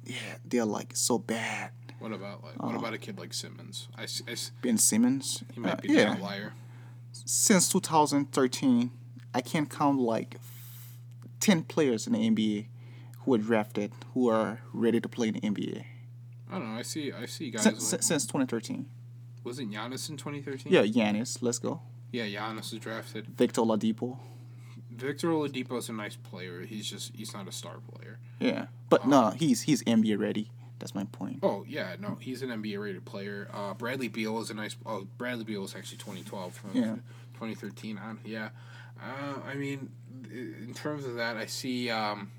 yeah, 0.05 0.37
they're 0.45 0.65
like 0.65 0.95
so 0.95 1.17
bad. 1.17 1.71
What 1.99 2.13
about 2.13 2.43
like 2.43 2.61
what 2.61 2.75
about 2.75 2.93
a 2.93 2.97
kid 2.97 3.19
like 3.19 3.33
Simmons? 3.33 3.89
I, 3.97 4.03
I 4.03 4.35
Ben 4.61 4.77
Simmons, 4.77 5.43
he 5.53 5.59
might 5.59 5.73
uh, 5.73 5.81
be 5.81 5.87
the 5.89 5.93
yeah. 5.95 6.11
outlier. 6.11 6.53
Since 7.11 7.69
2013, 7.69 8.91
I 9.33 9.41
can't 9.41 9.69
count 9.69 9.99
like 9.99 10.37
10 11.39 11.63
players 11.63 12.07
in 12.07 12.13
the 12.13 12.19
NBA 12.19 12.67
who 13.19 13.33
are 13.33 13.39
drafted 13.39 13.91
who 14.13 14.29
are 14.29 14.61
ready 14.71 15.01
to 15.01 15.09
play 15.09 15.27
in 15.29 15.33
the 15.33 15.41
NBA. 15.41 15.83
I 16.49 16.57
don't 16.57 16.73
know. 16.73 16.79
I 16.79 16.83
see. 16.83 17.11
I 17.11 17.25
see 17.25 17.51
guys. 17.51 17.63
Since, 17.63 17.91
like, 17.91 18.03
since 18.03 18.25
2013. 18.25 18.85
was 19.43 19.59
it 19.59 19.69
Giannis 19.69 20.09
in 20.09 20.17
2013? 20.17 20.71
Yeah, 20.71 20.83
Giannis, 20.83 21.39
let's 21.41 21.59
go. 21.59 21.81
Yeah, 22.11 22.25
Giannis 22.25 22.71
was 22.71 22.79
drafted. 22.79 23.27
Victor 23.27 23.61
Oladipo. 23.61 24.17
Victor 24.97 25.27
Oladipo's 25.29 25.89
a 25.89 25.93
nice 25.93 26.15
player. 26.15 26.62
He's 26.62 26.89
just 26.89 27.15
he's 27.15 27.33
not 27.33 27.47
a 27.47 27.51
star 27.51 27.75
player. 27.93 28.19
Yeah, 28.39 28.67
but 28.89 29.07
no, 29.07 29.29
he's 29.31 29.62
he's 29.62 29.83
NBA 29.83 30.17
ready. 30.19 30.49
That's 30.79 30.93
my 30.93 31.05
point. 31.05 31.39
Oh 31.43 31.65
yeah, 31.67 31.95
no, 31.99 32.17
he's 32.19 32.41
an 32.41 32.49
NBA 32.49 32.79
rated 32.81 33.05
player. 33.05 33.47
Uh, 33.53 33.73
Bradley 33.73 34.07
Beal 34.07 34.39
is 34.39 34.49
a 34.49 34.53
nice. 34.53 34.75
Oh, 34.86 35.07
Bradley 35.17 35.43
Beal 35.43 35.63
is 35.63 35.75
actually 35.75 35.97
2012. 35.97 36.53
from 36.53 36.71
Yeah. 36.73 36.95
2013 37.36 37.97
on. 37.99 38.19
Yeah, 38.25 38.49
uh, 39.01 39.39
I 39.47 39.53
mean, 39.55 39.89
in 40.31 40.73
terms 40.75 41.05
of 41.05 41.15
that, 41.15 41.38
I 41.38 41.45
see 41.45 41.89
um, 41.91 42.31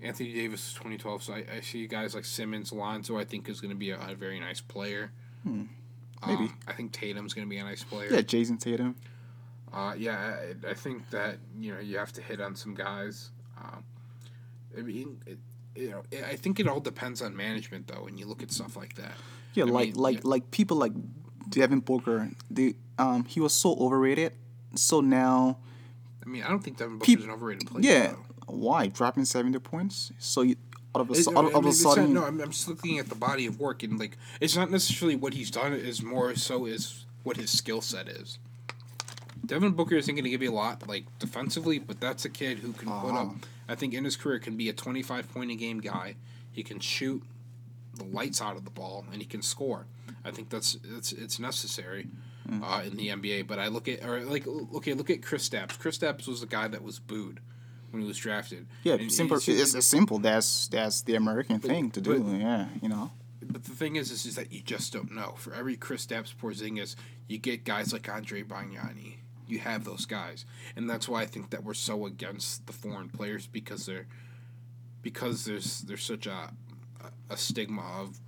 Anthony 0.00 0.32
Davis 0.32 0.68
is 0.68 0.72
2012. 0.74 1.22
So 1.22 1.34
I, 1.34 1.44
I 1.56 1.60
see 1.60 1.86
guys 1.86 2.14
like 2.14 2.24
Simmons, 2.24 2.72
Lonzo. 2.72 3.18
I 3.18 3.24
think 3.24 3.48
is 3.48 3.60
going 3.60 3.70
to 3.70 3.76
be 3.76 3.90
a, 3.90 3.98
a 4.00 4.14
very 4.14 4.40
nice 4.40 4.60
player. 4.60 5.12
Hmm. 5.44 5.64
Maybe. 6.26 6.44
Um, 6.44 6.58
I 6.66 6.72
think 6.72 6.92
Tatum's 6.92 7.32
going 7.32 7.46
to 7.46 7.50
be 7.50 7.56
a 7.58 7.64
nice 7.64 7.82
player. 7.82 8.12
Yeah, 8.12 8.20
Jayson 8.20 8.58
Tatum. 8.58 8.94
Uh, 9.72 9.94
yeah, 9.96 10.36
I, 10.66 10.70
I 10.70 10.74
think 10.74 11.08
that 11.10 11.36
you 11.58 11.72
know 11.74 11.80
you 11.80 11.98
have 11.98 12.12
to 12.14 12.20
hit 12.22 12.40
on 12.40 12.56
some 12.56 12.74
guys. 12.74 13.30
Um, 13.58 13.84
I 14.76 14.82
mean, 14.82 15.20
it, 15.26 15.38
you 15.76 15.90
know, 15.90 16.02
I 16.26 16.36
think 16.36 16.58
it 16.60 16.66
all 16.66 16.80
depends 16.80 17.22
on 17.22 17.36
management 17.36 17.86
though. 17.86 18.04
When 18.04 18.16
you 18.18 18.26
look 18.26 18.42
at 18.42 18.50
stuff 18.50 18.76
like 18.76 18.94
that, 18.96 19.12
Yeah, 19.54 19.64
I 19.64 19.68
like 19.68 19.86
mean, 19.88 19.94
like 19.96 20.14
yeah. 20.16 20.20
like 20.24 20.50
people 20.50 20.76
like 20.76 20.92
Devin 21.48 21.80
Booker. 21.80 22.30
The 22.50 22.74
um 22.98 23.24
he 23.24 23.38
was 23.40 23.52
so 23.52 23.76
overrated. 23.76 24.32
So 24.74 25.00
now, 25.00 25.58
I 26.24 26.28
mean, 26.28 26.42
I 26.42 26.48
don't 26.48 26.62
think 26.62 26.76
Devin 26.78 26.98
Booker's 26.98 27.06
Peop- 27.14 27.24
an 27.24 27.30
overrated 27.30 27.66
player. 27.68 27.82
yeah, 27.84 28.06
though. 28.08 28.24
why 28.54 28.86
dropping 28.88 29.24
seventy 29.24 29.58
points? 29.60 30.10
So 30.18 30.42
you, 30.42 30.56
all 30.94 31.02
of 31.02 31.10
a, 31.10 31.12
It- 31.14 31.28
I 31.28 31.42
mean, 31.42 31.54
of 31.54 31.64
a 31.64 31.68
it's 31.68 31.84
not- 31.84 31.94
sudden, 31.94 32.14
no, 32.14 32.24
I'm, 32.24 32.40
I'm 32.40 32.50
just 32.50 32.66
looking 32.68 32.98
at 32.98 33.08
the 33.08 33.14
body 33.14 33.46
of 33.46 33.60
work 33.60 33.82
and 33.84 33.98
like 34.00 34.16
it's 34.40 34.56
not 34.56 34.70
necessarily 34.70 35.14
what 35.16 35.34
he's 35.34 35.50
done. 35.52 35.72
Is 35.74 36.02
more 36.02 36.34
so 36.34 36.66
is 36.66 37.04
what 37.22 37.36
his 37.36 37.50
skill 37.50 37.80
set 37.80 38.08
is. 38.08 38.38
Devin 39.50 39.72
Booker 39.72 39.96
isn't 39.96 40.14
going 40.14 40.24
to 40.24 40.30
give 40.30 40.42
you 40.42 40.50
a 40.50 40.54
lot, 40.54 40.86
like 40.88 41.04
defensively, 41.18 41.78
but 41.78 42.00
that's 42.00 42.24
a 42.24 42.28
kid 42.30 42.58
who 42.60 42.72
can 42.72 42.88
put 42.88 43.10
up. 43.14 43.26
Uh-huh. 43.26 43.30
I 43.68 43.74
think 43.74 43.94
in 43.94 44.04
his 44.04 44.16
career 44.16 44.38
can 44.38 44.56
be 44.56 44.68
a 44.68 44.72
25 44.72 45.32
point 45.34 45.50
a 45.50 45.54
game 45.54 45.80
guy. 45.80 46.14
He 46.52 46.62
can 46.62 46.80
shoot 46.80 47.22
the 47.94 48.04
lights 48.04 48.40
out 48.40 48.56
of 48.56 48.64
the 48.64 48.70
ball 48.70 49.04
and 49.12 49.20
he 49.20 49.26
can 49.26 49.42
score. 49.42 49.86
I 50.24 50.30
think 50.30 50.48
that's 50.50 50.78
it's 50.96 51.12
it's 51.12 51.38
necessary 51.38 52.08
Mm. 52.50 52.62
uh, 52.64 52.82
in 52.84 52.96
the 52.96 53.08
NBA. 53.08 53.46
But 53.46 53.58
I 53.58 53.68
look 53.68 53.86
at 53.86 54.02
or 54.04 54.20
like 54.20 54.46
okay, 54.76 54.94
look 54.94 55.10
at 55.10 55.20
Kristaps. 55.20 55.78
Chris 55.78 55.98
Stapps 55.98 56.26
was 56.26 56.40
the 56.40 56.46
guy 56.46 56.68
that 56.68 56.82
was 56.82 56.98
booed 56.98 57.38
when 57.90 58.00
he 58.02 58.08
was 58.08 58.16
drafted. 58.16 58.66
yeah, 58.82 58.94
And 58.94 59.12
simple. 59.12 59.36
It's, 59.36 59.46
it's 59.46 59.86
simple. 59.86 60.18
That's 60.18 60.66
that's 60.68 61.02
the 61.02 61.16
American 61.16 61.60
thing 61.60 61.90
to 61.92 62.00
do. 62.00 62.18
but- 62.18 62.38
yeah, 62.38 62.66
you 62.82 62.88
know. 62.88 63.12
But 63.42 63.64
the 63.64 63.72
thing 63.72 63.96
is, 63.96 64.10
is, 64.12 64.26
is 64.26 64.36
that 64.36 64.52
you 64.52 64.60
just 64.62 64.92
don't 64.92 65.12
know. 65.12 65.34
For 65.36 65.52
every 65.52 65.76
Kristaps 65.76 66.32
Porzingis, 66.34 66.94
you 67.28 67.36
get 67.38 67.64
guys 67.64 67.92
like 67.92 68.08
Andre 68.08 68.42
Bargnani. 68.42 69.16
You 69.50 69.58
have 69.58 69.84
those 69.84 70.06
guys, 70.06 70.44
and 70.76 70.88
that's 70.88 71.08
why 71.08 71.22
I 71.22 71.26
think 71.26 71.50
that 71.50 71.64
we're 71.64 71.74
so 71.74 72.06
against 72.06 72.66
the 72.66 72.72
foreign 72.72 73.08
players 73.08 73.46
because 73.46 73.86
they're 73.86 74.06
because 75.02 75.44
there's 75.44 75.80
there's 75.82 76.04
such 76.04 76.26
a 76.26 76.52
a 77.28 77.36
stigma 77.36 77.82
of 77.82 78.18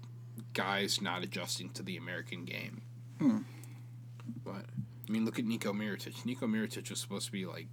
guys 0.55 1.01
not 1.01 1.23
adjusting 1.23 1.71
to 1.71 1.83
the 1.83 1.97
American 1.97 2.45
game. 2.45 2.83
Hmm. 3.19 3.39
But 4.45 4.65
I 5.09 5.11
mean, 5.13 5.25
look 5.25 5.39
at 5.39 5.45
Nico 5.45 5.73
Mirotic. 5.73 6.25
Nico 6.25 6.47
Mirotic 6.47 6.91
was 6.91 7.01
supposed 7.01 7.27
to 7.27 7.33
be 7.33 7.47
like 7.47 7.67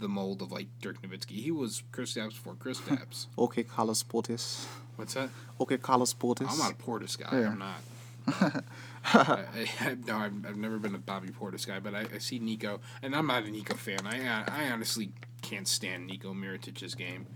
the 0.00 0.08
mold 0.08 0.42
of 0.42 0.50
like 0.50 0.66
Dirk 0.80 1.00
Nowitzki. 1.02 1.32
He 1.32 1.50
was 1.50 1.82
Kristaps 1.92 2.30
before 2.30 2.54
Chris 2.54 2.80
Stapps. 2.80 3.26
Okay, 3.38 3.62
Carlos 3.62 4.02
Portis. 4.02 4.64
What's 4.96 5.14
that? 5.14 5.30
Okay, 5.60 5.78
Carlos 5.78 6.14
Portis. 6.14 6.50
I'm 6.50 6.58
not 6.58 6.72
a 6.72 6.74
Portis 6.74 7.18
guy. 7.18 7.40
Yeah. 7.40 7.50
I'm 7.50 7.58
not. 7.58 8.64
I, 9.04 9.44
I, 9.80 9.96
no, 10.06 10.16
I've, 10.16 10.46
I've 10.46 10.56
never 10.56 10.78
been 10.78 10.94
a 10.94 10.98
Bobby 10.98 11.28
Portis 11.28 11.66
guy, 11.66 11.80
but 11.80 11.94
I, 11.94 12.06
I 12.14 12.18
see 12.18 12.38
Nico, 12.38 12.80
and 13.02 13.14
I'm 13.14 13.26
not 13.26 13.44
a 13.44 13.50
Nico 13.50 13.74
fan. 13.74 14.06
I 14.06 14.44
I 14.46 14.70
honestly 14.70 15.10
can't 15.42 15.66
stand 15.66 16.06
Nico 16.06 16.32
Mirotic's 16.34 16.94
game. 16.94 17.26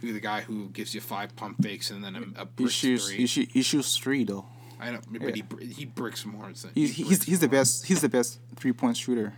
He's 0.00 0.14
the 0.14 0.20
guy 0.20 0.40
who 0.40 0.70
gives 0.70 0.94
you 0.94 1.00
five 1.00 1.36
pump 1.36 1.62
fakes 1.62 1.90
and 1.90 2.02
then 2.02 2.34
a, 2.36 2.42
a 2.42 2.48
He 2.56 2.68
shoots. 2.68 3.06
three. 3.08 3.16
He, 3.18 3.26
shoot, 3.26 3.48
he 3.52 3.62
shoots 3.62 3.96
three 3.96 4.24
though. 4.24 4.46
I 4.80 4.92
don't, 4.92 5.20
but 5.22 5.36
he 5.36 5.44
he 5.66 5.84
bricks 5.84 6.24
more. 6.24 6.46
Than, 6.46 6.70
He's 6.74 6.96
he 6.96 7.02
he's, 7.02 7.06
bricks 7.08 7.24
he's 7.24 7.40
the 7.40 7.48
best. 7.48 7.86
He's 7.86 8.00
the 8.00 8.08
best 8.08 8.40
three 8.56 8.72
point 8.72 8.96
shooter 8.96 9.34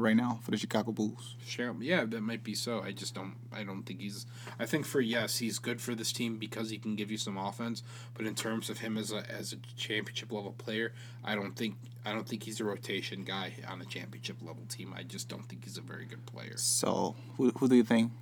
right 0.00 0.16
now 0.16 0.40
for 0.42 0.50
the 0.50 0.56
Chicago 0.56 0.92
Bulls. 0.92 1.36
Sure, 1.46 1.74
yeah, 1.80 2.04
that 2.04 2.20
might 2.20 2.42
be 2.42 2.54
so. 2.54 2.82
I 2.82 2.92
just 2.92 3.14
don't. 3.14 3.34
I 3.52 3.62
don't 3.62 3.82
think 3.82 4.00
he's. 4.00 4.26
I 4.58 4.66
think 4.66 4.86
for 4.86 5.00
yes, 5.00 5.38
he's 5.38 5.58
good 5.58 5.80
for 5.80 5.94
this 5.94 6.12
team 6.12 6.38
because 6.38 6.70
he 6.70 6.78
can 6.78 6.96
give 6.96 7.10
you 7.10 7.18
some 7.18 7.36
offense. 7.36 7.82
But 8.14 8.26
in 8.26 8.34
terms 8.34 8.70
of 8.70 8.78
him 8.78 8.96
as 8.96 9.12
a 9.12 9.28
as 9.30 9.52
a 9.52 9.56
championship 9.76 10.32
level 10.32 10.52
player, 10.52 10.92
I 11.24 11.34
don't 11.34 11.54
think 11.54 11.76
I 12.04 12.12
don't 12.12 12.28
think 12.28 12.42
he's 12.42 12.60
a 12.60 12.64
rotation 12.64 13.24
guy 13.24 13.54
on 13.68 13.80
a 13.80 13.84
championship 13.84 14.36
level 14.40 14.64
team. 14.68 14.94
I 14.96 15.02
just 15.02 15.28
don't 15.28 15.46
think 15.46 15.64
he's 15.64 15.76
a 15.76 15.82
very 15.82 16.06
good 16.06 16.24
player. 16.26 16.56
So 16.56 17.16
who 17.36 17.50
who 17.58 17.68
do 17.68 17.76
you 17.76 17.84
think 17.84 18.12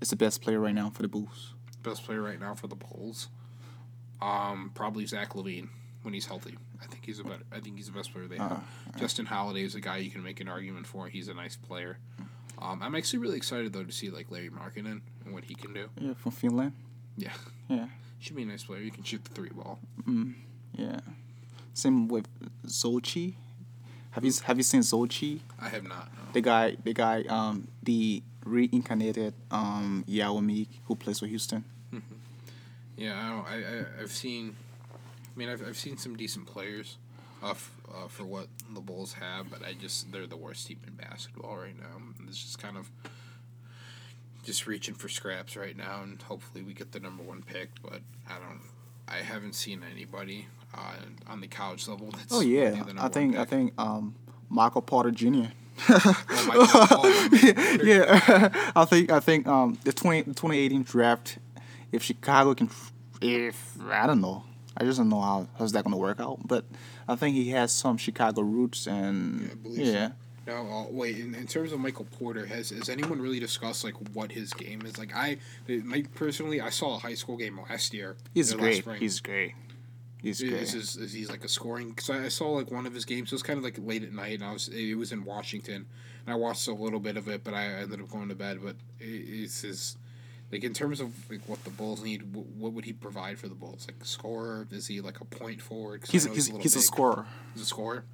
is 0.00 0.10
the 0.10 0.16
best 0.16 0.42
player 0.42 0.60
right 0.60 0.74
now 0.74 0.90
for 0.90 1.02
the 1.02 1.08
Bulls? 1.08 1.54
Best 1.82 2.04
player 2.04 2.20
right 2.20 2.40
now 2.40 2.54
for 2.54 2.66
the 2.66 2.74
Bulls, 2.74 3.28
um, 4.20 4.72
probably 4.74 5.06
Zach 5.06 5.34
LaVine 5.34 5.68
when 6.02 6.14
he's 6.14 6.26
healthy. 6.26 6.56
I 6.82 6.86
think 6.86 7.04
he's 7.04 7.18
a 7.18 7.24
better. 7.24 7.44
I 7.52 7.60
think 7.60 7.76
he's 7.76 7.86
the 7.86 7.92
best 7.92 8.12
player 8.12 8.26
they 8.26 8.36
have. 8.38 8.62
Justin 8.98 9.26
Holiday 9.26 9.62
is 9.64 9.74
a 9.74 9.80
guy 9.80 9.98
you 9.98 10.10
can 10.10 10.22
make 10.22 10.40
an 10.40 10.48
argument 10.48 10.86
for. 10.86 11.08
He's 11.08 11.28
a 11.28 11.34
nice 11.34 11.56
player. 11.56 11.98
Um, 12.58 12.82
I'm 12.82 12.94
actually 12.94 13.18
really 13.18 13.36
excited 13.36 13.72
though 13.72 13.84
to 13.84 13.92
see 13.92 14.10
like 14.10 14.30
Larry 14.30 14.50
Markkanen 14.50 15.00
and 15.24 15.34
what 15.34 15.44
he 15.44 15.54
can 15.54 15.74
do. 15.74 15.88
Yeah, 16.00 16.14
from 16.14 16.32
Finland. 16.32 16.72
Yeah. 17.16 17.32
Yeah. 17.68 17.86
Should 18.20 18.36
be 18.36 18.44
a 18.44 18.46
nice 18.46 18.62
player. 18.62 18.80
You 18.80 18.92
can 18.92 19.02
shoot 19.02 19.24
the 19.24 19.30
three 19.34 19.48
ball. 19.50 19.80
Yeah. 20.72 21.00
Same 21.74 22.06
with 22.06 22.28
Zhou 22.64 23.00
Qi. 23.02 23.34
Have 24.12 24.24
you 24.24 24.32
have 24.44 24.56
you 24.56 24.62
seen 24.62 24.82
Zhou 24.82 25.06
Qi? 25.08 25.40
I 25.60 25.68
have 25.68 25.82
not. 25.82 26.08
No. 26.14 26.32
The 26.32 26.40
guy, 26.40 26.76
the 26.84 26.92
guy, 26.94 27.24
um, 27.28 27.66
the 27.82 28.22
reincarnated 28.44 29.34
um 29.50 30.04
Yao 30.06 30.38
Ming 30.38 30.68
who 30.84 30.94
plays 30.94 31.18
for 31.18 31.26
Houston. 31.26 31.64
Yeah, 32.96 33.14
I 33.20 33.28
don't. 33.30 33.46
I, 33.46 33.56
I 33.78 34.02
I've 34.02 34.12
seen. 34.12 34.56
I 35.36 35.38
mean, 35.38 35.48
I've 35.50 35.62
I've 35.66 35.76
seen 35.76 35.98
some 35.98 36.16
decent 36.16 36.46
players, 36.46 36.96
uh, 37.42 37.50
f- 37.50 37.70
uh, 37.94 38.08
for 38.08 38.24
what 38.24 38.46
the 38.74 38.80
Bulls 38.80 39.12
have, 39.12 39.50
but 39.50 39.62
I 39.62 39.74
just 39.74 40.10
they're 40.10 40.26
the 40.26 40.36
worst 40.36 40.66
team 40.66 40.78
in 40.86 40.94
basketball 40.94 41.56
right 41.58 41.78
now. 41.78 42.02
It's 42.26 42.38
just 42.42 42.58
kind 42.58 42.76
of. 42.78 42.90
Just 44.44 44.68
reaching 44.68 44.94
for 44.94 45.08
scraps 45.08 45.56
right 45.56 45.76
now, 45.76 46.02
and 46.04 46.22
hopefully 46.22 46.62
we 46.62 46.72
get 46.72 46.92
the 46.92 47.00
number 47.00 47.24
one 47.24 47.42
pick. 47.42 47.68
But 47.82 48.00
I 48.28 48.34
don't. 48.34 48.60
I 49.08 49.16
haven't 49.16 49.54
seen 49.56 49.82
anybody 49.90 50.46
uh, 50.72 50.92
on 51.26 51.40
the 51.40 51.48
college 51.48 51.88
level. 51.88 52.10
That's 52.12 52.32
Oh 52.32 52.40
yeah, 52.42 52.68
of 52.68 52.86
the 52.86 52.94
number 52.94 53.02
I 53.02 53.08
think 53.08 53.36
I 53.36 53.44
think 53.44 53.72
um 53.76 54.14
Michael 54.48 54.82
Porter 54.82 55.10
Jr. 55.10 55.26
Oh, 55.88 56.44
Michael- 56.46 56.64
Michael 56.64 56.96
Porter. 56.96 57.84
yeah, 57.84 58.70
I 58.76 58.84
think 58.84 59.10
I 59.10 59.18
think 59.18 59.48
um 59.48 59.76
the 59.82 59.92
20, 59.92 60.22
2018 60.26 60.84
draft, 60.84 61.38
if 61.90 62.04
Chicago 62.04 62.54
can, 62.54 62.70
if 63.20 63.76
I 63.90 64.06
don't 64.06 64.20
know, 64.20 64.44
I 64.76 64.84
just 64.84 64.98
don't 64.98 65.08
know 65.08 65.20
how 65.20 65.48
how's 65.58 65.72
that 65.72 65.84
gonna 65.84 65.96
work 65.96 66.20
out. 66.20 66.46
But 66.46 66.64
I 67.08 67.16
think 67.16 67.34
he 67.34 67.50
has 67.50 67.72
some 67.72 67.96
Chicago 67.96 68.42
roots 68.42 68.86
and 68.86 69.58
Yeah, 69.64 69.84
yeah. 69.84 70.08
so. 70.08 70.14
Now, 70.46 70.62
uh, 70.62 70.86
wait. 70.90 71.18
In, 71.18 71.34
in 71.34 71.46
terms 71.48 71.72
of 71.72 71.80
Michael 71.80 72.06
Porter, 72.18 72.46
has 72.46 72.70
has 72.70 72.88
anyone 72.88 73.20
really 73.20 73.40
discussed 73.40 73.82
like 73.82 73.94
what 74.14 74.30
his 74.30 74.52
game 74.52 74.82
is? 74.86 74.96
Like, 74.96 75.12
I, 75.14 75.38
my 75.68 76.04
personally, 76.14 76.60
I 76.60 76.70
saw 76.70 76.94
a 76.94 76.98
high 76.98 77.14
school 77.14 77.36
game 77.36 77.58
last 77.68 77.92
year. 77.92 78.16
He's 78.32 78.52
great. 78.54 78.84
He's 78.98 79.20
great. 79.20 79.54
He's 80.22 80.40
Is, 80.40 80.48
great. 80.50 80.62
is, 80.62 80.96
is 80.96 81.12
he's 81.12 81.30
like 81.30 81.44
a 81.44 81.48
scoring? 81.48 81.90
Because 81.90 82.10
I, 82.10 82.24
I 82.24 82.28
saw 82.28 82.50
like 82.50 82.70
one 82.70 82.86
of 82.86 82.94
his 82.94 83.04
games. 83.04 83.32
It 83.32 83.34
was 83.34 83.42
kind 83.42 83.58
of 83.58 83.64
like 83.64 83.76
late 83.78 84.02
at 84.02 84.12
night, 84.12 84.34
and 84.40 84.44
I 84.44 84.52
was 84.52 84.68
it 84.68 84.94
was 84.94 85.10
in 85.12 85.24
Washington, 85.24 85.86
and 86.24 86.32
I 86.32 86.36
watched 86.36 86.68
a 86.68 86.72
little 86.72 87.00
bit 87.00 87.16
of 87.16 87.28
it, 87.28 87.42
but 87.42 87.52
I 87.54 87.64
ended 87.66 88.00
up 88.00 88.08
going 88.10 88.28
to 88.28 88.34
bed. 88.34 88.60
But 88.62 88.76
it, 89.00 89.04
it's 89.04 89.62
his 89.62 89.96
like 90.52 90.62
in 90.62 90.72
terms 90.72 91.00
of 91.00 91.12
like 91.30 91.42
what 91.46 91.62
the 91.64 91.70
Bulls 91.70 92.02
need, 92.02 92.34
what, 92.34 92.46
what 92.46 92.72
would 92.72 92.84
he 92.84 92.92
provide 92.92 93.38
for 93.38 93.48
the 93.48 93.54
Bulls? 93.54 93.86
Like 93.88 94.04
scorer? 94.04 94.66
Is 94.70 94.86
he 94.86 95.00
like 95.00 95.20
a 95.20 95.24
point 95.24 95.60
forward? 95.60 96.04
He's 96.08 96.26
know 96.26 96.32
he's, 96.32 96.48
little 96.48 96.62
he's 96.62 96.76
a 96.76 96.82
scorer. 96.82 97.26
He's 97.54 97.62
a 97.62 97.66
scorer. 97.66 98.04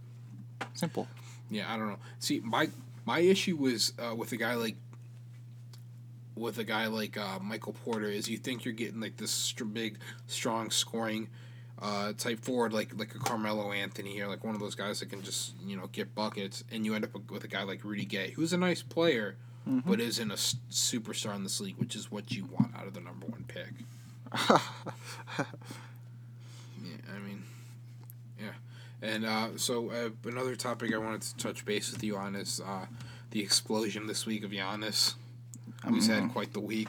Simple. 0.74 1.08
Yeah, 1.50 1.72
I 1.72 1.76
don't 1.76 1.88
know. 1.88 1.98
See, 2.18 2.40
my 2.40 2.68
my 3.04 3.18
issue 3.18 3.56
was 3.56 3.92
uh, 3.98 4.14
with 4.14 4.32
a 4.32 4.36
guy 4.36 4.54
like 4.54 4.76
with 6.34 6.58
a 6.58 6.64
guy 6.64 6.86
like 6.86 7.18
uh, 7.18 7.38
Michael 7.40 7.74
Porter 7.84 8.08
is 8.08 8.28
you 8.28 8.38
think 8.38 8.64
you're 8.64 8.74
getting 8.74 9.00
like 9.00 9.16
this 9.16 9.30
str- 9.30 9.64
big, 9.64 9.98
strong 10.26 10.70
scoring 10.70 11.28
uh, 11.80 12.12
type 12.14 12.40
forward 12.40 12.72
like 12.72 12.96
like 12.98 13.14
a 13.14 13.18
Carmelo 13.18 13.72
Anthony 13.72 14.20
or 14.20 14.28
like 14.28 14.44
one 14.44 14.54
of 14.54 14.60
those 14.60 14.74
guys 14.74 15.00
that 15.00 15.10
can 15.10 15.22
just 15.22 15.54
you 15.66 15.76
know 15.76 15.88
get 15.88 16.14
buckets, 16.14 16.64
and 16.72 16.86
you 16.86 16.94
end 16.94 17.04
up 17.04 17.30
with 17.30 17.44
a 17.44 17.48
guy 17.48 17.62
like 17.62 17.84
Rudy 17.84 18.04
Gay, 18.04 18.30
who's 18.30 18.52
a 18.52 18.58
nice 18.58 18.82
player, 18.82 19.36
but 19.66 20.00
isn't 20.00 20.30
a 20.30 20.34
superstar 20.34 21.34
in 21.36 21.42
this 21.42 21.60
league, 21.60 21.76
which 21.76 21.94
is 21.94 22.10
what 22.10 22.32
you 22.32 22.44
want 22.46 22.74
out 22.76 22.86
of 22.86 22.94
the 22.94 23.00
number 23.00 23.26
one 23.26 23.44
pick. 23.46 23.72
Yeah, 26.84 26.96
I 27.14 27.18
mean, 27.20 27.44
yeah, 28.40 28.52
and 29.00 29.24
uh, 29.24 29.48
so 29.56 29.90
uh, 29.90 30.10
another 30.28 30.56
topic 30.56 30.92
I 30.92 30.98
wanted 30.98 31.22
to 31.22 31.36
touch 31.36 31.64
base 31.64 31.92
with 31.92 32.02
you 32.02 32.16
on 32.16 32.34
is 32.34 32.60
uh, 32.64 32.86
the 33.30 33.40
explosion 33.40 34.06
this 34.08 34.26
week 34.26 34.42
of 34.42 34.50
Giannis, 34.50 35.14
who's 35.86 36.08
had 36.08 36.32
quite 36.32 36.52
the 36.52 36.60
week. 36.60 36.88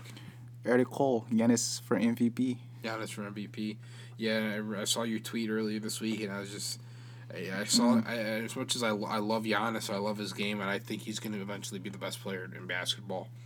Eric 0.66 0.90
Cole, 0.90 1.26
Giannis 1.32 1.82
for 1.82 2.00
MVP. 2.00 2.58
Giannis 2.84 3.10
for 3.10 3.22
MVP. 3.30 3.78
Yeah, 4.18 4.60
I, 4.78 4.82
I 4.82 4.84
saw 4.86 5.04
your 5.04 5.20
tweet 5.20 5.50
earlier 5.50 5.80
this 5.80 6.02
week, 6.02 6.22
and 6.22 6.32
I 6.32 6.40
was 6.40 6.52
just. 6.52 6.80
I, 7.34 7.62
I 7.62 7.64
saw 7.66 8.02
I, 8.06 8.16
as 8.16 8.56
much 8.56 8.76
as 8.76 8.84
I, 8.84 8.90
I 8.90 9.18
love 9.18 9.44
Giannis, 9.44 9.92
I 9.92 9.98
love 9.98 10.18
his 10.18 10.34
game, 10.34 10.62
and 10.62 10.70
I 10.70 10.80
think 10.80 11.02
he's 11.02 11.20
going 11.20 11.34
to 11.34 11.42
eventually 11.42 11.80
be 11.80 11.90
the 11.90 11.98
best 11.98 12.22
player 12.22 12.50
in 12.56 12.68
basketball. 12.68 13.28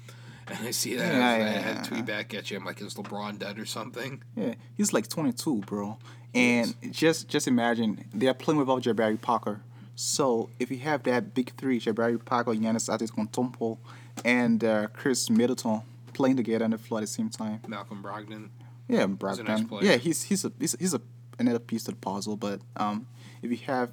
And 0.49 0.65
I 0.65 0.71
see 0.71 0.95
that, 0.95 1.13
Yeah, 1.13 1.27
I, 1.29 1.37
yeah, 1.37 1.43
I 1.43 1.49
had 1.49 1.75
yeah. 1.75 1.81
to 1.81 1.89
tweet 1.89 2.05
back 2.05 2.33
at 2.33 2.49
you. 2.49 2.55
I'm 2.55 2.63
like, 2.63 2.79
is 2.81 2.93
LeBron 2.95 3.37
dead 3.37 3.59
or 3.59 3.65
something? 3.65 4.23
Yeah, 4.33 4.53
he's 4.77 4.93
like 4.93 5.09
22, 5.09 5.57
bro. 5.67 5.97
And 6.33 6.73
just 6.91 7.27
just 7.27 7.49
imagine 7.49 8.05
they 8.13 8.27
are 8.27 8.33
playing 8.33 8.57
without 8.59 8.81
Jabari 8.83 9.19
Parker. 9.19 9.59
So 9.95 10.49
if 10.57 10.71
you 10.71 10.77
have 10.79 11.03
that 11.03 11.33
big 11.33 11.51
three, 11.57 11.81
Jabari 11.81 12.23
Parker, 12.23 12.53
Giannis 12.53 12.87
Antetokounmpo, 12.87 13.77
and 14.23 14.63
uh, 14.63 14.87
Khris 14.93 15.29
Middleton 15.29 15.81
playing 16.13 16.37
together 16.37 16.63
on 16.63 16.71
the 16.71 16.77
floor 16.77 16.99
at 16.99 17.03
the 17.03 17.07
same 17.07 17.29
time, 17.29 17.59
Malcolm 17.67 18.01
Brogdon. 18.01 18.49
yeah, 18.87 19.05
Brogdon. 19.05 19.69
nice 19.69 19.83
yeah, 19.83 19.97
he's 19.97 20.23
he's 20.23 20.45
a 20.45 20.51
he's, 20.59 20.75
he's 20.79 20.93
a 20.93 21.01
another 21.39 21.59
piece 21.59 21.83
to 21.85 21.91
the 21.91 21.97
puzzle. 21.97 22.37
But 22.37 22.61
um, 22.77 23.07
if 23.41 23.51
you 23.51 23.57
have 23.67 23.91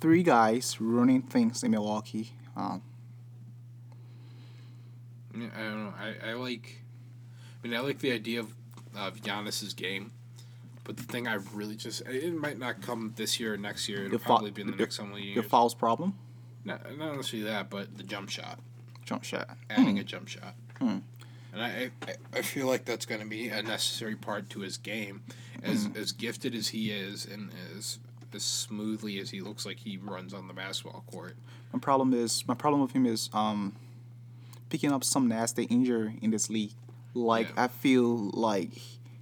three 0.00 0.22
guys 0.22 0.80
running 0.80 1.22
things 1.22 1.62
in 1.62 1.70
Milwaukee, 1.72 2.32
um, 2.56 2.82
Yeah, 5.36 5.48
I 5.56 5.60
don't 5.62 5.84
know. 5.84 5.94
I, 5.98 6.30
I 6.30 6.32
like. 6.34 6.82
I 7.64 7.68
mean, 7.68 7.76
I 7.76 7.80
like 7.80 7.98
the 7.98 8.12
idea 8.12 8.40
of 8.40 8.52
of 8.96 9.20
Giannis's 9.20 9.74
game, 9.74 10.10
but 10.84 10.96
the 10.96 11.02
thing 11.04 11.28
I 11.28 11.34
really 11.52 11.76
just 11.76 12.02
it 12.02 12.34
might 12.34 12.58
not 12.58 12.80
come 12.82 13.12
this 13.16 13.38
year 13.38 13.54
or 13.54 13.56
next 13.56 13.88
year. 13.88 13.98
It'll 14.00 14.10
Your 14.12 14.18
probably 14.18 14.50
be 14.50 14.62
in 14.62 14.68
the 14.68 14.72
your- 14.72 14.80
next 14.80 14.96
several 14.96 15.18
your 15.18 15.34
years. 15.34 15.46
fouls 15.46 15.74
problem, 15.74 16.14
Not, 16.64 16.80
not 16.98 17.16
necessarily 17.16 17.48
that, 17.50 17.70
but 17.70 17.96
the 17.96 18.02
jump 18.02 18.30
shot, 18.30 18.58
jump 19.04 19.22
shot. 19.24 19.56
adding 19.70 19.98
a 19.98 20.04
jump 20.04 20.28
shot, 20.28 20.54
Hmm. 20.78 20.98
and 21.52 21.62
I, 21.62 21.90
I 22.06 22.14
I 22.38 22.42
feel 22.42 22.66
like 22.66 22.84
that's 22.84 23.06
going 23.06 23.20
to 23.20 23.26
be 23.26 23.48
a 23.48 23.62
necessary 23.62 24.16
part 24.16 24.48
to 24.50 24.60
his 24.60 24.78
game, 24.78 25.22
as 25.62 25.84
Hmm. 25.86 25.96
as 25.96 26.12
gifted 26.12 26.54
as 26.54 26.68
he 26.68 26.90
is, 26.90 27.26
and 27.26 27.50
as 27.76 27.98
as 28.34 28.44
smoothly 28.44 29.18
as 29.18 29.30
he 29.30 29.40
looks 29.40 29.64
like 29.66 29.78
he 29.78 29.96
runs 29.96 30.34
on 30.34 30.48
the 30.48 30.54
basketball 30.54 31.04
court. 31.10 31.36
My 31.72 31.78
problem 31.78 32.14
is 32.14 32.46
my 32.46 32.54
problem 32.54 32.82
with 32.82 32.92
him 32.92 33.06
is 33.06 33.30
um 33.32 33.74
picking 34.70 34.92
up 34.92 35.04
some 35.04 35.28
nasty 35.28 35.64
injury 35.64 36.18
in 36.22 36.30
this 36.30 36.50
league. 36.50 36.72
Like 37.14 37.48
Yeah. 37.48 37.64
I 37.64 37.68
feel 37.68 38.30
like 38.32 38.70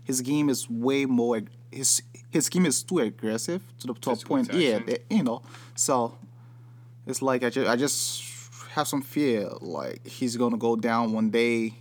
his 0.05 0.21
game 0.21 0.49
is 0.49 0.69
way 0.69 1.07
more 1.07 1.43
his 1.71 2.03
his 2.31 2.49
game 2.49 2.67
is 2.67 2.83
too 2.83 2.99
aggressive 2.99 3.63
to 3.81 3.87
the 3.89 3.95
to 3.95 4.11
a 4.11 4.15
Physical 4.15 4.37
point. 4.37 4.53
Yeah, 4.53 4.81
you 5.11 5.23
know. 5.23 5.43
So 5.75 6.17
it's 7.07 7.23
like 7.23 7.43
I 7.45 7.51
just 7.51 7.69
I 7.69 7.77
just 7.77 8.25
have 8.71 8.87
some 8.89 9.03
fear 9.03 9.49
like 9.61 10.07
he's 10.07 10.37
gonna 10.37 10.59
go 10.59 10.77
down 10.77 11.13
one 11.13 11.31
day 11.31 11.75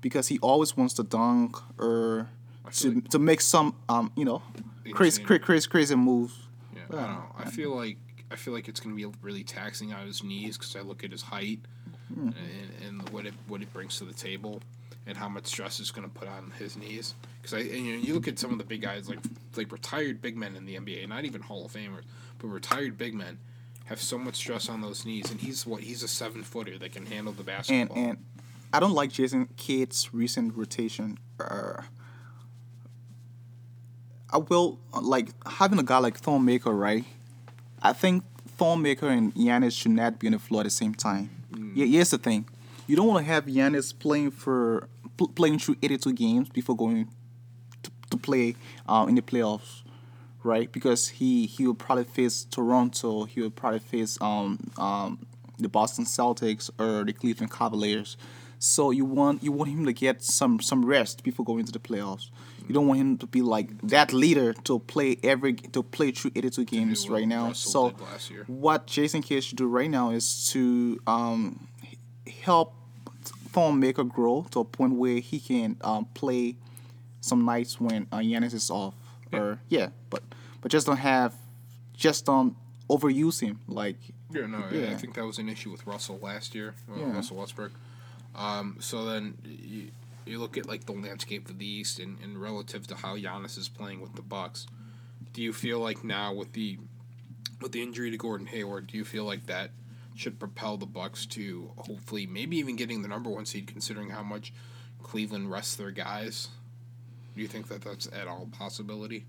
because 0.00 0.28
he 0.28 0.38
always 0.38 0.76
wants 0.76 0.94
to 0.94 1.02
dunk 1.02 1.56
or 1.78 2.28
to, 2.72 3.00
to 3.02 3.18
make 3.18 3.40
some 3.40 3.74
um 3.88 4.10
you 4.16 4.24
know 4.24 4.42
crazy 4.92 5.20
Insane. 5.20 5.26
crazy 5.26 5.44
crazy, 5.44 5.68
crazy 5.68 5.94
moves. 5.94 6.34
Yeah, 6.74 6.82
I 6.90 6.94
don't 6.94 7.10
know. 7.10 7.24
I 7.38 7.50
feel 7.50 7.74
like 7.74 7.98
I 8.30 8.36
feel 8.36 8.52
like 8.52 8.68
it's 8.68 8.80
going 8.80 8.96
to 8.96 9.10
be 9.10 9.18
really 9.22 9.44
taxing 9.44 9.92
on 9.92 10.06
his 10.06 10.22
knees 10.22 10.58
because 10.58 10.76
I 10.76 10.80
look 10.80 11.04
at 11.04 11.10
his 11.10 11.22
height 11.22 11.60
and, 12.14 12.34
and 12.86 13.08
what 13.10 13.26
it 13.26 13.34
what 13.46 13.62
it 13.62 13.72
brings 13.72 13.98
to 13.98 14.04
the 14.04 14.14
table 14.14 14.60
and 15.06 15.16
how 15.16 15.28
much 15.28 15.46
stress 15.46 15.80
it's 15.80 15.90
going 15.90 16.08
to 16.08 16.14
put 16.14 16.28
on 16.28 16.52
his 16.58 16.76
knees. 16.76 17.14
Because 17.40 17.54
I 17.54 17.60
and, 17.60 17.86
you 17.86 17.96
know 17.96 18.02
you 18.02 18.14
look 18.14 18.28
at 18.28 18.38
some 18.38 18.52
of 18.52 18.58
the 18.58 18.64
big 18.64 18.82
guys 18.82 19.08
like 19.08 19.20
like 19.56 19.72
retired 19.72 20.20
big 20.20 20.36
men 20.36 20.54
in 20.56 20.64
the 20.66 20.76
NBA, 20.76 21.08
not 21.08 21.24
even 21.24 21.40
Hall 21.40 21.64
of 21.64 21.72
Famers, 21.72 22.04
but 22.38 22.48
retired 22.48 22.98
big 22.98 23.14
men 23.14 23.38
have 23.86 24.00
so 24.00 24.18
much 24.18 24.36
stress 24.36 24.68
on 24.68 24.82
those 24.82 25.06
knees, 25.06 25.30
and 25.30 25.40
he's 25.40 25.66
what 25.66 25.82
he's 25.82 26.02
a 26.02 26.08
seven 26.08 26.42
footer 26.42 26.78
that 26.78 26.92
can 26.92 27.06
handle 27.06 27.32
the 27.32 27.38
and 27.40 27.46
basketball. 27.46 27.96
and 27.96 28.24
I 28.72 28.80
don't 28.80 28.92
like 28.92 29.10
Jason 29.10 29.48
Kidd's 29.56 30.12
recent 30.12 30.54
rotation. 30.54 31.18
Uh, 31.40 31.82
I 34.30 34.38
will 34.38 34.78
like 35.00 35.28
having 35.46 35.78
a 35.78 35.82
guy 35.82 35.98
like 35.98 36.18
Thon 36.18 36.44
Maker, 36.44 36.72
right? 36.72 37.04
I 37.82 37.92
think 37.92 38.24
Thon 38.56 38.82
Maker 38.82 39.08
and 39.08 39.34
Giannis 39.34 39.72
should 39.78 39.92
not 39.92 40.18
be 40.18 40.26
on 40.26 40.32
the 40.32 40.38
floor 40.38 40.60
at 40.62 40.64
the 40.64 40.70
same 40.70 40.94
time. 40.94 41.30
Yeah, 41.74 41.86
here's 41.86 42.10
the 42.10 42.18
thing: 42.18 42.46
you 42.86 42.96
don't 42.96 43.06
want 43.06 43.24
to 43.24 43.32
have 43.32 43.46
Giannis 43.46 43.96
playing 43.98 44.32
for 44.32 44.88
pl- 45.16 45.28
playing 45.28 45.58
through 45.58 45.76
82 45.82 46.12
games 46.12 46.48
before 46.48 46.76
going 46.76 47.08
to, 47.82 47.90
to 48.10 48.16
play 48.16 48.56
um, 48.86 49.08
in 49.08 49.14
the 49.14 49.22
playoffs, 49.22 49.82
right? 50.42 50.70
Because 50.70 51.08
he 51.08 51.46
he 51.46 51.66
will 51.66 51.74
probably 51.74 52.04
face 52.04 52.44
Toronto. 52.44 53.24
He 53.24 53.40
will 53.40 53.50
probably 53.50 53.80
face 53.80 54.18
um 54.20 54.58
um 54.76 55.26
the 55.58 55.68
Boston 55.68 56.04
Celtics 56.04 56.70
or 56.78 57.04
the 57.04 57.12
Cleveland 57.12 57.52
Cavaliers. 57.52 58.16
So 58.58 58.90
you 58.90 59.04
want 59.04 59.42
you 59.42 59.52
want 59.52 59.70
him 59.70 59.86
to 59.86 59.92
get 59.92 60.22
some 60.22 60.60
some 60.60 60.84
rest 60.84 61.22
before 61.22 61.44
going 61.44 61.64
to 61.64 61.72
the 61.72 61.78
playoffs. 61.78 62.30
You 62.68 62.74
don't 62.74 62.86
want 62.86 63.00
him 63.00 63.18
to 63.18 63.26
be 63.26 63.40
like 63.42 63.68
that 63.88 64.12
leader 64.12 64.52
to 64.52 64.78
play 64.78 65.16
every 65.22 65.54
to 65.54 65.82
play 65.82 66.10
through 66.12 66.32
82 66.36 66.64
games 66.66 67.08
right 67.08 67.26
now. 67.26 67.52
So 67.54 67.90
did 67.90 68.00
last 68.00 68.30
year. 68.30 68.44
what 68.46 68.86
Jason 68.86 69.22
Kidd 69.22 69.42
should 69.42 69.56
do 69.58 69.66
right 69.66 69.90
now 69.90 70.10
is 70.10 70.50
to 70.52 71.00
um, 71.06 71.66
help 72.44 72.74
Thon 73.52 73.80
Maker 73.80 74.04
grow 74.04 74.46
to 74.50 74.60
a 74.60 74.64
point 74.64 74.92
where 74.94 75.18
he 75.18 75.40
can 75.40 75.76
um, 75.80 76.04
play 76.14 76.56
some 77.20 77.44
nights 77.44 77.80
when 77.80 78.06
uh, 78.12 78.18
Giannis 78.18 78.54
is 78.54 78.70
off. 78.70 78.94
Or 79.32 79.60
yeah, 79.68 79.88
but 80.10 80.22
but 80.60 80.70
just 80.70 80.86
don't 80.86 80.96
have 80.98 81.34
just 81.94 82.26
don't 82.26 82.54
overuse 82.88 83.40
him. 83.40 83.60
Like 83.66 83.96
Yeah, 84.30 84.46
no, 84.46 84.58
I- 84.58 84.92
I 84.92 84.94
think 84.96 85.14
that 85.14 85.24
was 85.24 85.38
an 85.38 85.48
issue 85.48 85.70
with 85.70 85.86
Russell 85.86 86.18
last 86.22 86.54
year, 86.54 86.74
uh, 86.90 86.98
Yeah. 87.00 87.12
Russell 87.14 87.38
Westbrook. 87.38 87.72
Um, 88.34 88.76
so 88.80 89.04
then 89.04 89.34
you, 89.44 89.90
you 90.26 90.38
look 90.38 90.56
at 90.56 90.66
like 90.66 90.86
the 90.86 90.92
landscape 90.92 91.48
of 91.48 91.58
the 91.58 91.66
East 91.66 91.98
and, 91.98 92.18
and 92.22 92.40
relative 92.40 92.86
to 92.88 92.96
how 92.96 93.16
Giannis 93.16 93.58
is 93.58 93.68
playing 93.68 94.00
with 94.00 94.14
the 94.14 94.22
Bucks. 94.22 94.66
Do 95.32 95.42
you 95.42 95.52
feel 95.52 95.78
like 95.80 96.04
now 96.04 96.32
with 96.32 96.52
the 96.52 96.78
with 97.60 97.72
the 97.72 97.82
injury 97.82 98.10
to 98.10 98.16
Gordon 98.16 98.46
Hayward, 98.46 98.86
do 98.86 98.96
you 98.96 99.04
feel 99.04 99.24
like 99.24 99.46
that 99.46 99.70
should 100.14 100.38
propel 100.38 100.76
the 100.76 100.86
Bucks 100.86 101.26
to 101.26 101.70
hopefully 101.76 102.26
maybe 102.26 102.56
even 102.56 102.76
getting 102.76 103.02
the 103.02 103.08
number 103.08 103.30
one 103.30 103.46
seed, 103.46 103.66
considering 103.66 104.10
how 104.10 104.22
much 104.22 104.52
Cleveland 105.02 105.50
rests 105.50 105.76
their 105.76 105.90
guys? 105.90 106.48
Do 107.34 107.42
you 107.42 107.48
think 107.48 107.68
that 107.68 107.82
that's 107.82 108.06
at 108.08 108.26
all 108.26 108.48
possibility? 108.50 109.26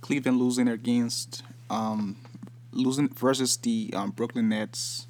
Cleveland 0.00 0.38
losing 0.38 0.68
against 0.68 1.42
um, 1.70 2.18
losing 2.70 3.08
versus 3.08 3.56
the 3.56 3.90
um, 3.94 4.10
Brooklyn 4.10 4.50
Nets. 4.50 5.06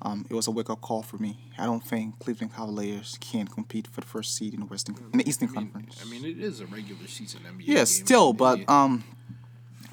Um, 0.00 0.24
it 0.30 0.34
was 0.34 0.46
a 0.46 0.52
wake 0.52 0.70
up 0.70 0.80
call 0.80 1.02
for 1.02 1.18
me. 1.18 1.38
I 1.58 1.64
don't 1.64 1.84
think 1.84 2.18
Cleveland 2.20 2.54
Cavaliers 2.54 3.18
can 3.20 3.48
compete 3.48 3.88
for 3.88 4.00
the 4.00 4.06
first 4.06 4.36
seed 4.36 4.54
in 4.54 4.60
the 4.60 4.66
Western 4.66 4.94
in 5.12 5.18
the 5.18 5.28
Eastern 5.28 5.48
I 5.48 5.52
mean, 5.52 5.60
Conference. 5.72 6.00
I 6.04 6.08
mean, 6.08 6.24
it 6.24 6.38
is 6.38 6.60
a 6.60 6.66
regular 6.66 7.06
season 7.08 7.40
NBA. 7.42 7.66
Yeah, 7.66 7.74
game. 7.78 7.86
still, 7.86 8.32
but 8.32 8.60
It- 8.60 8.70
um, 8.70 9.02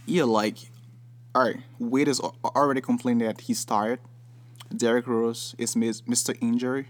yeah, 0.06 0.26
like, 0.26 0.58
all 1.34 1.42
right, 1.44 1.60
Wade 1.80 2.06
has 2.08 2.20
already 2.20 2.82
complained 2.82 3.22
that 3.22 3.42
he's 3.42 3.66
tired. 3.66 4.00
Derrick 4.76 5.08
Rose 5.08 5.56
is 5.58 5.74
Mr. 5.76 6.38
Injury. 6.42 6.88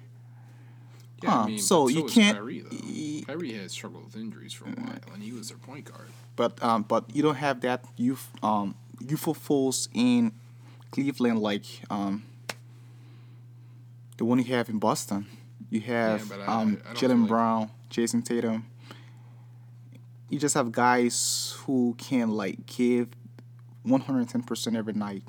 Yeah, 1.24 1.30
Huh, 1.32 1.42
I 1.44 1.46
mean, 1.48 1.60
so 1.60 1.86
but 1.86 1.94
you 1.94 2.06
is 2.06 2.14
can't- 2.14 2.38
Kyrie, 2.38 2.60
though. 2.60 3.34
Kyrie 3.34 3.54
has 3.54 3.72
struggled 3.72 4.06
with 4.06 4.16
injuries 4.18 4.52
for 4.54 4.66
a 4.66 4.72
while, 4.72 5.00
and 5.14 5.24
he 5.24 5.32
was 5.32 5.48
their 5.50 5.58
point 5.58 5.86
guard. 5.86 6.08
But 6.36 6.62
um, 6.62 6.84
but 6.84 7.06
you 7.16 7.24
don't 7.24 7.36
have 7.38 7.62
that 7.62 7.86
youth 7.96 8.30
um 8.44 8.76
youthful 9.00 9.34
force 9.34 9.88
in 9.94 10.34
Cleveland 10.92 11.40
like 11.40 11.66
um 11.90 12.24
the 14.18 14.26
one 14.26 14.38
you 14.40 14.46
have 14.46 14.70
in 14.70 14.80
Boston. 14.80 15.26
You 15.70 15.82
have 15.82 16.30
but 16.30 16.40
I- 16.42 16.46
um 16.46 16.82
I 16.90 16.94
Jalen 16.94 17.22
like- 17.22 17.30
Brown, 17.30 17.72
Jayson 17.90 18.22
Tatum. 18.24 18.66
You 20.30 20.40
just 20.40 20.56
have 20.56 20.72
guys 20.72 21.56
who 21.60 21.96
can 21.98 22.32
like 22.32 22.66
give 22.66 23.10
one 23.84 24.02
hundred 24.02 24.20
and 24.22 24.30
ten 24.30 24.44
percent 24.44 24.76
every 24.76 24.94
night. 24.94 25.24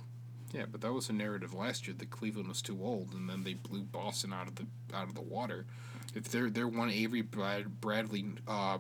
Yeah, 0.53 0.65
but 0.71 0.81
that 0.81 0.93
was 0.93 1.11
a 1.11 1.13
narrative 1.13 1.53
last 1.53 1.87
year 1.87 1.95
that 1.99 2.09
Cleveland 2.11 2.49
was 2.49 2.63
too 2.63 2.79
old, 2.83 3.13
and 3.13 3.29
then 3.29 3.45
they 3.45 3.55
blew 3.55 3.83
Boston 3.83 4.33
out 4.33 4.49
of 4.49 4.55
the 4.55 4.67
out 4.95 5.09
of 5.09 5.15
the 5.15 5.21
water. 5.21 5.67
If 6.15 6.31
they're 6.31 6.49
they're 6.49 6.69
one 6.69 6.89
Avery 6.91 7.21
Brad, 7.21 7.81
Bradley 7.81 8.25
uh, 8.49 8.79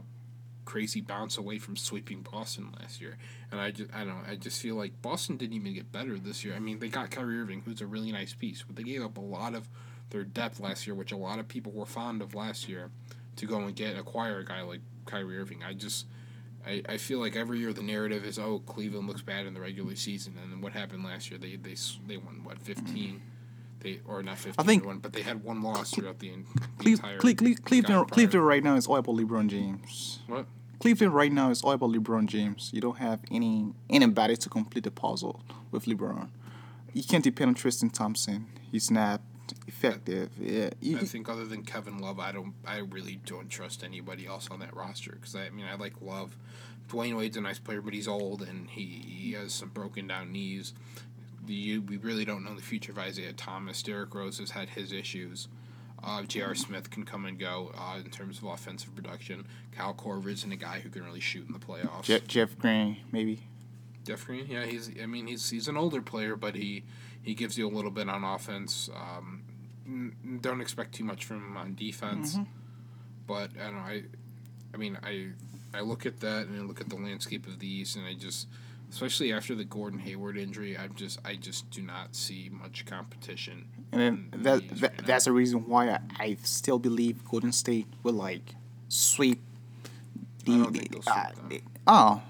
crazy 0.64 1.02
bounce 1.02 1.36
away 1.36 1.58
from 1.58 1.76
sweeping 1.76 2.22
Boston 2.22 2.72
last 2.80 3.00
year, 3.00 3.18
and 3.52 3.60
I 3.60 3.72
just 3.72 3.92
I 3.94 3.98
don't 3.98 4.08
know 4.08 4.30
I 4.30 4.36
just 4.36 4.62
feel 4.62 4.74
like 4.76 5.00
Boston 5.02 5.36
didn't 5.36 5.54
even 5.54 5.74
get 5.74 5.92
better 5.92 6.18
this 6.18 6.44
year. 6.44 6.54
I 6.54 6.60
mean 6.60 6.78
they 6.78 6.88
got 6.88 7.10
Kyrie 7.10 7.38
Irving, 7.40 7.60
who's 7.64 7.82
a 7.82 7.86
really 7.86 8.10
nice 8.10 8.32
piece, 8.32 8.62
but 8.66 8.74
they 8.76 8.82
gave 8.82 9.02
up 9.02 9.18
a 9.18 9.20
lot 9.20 9.54
of 9.54 9.68
their 10.10 10.24
depth 10.24 10.60
last 10.60 10.86
year, 10.86 10.94
which 10.94 11.12
a 11.12 11.16
lot 11.16 11.38
of 11.38 11.48
people 11.48 11.72
were 11.72 11.86
fond 11.86 12.22
of 12.22 12.34
last 12.34 12.68
year, 12.68 12.90
to 13.36 13.46
go 13.46 13.58
and 13.60 13.74
get 13.74 13.96
acquire 13.98 14.38
a 14.38 14.44
guy 14.44 14.62
like 14.62 14.80
Kyrie 15.04 15.38
Irving. 15.38 15.62
I 15.62 15.74
just 15.74 16.06
I, 16.66 16.82
I 16.88 16.96
feel 16.96 17.18
like 17.20 17.36
every 17.36 17.58
year 17.60 17.72
the 17.72 17.82
narrative 17.82 18.24
is 18.24 18.38
oh 18.38 18.60
Cleveland 18.66 19.06
looks 19.06 19.22
bad 19.22 19.46
in 19.46 19.54
the 19.54 19.60
regular 19.60 19.94
season 19.94 20.34
and 20.42 20.52
then 20.52 20.60
what 20.60 20.72
happened 20.72 21.04
last 21.04 21.30
year 21.30 21.38
they 21.38 21.54
they 21.56 21.76
they 22.08 22.16
won 22.16 22.40
what 22.42 22.58
15 22.58 23.22
they 23.80 24.00
or 24.04 24.20
not 24.22 24.36
15 24.38 24.54
I 24.58 24.62
think- 24.66 24.82
they 24.82 24.86
won, 24.88 24.98
but 24.98 25.12
they 25.12 25.22
had 25.22 25.44
one 25.44 25.62
loss 25.62 25.90
throughout 25.92 26.18
the, 26.18 26.30
the 26.30 26.82
Cle- 26.82 26.92
entire 26.92 27.18
Cle- 27.18 27.34
Cle- 27.34 27.54
Cleveland. 27.64 28.10
Cleveland 28.10 28.46
right 28.46 28.64
now 28.64 28.74
is 28.74 28.86
all 28.88 28.96
about 28.96 29.14
LeBron 29.16 29.46
James. 29.48 30.20
what 30.26 30.46
Cleveland 30.80 31.14
right 31.14 31.30
now 31.32 31.50
is 31.50 31.62
all 31.62 31.72
about 31.72 31.90
LeBron 31.90 32.26
James. 32.26 32.70
You 32.72 32.80
don't 32.80 32.98
have 32.98 33.20
any 33.30 33.72
anybody 33.88 34.36
to 34.36 34.48
complete 34.48 34.84
the 34.84 34.90
puzzle 34.90 35.42
with 35.70 35.84
LeBron. 35.86 36.28
You 36.94 37.04
can't 37.04 37.22
depend 37.22 37.48
on 37.48 37.54
Tristan 37.54 37.90
Thompson. 37.90 38.46
He's 38.72 38.90
not 38.90 39.20
effective. 39.66 40.30
Yeah, 40.40 40.70
you- 40.80 40.98
I 40.98 41.04
think 41.04 41.28
other 41.28 41.44
than 41.44 41.62
Kevin 41.64 41.98
Love 41.98 42.18
I 42.20 42.32
don't 42.32 42.54
I 42.66 42.78
really 42.78 43.20
don't 43.26 43.48
trust 43.48 43.82
anybody 43.84 44.26
else 44.26 44.48
on 44.50 44.60
that 44.60 44.74
roster 44.74 45.12
because 45.12 45.34
I 45.36 45.50
mean 45.50 45.66
I 45.66 45.74
like 45.76 46.00
Love 46.00 46.36
Dwyane 46.88 47.16
Wade's 47.16 47.36
a 47.36 47.40
nice 47.40 47.58
player 47.58 47.80
but 47.82 47.92
he's 47.94 48.06
old 48.08 48.42
and 48.42 48.68
he, 48.70 48.84
he 48.84 49.32
has 49.32 49.52
some 49.52 49.70
broken 49.70 50.06
down 50.06 50.32
knees 50.32 50.72
the, 51.44 51.78
we 51.78 51.96
really 51.96 52.24
don't 52.24 52.44
know 52.44 52.54
the 52.54 52.62
future 52.62 52.90
of 52.92 52.98
Isaiah 52.98 53.32
Thomas 53.32 53.82
Derrick 53.82 54.14
Rose 54.14 54.38
has 54.38 54.50
had 54.50 54.70
his 54.70 54.92
issues 54.92 55.48
Uh, 56.02 56.22
J.R. 56.22 56.54
Smith 56.54 56.90
can 56.90 57.04
come 57.04 57.24
and 57.24 57.38
go 57.38 57.72
uh, 57.76 57.96
in 58.04 58.10
terms 58.10 58.38
of 58.38 58.44
offensive 58.44 58.94
production. 58.94 59.46
Kyle 59.72 59.94
Korver 59.94 60.28
isn't 60.28 60.52
a 60.52 60.56
guy 60.56 60.78
who 60.80 60.90
can 60.90 61.02
really 61.04 61.20
shoot 61.20 61.46
in 61.46 61.52
the 61.54 61.58
playoffs. 61.58 62.02
Je- 62.04 62.20
Jeff 62.28 62.56
Green, 62.58 62.98
maybe. 63.12 63.40
Jeff 64.06 64.24
Green, 64.26 64.46
yeah, 64.48 64.64
he's. 64.64 64.90
I 65.02 65.06
mean, 65.06 65.26
he's 65.26 65.50
he's 65.50 65.68
an 65.68 65.76
older 65.76 66.00
player, 66.00 66.36
but 66.36 66.54
he 66.54 66.84
he 67.22 67.34
gives 67.34 67.58
you 67.58 67.66
a 67.66 67.72
little 67.74 67.90
bit 67.90 68.08
on 68.08 68.22
offense. 68.24 68.88
Um, 68.94 69.42
n- 69.86 70.38
don't 70.40 70.60
expect 70.60 70.94
too 70.94 71.04
much 71.04 71.24
from 71.24 71.38
him 71.38 71.56
on 71.56 71.74
defense, 71.74 72.38
but 73.26 73.50
I 73.60 73.64
don't 73.64 73.74
know. 73.74 73.80
I, 73.80 74.02
I 74.72 74.76
mean, 74.76 74.96
I 75.02 75.28
I 75.74 75.80
look 75.80 76.06
at 76.06 76.20
that 76.20 76.46
and 76.46 76.56
I 76.60 76.62
look 76.64 76.80
at 76.80 76.88
the 76.88 76.96
landscape 76.96 77.46
of 77.48 77.58
the 77.58 77.66
East, 77.68 77.96
and 77.96 78.06
I 78.06 78.14
just, 78.14 78.46
especially 78.90 79.32
after 79.32 79.54
the 79.56 79.64
Gordon 79.64 79.98
Hayward 79.98 80.36
injury, 80.38 80.78
I'm 80.78 80.94
just 80.94 81.18
I 81.24 81.34
just 81.34 81.68
do 81.70 81.82
not 81.82 82.14
see 82.14 82.48
much 82.52 82.86
competition. 82.86 83.66
And 83.92 84.00
then 84.00 84.42
that, 84.42 84.68
that 84.80 84.82
right 84.82 85.06
that's 85.06 85.24
the 85.24 85.32
reason 85.32 85.66
why 85.68 85.88
I, 85.90 86.00
I 86.18 86.36
still 86.44 86.78
believe 86.78 87.24
Golden 87.24 87.52
State 87.52 87.86
will 88.04 88.12
like 88.14 88.54
sweep 88.88 89.42
the, 90.44 90.52
I 90.52 90.56
don't 90.58 90.72
think 90.72 90.84
the- 90.84 90.88
they'll 90.90 91.02
sweep 91.02 91.16
uh, 91.16 91.34
them. 91.34 91.48
the- 91.48 91.62
oh 91.88 92.22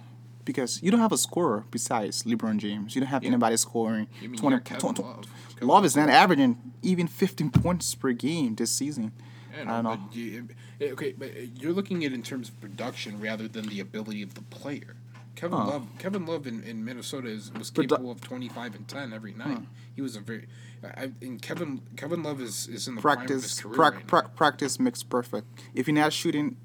because 0.47 0.83
you 0.83 0.91
don't 0.91 1.01
have 1.01 1.13
a 1.13 1.19
scorer 1.19 1.65
besides 1.71 2.23
LeBron 2.23 2.57
James. 2.57 2.95
You 2.95 3.03
don't 3.03 3.09
have 3.11 3.23
Yeah. 3.23 3.29
anybody 3.29 3.59
scoring. 3.59 4.07
You 4.23 4.31
mean 4.31 4.41
20, 4.41 4.57
got 4.57 4.65
Kevin 4.65 4.81
20 4.81 5.03
Love. 5.03 5.25
Kevin 5.55 5.69
Love 5.69 5.85
is 5.85 5.95
not 5.97 6.09
averaging 6.09 6.73
even 6.83 7.07
15 7.07 7.51
points 7.51 7.95
per 7.95 8.13
game 8.13 8.55
this 8.55 8.71
season. 8.73 9.13
I 9.55 9.61
I 9.61 9.65
don't 9.65 9.85
know. 9.85 9.97
but 10.07 10.17
you, 10.17 10.49
okay, 10.81 11.13
but 11.17 11.31
you're 11.61 11.73
looking 11.73 12.05
at 12.05 12.13
it 12.13 12.15
in 12.15 12.23
terms 12.23 12.49
of 12.49 12.59
production 12.61 13.21
rather 13.21 13.49
than 13.49 13.67
the 13.69 13.81
ability 13.81 14.23
of 14.23 14.35
the 14.35 14.43
player. 14.43 14.97
Kevin 15.35 15.59
Huh. 15.59 15.67
Love, 15.67 15.87
Kevin 15.99 16.25
Love 16.25 16.47
in, 16.47 16.63
in 16.63 16.83
Minnesota 16.85 17.29
is 17.29 17.53
was 17.53 17.71
capable 17.71 18.11
of 18.11 18.23
25 18.23 18.75
and 18.75 18.89
10 18.89 19.13
every 19.13 19.33
night. 19.35 19.61
He 19.95 20.01
was 20.01 20.17
a 20.17 20.21
very, 20.21 20.47
I, 20.83 21.11
and 21.21 21.41
Kevin 21.43 21.83
Kevin 21.97 22.23
Love 22.23 22.41
is, 22.41 22.69
is 22.69 22.89
in 22.89 22.95
the 22.95 23.01
prime 23.03 23.19
of 23.19 23.29
his 23.29 23.31
Practice, 23.43 23.61
career 23.61 23.75
prac- 23.75 23.95
right 23.95 24.07
prac- 24.07 24.37
practice 24.37 24.81
makes 24.81 25.03
perfect. 25.03 25.47
If 25.75 25.87
you're 25.89 25.95
not 25.95 26.13
shooting 26.15 26.57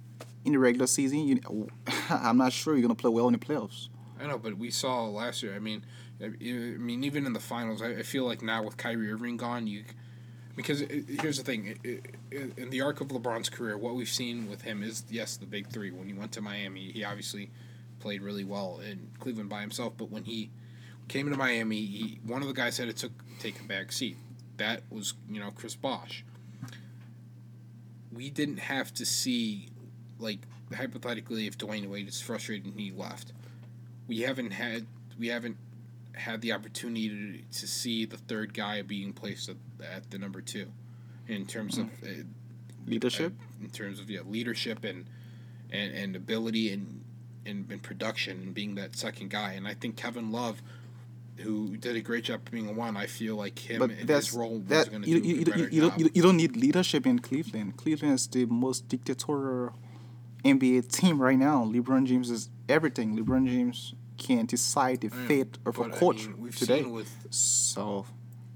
in 0.46 0.54
the 0.54 0.60
regular 0.60 0.88
season, 0.88 1.20
you, 1.20 1.70
I'm 2.10 2.38
not 2.38 2.54
sure 2.54 2.74
you're 2.74 2.82
gonna 2.82 2.96
play 2.96 3.12
well 3.12 3.28
in 3.28 3.34
the 3.34 3.40
playoffs. 3.40 3.90
I 4.20 4.28
know, 4.28 4.38
but 4.38 4.58
we 4.58 4.70
saw 4.70 5.06
last 5.06 5.42
year. 5.42 5.56
I 5.56 5.60
mean, 5.60 5.84
I, 6.22 6.28
mean, 6.28 7.04
even 7.04 7.26
in 7.26 7.34
the 7.34 7.40
finals, 7.40 7.82
I, 7.82 8.04
feel 8.04 8.26
like 8.26 8.42
now 8.42 8.64
with 8.64 8.78
Kyrie 8.78 9.12
Irving 9.12 9.38
gone, 9.38 9.66
you 9.66 9.84
because 10.56 10.82
here's 10.82 11.38
the 11.38 11.44
thing: 11.44 11.80
in 12.32 12.70
the 12.70 12.82
arc 12.82 13.02
of 13.02 13.08
LeBron's 13.08 13.50
career, 13.50 13.78
what 13.78 13.96
we've 13.96 14.10
seen 14.10 14.50
with 14.50 14.62
him 14.62 14.84
is 14.84 15.04
yes, 15.10 15.38
the 15.38 15.46
big 15.46 15.70
three. 15.70 15.92
When 15.92 16.08
he 16.08 16.14
went 16.14 16.32
to 16.34 16.42
Miami, 16.42 16.92
he 16.92 17.04
obviously 17.04 17.50
played 18.00 18.22
really 18.22 18.44
well 18.44 18.80
in 18.80 19.10
Cleveland 19.20 19.50
by 19.50 19.62
himself. 19.62 19.94
But 19.98 20.12
when 20.12 20.26
he 20.26 20.52
came 21.08 21.30
to 21.30 21.38
Miami, 21.38 21.86
he, 21.86 22.20
one 22.26 22.42
of 22.42 22.48
the 22.48 22.54
guys 22.54 22.78
had 22.78 22.88
to 22.88 22.94
took, 22.94 23.12
take 23.40 23.60
a 23.60 23.64
back 23.64 23.92
seat. 23.92 24.18
That 24.58 24.84
was 24.90 25.14
you 25.30 25.40
know 25.40 25.52
Chris 25.52 25.76
Bosh. 25.76 26.24
We 28.12 28.30
didn't 28.30 28.60
have 28.60 28.94
to 28.96 29.06
see, 29.06 29.70
like 30.22 30.40
hypothetically, 30.76 31.48
if 31.48 31.58
Dwyane 31.58 31.88
Wade 31.88 32.08
is 32.08 32.22
frustrated 32.22 32.66
and 32.66 32.80
he 32.80 32.92
left 32.92 33.34
we 34.12 34.20
haven't 34.20 34.52
had 34.52 34.86
we 35.18 35.28
haven't 35.28 35.56
had 36.14 36.42
the 36.42 36.52
opportunity 36.52 37.08
to, 37.10 37.60
to 37.60 37.66
see 37.66 38.04
the 38.04 38.18
third 38.18 38.54
guy 38.54 38.82
being 38.82 39.14
placed 39.14 39.48
at, 39.48 39.56
at 39.96 40.12
the 40.12 40.18
number 40.18 40.42
two 40.42 40.68
in 41.30 41.46
terms 41.46 41.78
of 41.78 41.86
uh, 42.04 42.08
Leadership. 42.86 43.34
in 43.62 43.70
terms 43.70 44.02
of 44.02 44.10
yeah 44.10 44.20
leadership 44.26 44.84
and 44.84 45.06
and, 45.72 45.94
and 45.94 46.16
ability 46.18 46.74
and, 46.74 47.06
and 47.46 47.72
and 47.72 47.82
production 47.82 48.42
and 48.42 48.54
being 48.54 48.76
that 48.76 48.98
second 48.98 49.30
guy 49.30 49.54
and 49.54 49.66
I 49.66 49.76
think 49.76 49.96
Kevin 49.96 50.32
Love 50.32 50.62
who 51.38 51.78
did 51.78 51.96
a 51.96 52.02
great 52.02 52.26
job 52.26 52.42
being 52.52 52.68
a 52.68 52.74
one 52.74 52.98
I 52.98 53.06
feel 53.06 53.38
like 53.38 53.58
him 53.60 53.80
but 53.80 53.92
and 53.92 54.10
that's 54.10 54.28
his 54.28 54.36
role 54.36 54.60
was 54.60 54.68
that 54.68 54.90
going 54.90 55.04
to 55.04 55.06
do 55.06 55.12
you, 55.12 55.36
a 55.36 55.38
you, 55.40 55.46
better 55.46 55.58
you, 55.58 55.64
you, 55.72 55.82
job. 55.82 55.90
don't, 55.92 56.00
you, 56.00 56.10
you 56.16 56.22
don't 56.22 56.38
need 56.38 56.58
leadership 56.58 57.08
in 57.08 57.20
Cleveland. 57.20 57.78
Cleveland 57.78 58.16
is 58.16 58.28
the 58.28 58.46
most 58.46 58.90
dictatorial 58.90 59.74
NBA 60.44 60.92
team 60.92 61.22
right 61.22 61.38
now. 61.38 61.64
LeBron 61.66 62.06
James 62.06 62.30
is 62.30 62.50
everything. 62.70 63.18
LeBron 63.18 63.48
James 63.48 63.94
can 64.18 64.46
decide 64.46 65.02
the 65.02 65.10
fate 65.10 65.58
of 65.66 65.78
a 65.78 65.84
but, 65.84 65.94
I 65.96 65.98
coach 65.98 66.28
mean, 66.28 66.42
we've 66.42 66.56
today. 66.56 66.82
seen 66.84 66.92
with 66.92 67.28
so 67.32 68.06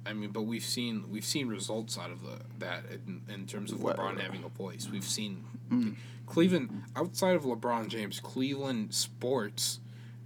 I 0.05 0.13
mean, 0.13 0.29
but 0.29 0.43
we've 0.43 0.63
seen 0.63 1.05
we've 1.09 1.25
seen 1.25 1.47
results 1.47 1.97
out 1.97 2.11
of 2.11 2.21
the 2.21 2.39
that 2.59 2.83
in, 3.07 3.21
in 3.33 3.45
terms 3.47 3.71
of 3.71 3.81
Well- 3.81 3.95
LeBron 3.95 4.19
having 4.21 4.43
a 4.43 4.49
voice. 4.49 4.87
We've 4.91 5.03
seen 5.03 5.43
Mm. 5.71 5.95
Cleveland 6.27 6.83
outside 6.95 7.35
of 7.35 7.41
LeBron 7.43 7.87
James, 7.87 8.19
Cleveland 8.19 8.93
sports 8.93 9.79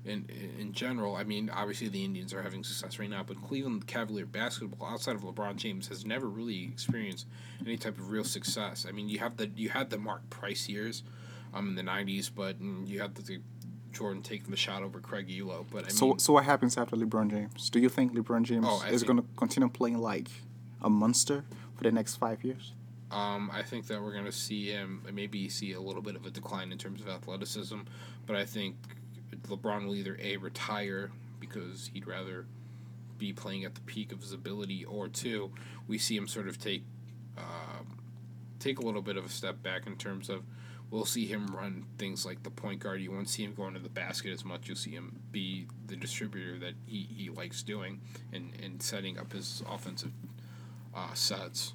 in 0.04 0.26
in 0.60 0.74
general. 0.74 1.16
I 1.16 1.24
mean, 1.24 1.50
obviously 1.50 1.88
the 1.88 2.04
Indians 2.04 2.34
are 2.34 2.42
having 2.42 2.62
success 2.66 3.00
right 3.00 3.10
now, 3.10 3.24
but 3.24 3.42
Cleveland 3.42 3.88
Cavalier 3.88 4.26
basketball 4.26 4.86
outside 4.90 5.16
of 5.16 5.22
LeBron 5.22 5.56
James 5.56 5.88
has 5.88 6.06
never 6.06 6.28
really 6.28 6.64
experienced 6.66 7.26
any 7.66 7.78
type 7.78 7.98
of 7.98 8.12
real 8.12 8.26
success. 8.26 8.86
I 8.88 8.92
mean, 8.92 9.08
you 9.08 9.20
have 9.20 9.38
the 9.38 9.50
you 9.56 9.70
had 9.70 9.90
the 9.90 9.98
Mark 9.98 10.30
Price 10.30 10.68
years, 10.68 11.04
um, 11.54 11.70
in 11.70 11.76
the 11.76 11.82
'90s, 11.92 12.30
but 12.34 12.56
you 12.86 13.00
have 13.02 13.14
the, 13.16 13.22
the 13.22 13.42
Jordan 13.92 14.22
taking 14.22 14.52
the 14.52 14.58
shot 14.58 14.84
over 14.84 15.00
Craig 15.00 15.28
Ehlo. 15.30 15.66
But 15.72 15.86
I 15.86 15.88
mean, 15.88 15.96
so 15.96 16.16
so 16.18 16.34
what 16.34 16.46
happens 16.46 16.78
after 16.78 16.96
LeBron 16.96 17.30
James? 17.30 17.70
Do 17.70 17.80
you 17.80 17.90
think 17.90 18.14
LeBron 18.14 18.44
James 18.44 18.66
Oh, 18.68 18.84
is 18.90 19.04
going 19.04 19.18
to 19.18 19.26
continue 19.36 19.70
playing 19.70 19.98
like 19.98 20.30
a 20.82 20.90
monster 20.90 21.44
for 21.76 21.84
the 21.84 21.92
next 21.92 22.16
five 22.16 22.44
years? 22.44 22.74
Um, 23.12 23.50
I 23.52 23.64
think 23.64 23.88
that 23.88 24.02
we're 24.02 24.12
going 24.14 24.26
to 24.26 24.32
see 24.32 24.68
him 24.68 25.04
maybe 25.12 25.50
see 25.50 25.74
a 25.74 25.82
little 25.82 26.02
bit 26.04 26.16
of 26.16 26.26
a 26.28 26.30
decline 26.30 26.72
in 26.72 26.78
terms 26.78 27.02
of 27.02 27.10
athleticism, 27.10 27.80
but 28.28 28.36
I 28.36 28.46
think 28.46 28.76
LeBron 29.48 29.88
will 29.88 29.96
either 29.96 30.16
a 30.22 30.38
retire 30.38 31.10
because 31.40 31.90
he'd 31.92 32.06
rather 32.06 32.46
be 33.18 33.34
playing 33.34 33.66
at 33.66 33.76
the 33.76 33.82
peak 33.82 34.12
of 34.12 34.22
his 34.22 34.32
ability, 34.32 34.86
or 34.86 35.08
two, 35.08 35.52
we 35.88 35.98
see 35.98 36.16
him 36.16 36.28
sort 36.28 36.48
of 36.48 36.60
take 36.60 36.84
um, 37.38 37.98
take 38.60 38.80
a 38.80 38.82
little 38.82 39.02
bit 39.02 39.18
of 39.18 39.26
a 39.26 39.30
step 39.30 39.62
back 39.64 39.88
in 39.88 39.96
terms 39.96 40.30
of 40.30 40.44
we'll 40.92 41.06
see 41.06 41.26
him 41.26 41.48
run 41.48 41.86
things 41.98 42.26
like 42.26 42.42
the 42.44 42.50
point 42.50 42.80
guard. 42.80 43.02
You 43.02 43.12
won't 43.12 43.30
see 43.30 43.44
him 43.44 43.54
going 43.54 43.74
to 43.74 43.80
the 43.80 43.90
basket 43.90 44.32
as 44.32 44.44
much. 44.44 44.68
You'll 44.68 44.78
see 44.78 44.92
him 44.92 45.20
be 45.32 45.68
the 45.88 45.96
distributor 45.96 46.58
that 46.60 46.74
he, 46.86 47.08
he 47.16 47.30
likes 47.30 47.62
doing 47.64 48.02
and, 48.34 48.52
and 48.64 48.82
setting 48.82 49.18
up 49.20 49.34
his 49.34 49.62
offensive 49.70 50.12
uh, 50.96 51.14
sets. 51.14 51.74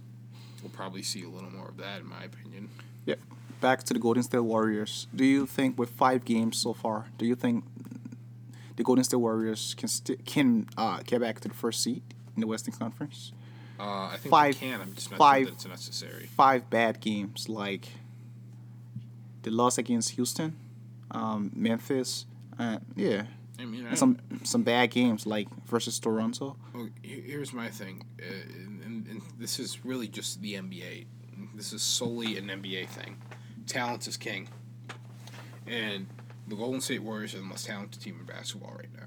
We'll 0.62 0.70
probably 0.70 1.02
see 1.02 1.22
a 1.24 1.28
little 1.28 1.50
more 1.50 1.68
of 1.68 1.76
that, 1.76 2.00
in 2.00 2.08
my 2.08 2.24
opinion. 2.24 2.70
Yep. 3.06 3.18
Back 3.60 3.82
to 3.84 3.94
the 3.94 4.00
Golden 4.00 4.22
State 4.22 4.40
Warriors. 4.40 5.06
Do 5.14 5.24
you 5.24 5.46
think 5.46 5.78
with 5.78 5.90
five 5.90 6.24
games 6.24 6.58
so 6.58 6.72
far, 6.72 7.06
do 7.18 7.24
you 7.26 7.34
think 7.34 7.64
the 8.76 8.82
Golden 8.82 9.04
State 9.04 9.18
Warriors 9.18 9.74
can 9.76 9.88
st- 9.88 10.24
can 10.26 10.66
uh, 10.76 11.00
get 11.06 11.20
back 11.20 11.40
to 11.40 11.48
the 11.48 11.54
first 11.54 11.82
seed 11.82 12.02
in 12.34 12.40
the 12.40 12.46
Western 12.46 12.74
Conference? 12.74 13.32
Uh, 13.78 14.06
I 14.06 14.16
think 14.18 14.30
Five- 14.30 14.54
they 14.60 14.66
can. 14.68 14.80
I'm 14.80 14.94
just 14.94 15.10
not 15.10 15.18
five- 15.18 15.42
sure 15.42 15.46
that 15.46 15.54
it's 15.54 15.66
necessary. 15.66 16.26
Five 16.36 16.68
bad 16.70 17.00
games 17.00 17.48
like 17.48 17.88
the 19.44 19.50
loss 19.50 19.78
against 19.78 20.10
Houston, 20.12 20.56
um, 21.12 21.52
Memphis, 21.54 22.26
uh, 22.58 22.78
yeah, 22.96 23.24
I 23.58 23.64
mean, 23.64 23.86
I 23.86 23.94
some 23.94 24.18
some 24.42 24.62
bad 24.62 24.90
games 24.90 25.26
like 25.26 25.48
versus 25.66 25.98
Toronto. 26.00 26.56
Well, 26.74 26.88
here's 27.02 27.52
my 27.52 27.68
thing, 27.68 28.02
uh, 28.20 28.24
and, 28.84 29.06
and, 29.06 29.22
this 29.38 29.60
is 29.60 29.84
really 29.84 30.08
just 30.08 30.42
the 30.42 30.54
NBA. 30.54 31.06
This 31.54 31.72
is 31.72 31.82
solely 31.82 32.36
an 32.36 32.46
NBA 32.46 32.88
thing. 32.88 33.16
Talent 33.66 34.08
is 34.08 34.16
king, 34.16 34.48
and 35.66 36.06
the 36.48 36.56
Golden 36.56 36.80
State 36.80 37.02
Warriors 37.02 37.34
are 37.34 37.38
the 37.38 37.44
most 37.44 37.66
talented 37.66 38.02
team 38.02 38.16
in 38.18 38.26
basketball 38.26 38.74
right 38.76 38.92
now. 38.94 39.06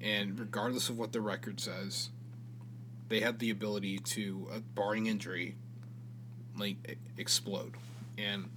And 0.00 0.38
regardless 0.38 0.88
of 0.88 0.98
what 0.98 1.12
the 1.12 1.20
record 1.20 1.60
says, 1.60 2.10
they 3.08 3.20
have 3.20 3.38
the 3.38 3.50
ability 3.50 3.98
to, 3.98 4.48
uh, 4.52 4.58
barring 4.74 5.06
injury, 5.06 5.56
like 6.56 6.98
explode, 7.16 7.74
and 8.16 8.48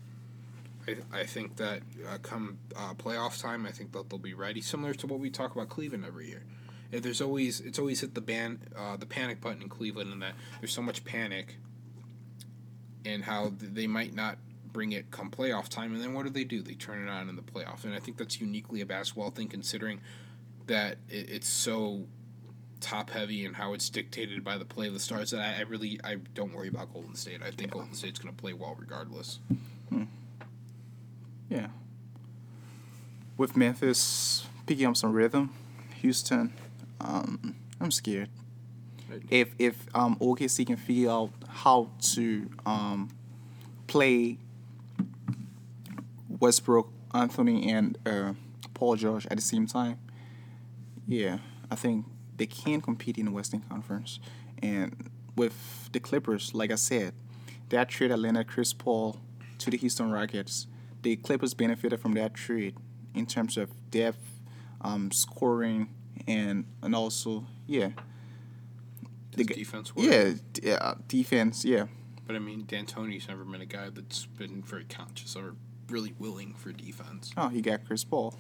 I, 0.87 1.19
I 1.19 1.23
think 1.25 1.57
that 1.57 1.81
uh, 2.09 2.17
come 2.21 2.57
uh, 2.75 2.93
playoff 2.93 3.41
time, 3.41 3.65
I 3.65 3.71
think 3.71 3.91
that 3.93 4.09
they'll 4.09 4.19
be 4.19 4.33
ready. 4.33 4.61
Similar 4.61 4.93
to 4.95 5.07
what 5.07 5.19
we 5.19 5.29
talk 5.29 5.53
about 5.55 5.69
Cleveland 5.69 6.05
every 6.05 6.27
year. 6.27 6.43
If 6.91 7.03
there's 7.03 7.21
always 7.21 7.61
it's 7.61 7.79
always 7.79 8.01
hit 8.01 8.15
the 8.15 8.21
ban 8.21 8.59
uh, 8.77 8.97
the 8.97 9.05
panic 9.05 9.39
button 9.39 9.61
in 9.61 9.69
Cleveland, 9.69 10.11
and 10.11 10.21
that 10.21 10.33
there's 10.59 10.73
so 10.73 10.81
much 10.81 11.05
panic, 11.05 11.55
and 13.05 13.23
how 13.23 13.53
they 13.59 13.87
might 13.87 14.13
not 14.13 14.37
bring 14.73 14.91
it 14.91 15.11
come 15.11 15.31
playoff 15.31 15.69
time, 15.69 15.93
and 15.93 16.01
then 16.01 16.13
what 16.13 16.23
do 16.23 16.29
they 16.29 16.43
do? 16.43 16.61
They 16.61 16.73
turn 16.73 17.07
it 17.07 17.09
on 17.09 17.29
in 17.29 17.35
the 17.35 17.41
playoff, 17.41 17.85
and 17.85 17.93
I 17.93 17.99
think 17.99 18.17
that's 18.17 18.41
uniquely 18.41 18.81
a 18.81 18.85
basketball 18.85 19.31
thing, 19.31 19.47
considering 19.47 20.01
that 20.67 20.97
it, 21.09 21.29
it's 21.29 21.47
so 21.47 22.07
top 22.81 23.11
heavy 23.11 23.45
and 23.45 23.55
how 23.55 23.73
it's 23.73 23.89
dictated 23.89 24.43
by 24.43 24.57
the 24.57 24.65
play 24.65 24.87
of 24.87 24.93
the 24.93 24.99
stars 24.99 25.31
that 25.31 25.39
I, 25.39 25.59
I 25.59 25.61
really 25.61 25.99
I 26.03 26.15
don't 26.33 26.53
worry 26.53 26.67
about 26.67 26.91
Golden 26.93 27.15
State. 27.15 27.41
I 27.41 27.51
think 27.51 27.71
Golden 27.71 27.93
State's 27.93 28.19
going 28.19 28.35
to 28.35 28.41
play 28.41 28.53
well 28.53 28.75
regardless. 28.77 29.39
Yeah. 31.51 31.67
With 33.35 33.57
Memphis 33.57 34.47
picking 34.65 34.85
up 34.85 34.95
some 34.95 35.11
rhythm, 35.11 35.53
Houston, 35.95 36.53
um, 37.01 37.55
I'm 37.79 37.91
scared. 37.91 38.29
If 39.29 39.53
if 39.59 39.85
um, 39.93 40.15
OKC 40.21 40.65
can 40.65 40.77
figure 40.77 41.09
out 41.09 41.31
how 41.49 41.89
to 42.13 42.49
um, 42.65 43.09
play 43.87 44.37
Westbrook, 46.29 46.89
Anthony, 47.13 47.69
and 47.69 47.97
uh, 48.05 48.33
Paul 48.73 48.95
George 48.95 49.25
at 49.25 49.35
the 49.35 49.41
same 49.41 49.67
time, 49.67 49.99
yeah, 51.05 51.39
I 51.69 51.75
think 51.75 52.05
they 52.37 52.45
can 52.45 52.79
compete 52.79 53.17
in 53.17 53.25
the 53.25 53.31
Western 53.31 53.59
Conference. 53.59 54.21
And 54.63 55.09
with 55.35 55.89
the 55.91 55.99
Clippers, 55.99 56.53
like 56.53 56.71
I 56.71 56.75
said, 56.75 57.13
that 57.67 57.89
trade 57.89 58.11
Atlanta 58.11 58.45
Chris 58.45 58.71
Paul 58.71 59.17
to 59.57 59.69
the 59.69 59.75
Houston 59.77 60.09
Rockets, 60.11 60.67
the 61.01 61.15
Clippers 61.17 61.53
benefited 61.53 61.99
from 61.99 62.13
that 62.13 62.33
trade 62.33 62.75
in 63.15 63.25
terms 63.25 63.57
of 63.57 63.69
depth, 63.91 64.41
um, 64.81 65.11
scoring, 65.11 65.89
and 66.27 66.65
and 66.81 66.95
also 66.95 67.45
yeah, 67.67 67.89
Does 69.35 69.47
g- 69.47 69.53
defense 69.53 69.95
work? 69.95 70.05
yeah, 70.05 70.31
d- 70.53 70.61
yeah, 70.63 70.93
defense, 71.07 71.65
yeah, 71.65 71.85
But 72.27 72.35
I 72.35 72.39
mean, 72.39 72.65
D'Antoni's 72.65 73.27
never 73.27 73.43
been 73.43 73.61
a 73.61 73.65
guy 73.65 73.89
that's 73.89 74.25
been 74.25 74.61
very 74.61 74.85
conscious 74.85 75.35
or 75.35 75.55
really 75.89 76.13
willing 76.19 76.53
for 76.53 76.71
defense. 76.71 77.31
Oh, 77.37 77.49
he 77.49 77.61
got 77.61 77.85
Chris 77.85 78.03
Paul, 78.03 78.35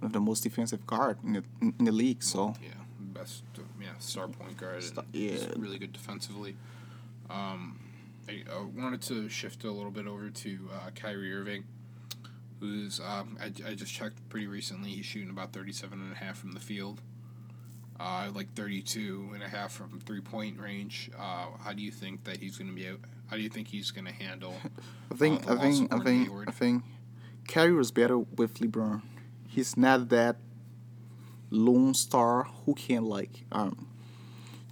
one 0.00 0.06
of 0.06 0.12
the 0.12 0.20
most 0.20 0.42
defensive 0.42 0.86
guard 0.86 1.18
in 1.24 1.32
the 1.34 1.44
in 1.78 1.84
the 1.84 1.92
league. 1.92 2.22
So 2.22 2.54
Yeah, 2.62 2.68
best 2.98 3.42
uh, 3.58 3.62
yeah 3.80 3.88
star 3.98 4.28
point 4.28 4.56
guard. 4.56 4.82
Star- 4.82 5.04
yeah. 5.12 5.36
really 5.56 5.78
good 5.78 5.92
defensively. 5.92 6.56
Um, 7.30 7.78
I 8.28 8.44
uh, 8.50 8.64
wanted 8.76 9.02
to 9.02 9.28
shift 9.28 9.64
a 9.64 9.70
little 9.70 9.90
bit 9.90 10.06
over 10.06 10.30
to 10.30 10.58
uh, 10.72 10.90
Kyrie 10.94 11.32
Irving, 11.32 11.64
who's 12.62 13.00
um, 13.00 13.36
I, 13.40 13.46
I 13.68 13.74
just 13.74 13.92
checked 13.92 14.26
pretty 14.28 14.46
recently. 14.46 14.90
He's 14.90 15.04
shooting 15.04 15.30
about 15.30 15.52
37 15.52 16.00
and 16.00 16.12
a 16.12 16.16
half 16.16 16.38
from 16.38 16.52
the 16.52 16.60
field. 16.60 17.00
Uh, 18.00 18.30
like 18.34 18.52
32 18.54 19.30
and 19.34 19.42
a 19.42 19.48
half 19.48 19.70
from 19.72 20.00
three 20.00 20.20
point 20.20 20.58
range. 20.58 21.10
Uh, 21.18 21.46
how 21.62 21.72
do 21.72 21.82
you 21.82 21.90
think 21.90 22.24
that 22.24 22.38
he's 22.38 22.56
going 22.58 22.68
to 22.70 22.74
be? 22.74 22.88
out- 22.88 23.00
How 23.28 23.36
do 23.36 23.42
you 23.42 23.48
think 23.48 23.68
he's 23.68 23.90
going 23.90 24.06
to 24.06 24.12
handle? 24.12 24.54
I 25.10 25.14
think 25.14 25.48
Uh, 25.48 25.54
I 25.54 25.58
think 25.70 25.92
I 25.94 25.98
think 25.98 26.24
Hayward. 26.28 26.48
I 26.48 26.52
think 26.52 26.84
Kyrie 27.48 27.72
was 27.74 27.90
better 27.90 28.18
with 28.18 28.54
LeBron. 28.60 29.02
He's 29.48 29.76
not 29.76 30.08
that 30.08 30.36
lone 31.50 31.94
star 31.94 32.44
who 32.64 32.74
can 32.74 33.04
like 33.04 33.44
um, 33.52 33.86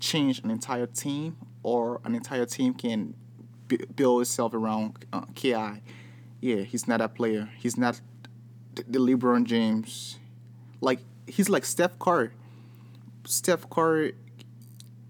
change 0.00 0.42
an 0.42 0.50
entire 0.50 0.86
team 0.86 1.36
or 1.62 2.00
an 2.04 2.14
entire 2.14 2.46
team 2.46 2.72
can 2.74 3.14
b- 3.68 3.84
build 3.94 4.22
itself 4.22 4.54
around 4.54 5.04
uh, 5.12 5.26
Ki. 5.34 5.54
Yeah, 6.40 6.62
he's 6.62 6.88
not 6.88 7.00
a 7.00 7.08
player. 7.08 7.50
He's 7.58 7.76
not 7.76 8.00
the, 8.74 8.98
LeBron 8.98 9.44
James. 9.44 10.18
Like 10.80 11.00
he's 11.26 11.48
like 11.48 11.64
Steph 11.64 11.98
Curry. 11.98 12.30
Steph 13.24 13.68
Curry. 13.68 14.14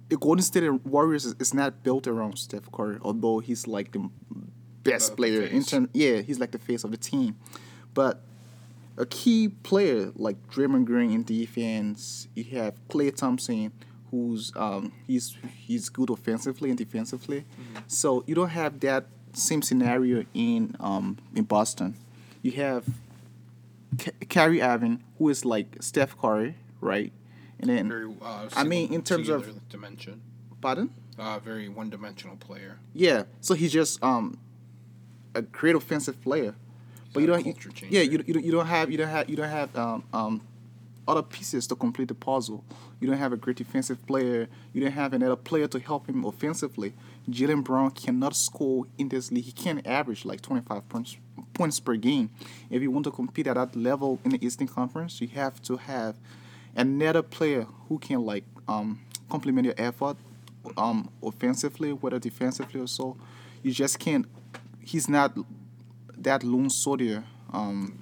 The 0.09 0.17
Golden 0.17 0.43
State 0.43 0.69
Warriors 0.85 1.25
is, 1.25 1.37
is 1.39 1.55
not 1.55 1.85
built 1.85 2.09
around 2.09 2.37
Steph 2.37 2.71
Curry, 2.73 2.99
although 3.03 3.39
he's 3.39 3.69
like 3.69 3.93
the 3.93 4.11
best 4.83 5.11
The 5.11 5.17
player 5.17 5.43
in 5.43 5.63
terms. 5.63 5.89
Yeah, 5.95 6.21
he's 6.21 6.41
like 6.41 6.51
the 6.51 6.59
face 6.59 6.83
of 6.83 6.91
the 6.91 6.97
team, 6.97 7.37
but 7.95 8.23
a 8.97 9.07
key 9.07 9.49
player 9.49 10.13
like 10.17 10.37
Draymond 10.51 10.85
Green 10.85 11.13
in 11.13 11.23
defense. 11.23 12.29
You 12.35 12.45
have 12.59 12.75
Klay 12.89 13.15
Thompson, 13.15 13.73
who's 14.11 14.53
um, 14.57 14.93
he's 15.07 15.37
he's 15.57 15.89
good 15.89 16.11
offensively 16.11 16.71
and 16.71 16.79
defensively. 16.79 17.45
So 17.87 18.25
you 18.27 18.35
don't 18.35 18.51
have 18.51 18.81
that 18.81 19.07
same 19.33 19.63
scenario 19.63 20.25
in 20.35 20.77
um, 20.81 21.19
in 21.35 21.45
Boston. 21.45 21.95
You 22.43 22.53
have 22.53 22.85
K- 23.99 24.13
Kyrie 24.29 24.63
Irving, 24.63 25.03
who 25.19 25.29
is 25.29 25.45
like 25.45 25.77
Steph 25.81 26.17
Curry, 26.19 26.55
right? 26.81 27.13
And 27.59 27.69
then, 27.69 27.89
Very. 27.89 28.15
Uh, 28.23 28.49
I 28.57 28.65
mean, 28.65 28.93
in 28.93 29.03
terms 29.03 29.29
of- 29.29 29.69
dimension, 29.69 30.21
pardon? 30.61 30.91
uh, 31.19 31.39
very 31.39 31.69
one 31.69 31.91
dimensional 31.91 32.37
player. 32.37 32.79
Yeah. 32.95 33.25
So 33.43 33.53
he's 33.55 33.73
just 33.73 34.03
um, 34.03 34.39
a 35.35 35.43
great 35.43 35.75
offensive 35.77 36.21
player, 36.23 36.55
but 37.13 37.21
you 37.21 37.27
don't. 37.27 37.45
You, 37.45 37.55
yeah, 37.91 38.01
you, 38.01 38.23
you 38.27 38.33
don't- 38.35 38.45
you 38.45 38.53
don't 38.53 38.67
have 38.67 38.91
you 38.91 38.97
don't 38.97 39.09
have 39.09 39.29
you 39.29 39.37
don't 39.37 39.49
have 39.51 39.77
um, 39.77 40.03
um, 40.15 40.41
other 41.11 41.23
pieces 41.23 41.67
to 41.67 41.75
complete 41.75 42.09
the 42.09 42.15
puzzle. 42.15 42.65
You 43.01 43.09
don't 43.09 43.19
have 43.19 43.33
a 43.33 43.37
great 43.37 43.57
defensive 43.57 44.07
player. 44.07 44.49
You 44.73 44.83
don't 44.83 44.93
have 44.93 45.13
another 45.13 45.37
player 45.37 45.67
to 45.67 45.81
help 45.81 46.09
him 46.09 46.25
offensively. 46.25 46.93
Jaylen 47.29 47.65
Brown 47.65 47.91
cannot 47.91 48.37
score 48.37 48.87
in 48.97 49.09
this 49.09 49.33
league. 49.33 49.45
He 49.45 49.53
can't 49.53 49.85
average 49.87 50.25
like 50.25 50.41
25 50.41 50.89
points 50.89 51.17
points 51.53 51.81
per 51.81 51.97
game. 51.97 52.31
If 52.71 52.81
you 52.81 52.91
want 52.91 53.05
to 53.05 53.11
compete 53.11 53.47
at 53.49 53.57
that 53.57 53.75
level 53.75 54.21
in 54.25 54.31
the 54.31 54.45
Eastern 54.45 54.69
Conference, 54.69 55.21
you 55.21 55.29
have 55.29 55.61
to 55.63 55.77
have 55.77 56.15
another 56.77 57.23
player 57.23 57.67
who 57.89 57.99
can 57.99 58.25
like 58.25 58.45
um, 58.69 59.01
complement 59.29 59.65
your 59.65 59.75
effort 59.77 60.17
um, 60.77 61.11
offensively, 61.23 61.93
whether 61.93 62.19
defensively 62.19 62.81
or 62.81 62.87
so. 62.87 63.17
You 63.63 63.73
just 63.73 63.99
can't. 63.99 64.27
He's 64.81 65.09
not 65.09 65.37
that 66.17 66.45
lone 66.45 66.71
soldier 66.71 67.25
um, 67.53 67.99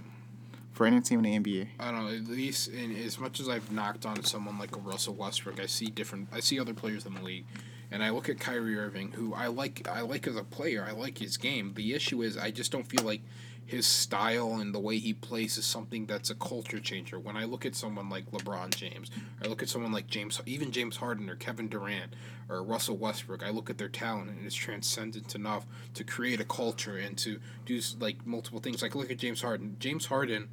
for 0.79 0.87
any 0.87 1.01
team 1.01 1.25
in 1.25 1.43
the 1.43 1.51
NBA. 1.51 1.67
I 1.81 1.91
don't 1.91 2.07
know. 2.07 2.15
At 2.15 2.29
least, 2.29 2.69
in, 2.69 2.95
as 2.97 3.19
much 3.19 3.41
as 3.41 3.49
I've 3.49 3.73
knocked 3.73 4.07
on 4.07 4.23
someone 4.23 4.61
like 4.61 4.77
a 4.77 4.79
Russell 4.79 5.15
Westbrook, 5.15 5.59
I 5.59 5.67
see 5.67 5.87
different. 5.87 6.29
I 6.33 6.39
see 6.39 6.61
other 6.61 6.73
players 6.73 7.05
in 7.05 7.15
the 7.15 7.21
league, 7.21 7.47
and 7.91 8.01
I 8.01 8.11
look 8.11 8.29
at 8.29 8.39
Kyrie 8.39 8.79
Irving, 8.79 9.11
who 9.11 9.35
I 9.35 9.49
like. 9.49 9.89
I 9.89 10.03
like 10.03 10.29
as 10.29 10.37
a 10.37 10.45
player. 10.45 10.87
I 10.89 10.93
like 10.93 11.19
his 11.19 11.37
game. 11.37 11.73
The 11.75 11.95
issue 11.95 12.23
is, 12.23 12.39
I 12.39 12.53
just 12.53 12.71
don't 12.71 12.87
feel 12.87 13.03
like 13.03 13.23
his 13.67 13.89
style 13.89 14.55
and 14.55 14.73
the 14.73 14.79
way 14.79 14.99
he 14.99 15.13
plays 15.13 15.59
is 15.59 15.67
something 15.67 16.07
that's 16.07 16.31
a 16.31 16.35
culture 16.37 16.79
changer. 16.79 17.19
When 17.19 17.37
I 17.37 17.45
look 17.45 17.67
at 17.67 17.75
someone 17.75 18.09
like 18.09 18.31
LeBron 18.31 18.75
James, 18.75 19.11
I 19.45 19.49
look 19.49 19.63
at 19.63 19.69
someone 19.69 19.93
like 19.93 20.07
James, 20.07 20.41
even 20.47 20.71
James 20.71 20.97
Harden 20.97 21.29
or 21.29 21.35
Kevin 21.35 21.69
Durant 21.69 22.15
or 22.49 22.63
Russell 22.63 22.97
Westbrook, 22.97 23.43
I 23.43 23.51
look 23.51 23.69
at 23.69 23.77
their 23.77 23.91
talent 23.91 24.31
and 24.31 24.47
it's 24.47 24.55
transcendent 24.55 25.35
enough 25.35 25.67
to 25.95 26.05
create 26.05 26.41
a 26.41 26.45
culture 26.45 26.97
and 26.97 27.19
to 27.19 27.41
do 27.67 27.79
like 28.01 28.27
multiple 28.27 28.61
things. 28.61 28.81
Like 28.81 28.95
look 28.95 29.11
at 29.11 29.19
James 29.19 29.43
Harden. 29.43 29.77
James 29.81 30.07
Harden. 30.07 30.49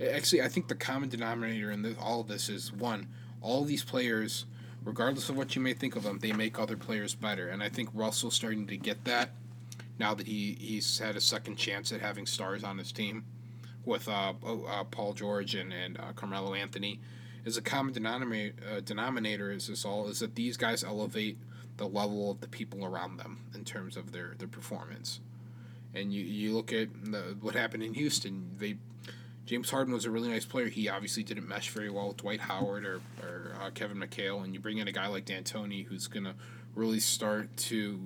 Actually, 0.00 0.42
I 0.42 0.48
think 0.48 0.68
the 0.68 0.74
common 0.74 1.08
denominator 1.08 1.70
in 1.70 1.82
this, 1.82 1.96
all 2.00 2.20
of 2.20 2.28
this 2.28 2.48
is 2.48 2.72
one: 2.72 3.08
all 3.40 3.64
these 3.64 3.82
players, 3.82 4.46
regardless 4.84 5.28
of 5.28 5.36
what 5.36 5.56
you 5.56 5.62
may 5.62 5.72
think 5.74 5.96
of 5.96 6.04
them, 6.04 6.18
they 6.20 6.32
make 6.32 6.58
other 6.58 6.76
players 6.76 7.14
better. 7.14 7.48
And 7.48 7.62
I 7.62 7.68
think 7.68 7.88
Russell's 7.92 8.34
starting 8.34 8.66
to 8.68 8.76
get 8.76 9.04
that 9.04 9.30
now 9.98 10.14
that 10.14 10.26
he 10.26 10.56
he's 10.60 10.98
had 10.98 11.16
a 11.16 11.20
second 11.20 11.56
chance 11.56 11.92
at 11.92 12.00
having 12.00 12.26
stars 12.26 12.62
on 12.62 12.78
his 12.78 12.92
team 12.92 13.24
with 13.84 14.08
uh, 14.08 14.34
oh, 14.44 14.64
uh, 14.64 14.84
Paul 14.84 15.14
George 15.14 15.54
and 15.54 15.72
and 15.72 15.98
uh, 15.98 16.12
Carmelo 16.14 16.54
Anthony. 16.54 17.00
Is 17.44 17.56
a 17.56 17.62
common 17.62 17.94
denominator 17.94 18.54
uh, 18.70 18.80
denominator 18.80 19.50
is 19.50 19.68
this 19.68 19.84
all 19.84 20.08
is 20.08 20.20
that 20.20 20.34
these 20.34 20.56
guys 20.56 20.84
elevate 20.84 21.38
the 21.78 21.88
level 21.88 22.30
of 22.30 22.40
the 22.40 22.48
people 22.48 22.84
around 22.84 23.16
them 23.16 23.38
in 23.54 23.64
terms 23.64 23.96
of 23.96 24.12
their 24.12 24.34
their 24.38 24.48
performance. 24.48 25.20
And 25.94 26.12
you, 26.12 26.22
you 26.22 26.52
look 26.52 26.72
at 26.72 26.88
the, 27.02 27.36
what 27.40 27.54
happened 27.54 27.82
in 27.82 27.94
Houston. 27.94 28.50
They 28.58 28.76
James 29.48 29.70
Harden 29.70 29.94
was 29.94 30.04
a 30.04 30.10
really 30.10 30.28
nice 30.28 30.44
player. 30.44 30.66
He 30.68 30.90
obviously 30.90 31.22
didn't 31.22 31.48
mesh 31.48 31.70
very 31.70 31.88
well 31.88 32.08
with 32.08 32.18
Dwight 32.18 32.40
Howard 32.40 32.84
or, 32.84 33.00
or 33.22 33.54
uh, 33.62 33.70
Kevin 33.70 33.96
McHale. 33.96 34.44
And 34.44 34.52
you 34.52 34.60
bring 34.60 34.76
in 34.76 34.86
a 34.88 34.92
guy 34.92 35.06
like 35.06 35.24
D'Antoni 35.24 35.86
who's 35.86 36.06
going 36.06 36.24
to 36.24 36.34
really 36.74 37.00
start 37.00 37.56
to 37.56 37.98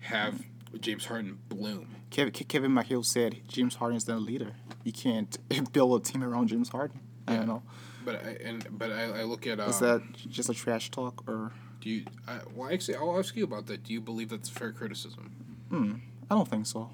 have 0.00 0.42
James 0.80 1.06
Harden 1.06 1.38
bloom. 1.48 1.88
Kevin, 2.10 2.32
Kevin 2.32 2.70
McHale 2.72 3.02
said 3.02 3.36
James 3.48 3.76
Harden 3.76 3.96
is 3.96 4.06
not 4.06 4.18
a 4.18 4.20
leader. 4.20 4.52
You 4.84 4.92
can't 4.92 5.38
build 5.72 6.00
a 6.00 6.04
team 6.04 6.22
around 6.22 6.48
James 6.48 6.68
Harden. 6.68 7.00
I 7.26 7.32
Yeah. 7.32 7.38
don't 7.38 7.46
know. 7.48 7.62
But 8.04 8.16
I, 8.16 8.28
and 8.44 8.66
but 8.78 8.90
I, 8.90 9.04
I 9.04 9.22
look 9.22 9.46
at 9.46 9.58
um, 9.58 9.70
Is 9.70 9.78
that 9.78 10.02
just 10.28 10.50
a 10.50 10.54
trash 10.54 10.90
talk 10.90 11.22
or? 11.28 11.52
do 11.80 11.88
you 11.88 12.04
I, 12.28 12.40
well 12.54 12.70
actually 12.72 12.96
I'll 12.96 13.18
ask 13.18 13.34
you 13.36 13.44
about 13.44 13.66
that. 13.68 13.84
Do 13.84 13.92
you 13.92 14.00
believe 14.00 14.28
that's 14.28 14.48
fair 14.50 14.72
criticism? 14.72 15.30
Hmm, 15.70 15.94
I 16.30 16.34
don't 16.34 16.48
think 16.48 16.66
so. 16.66 16.90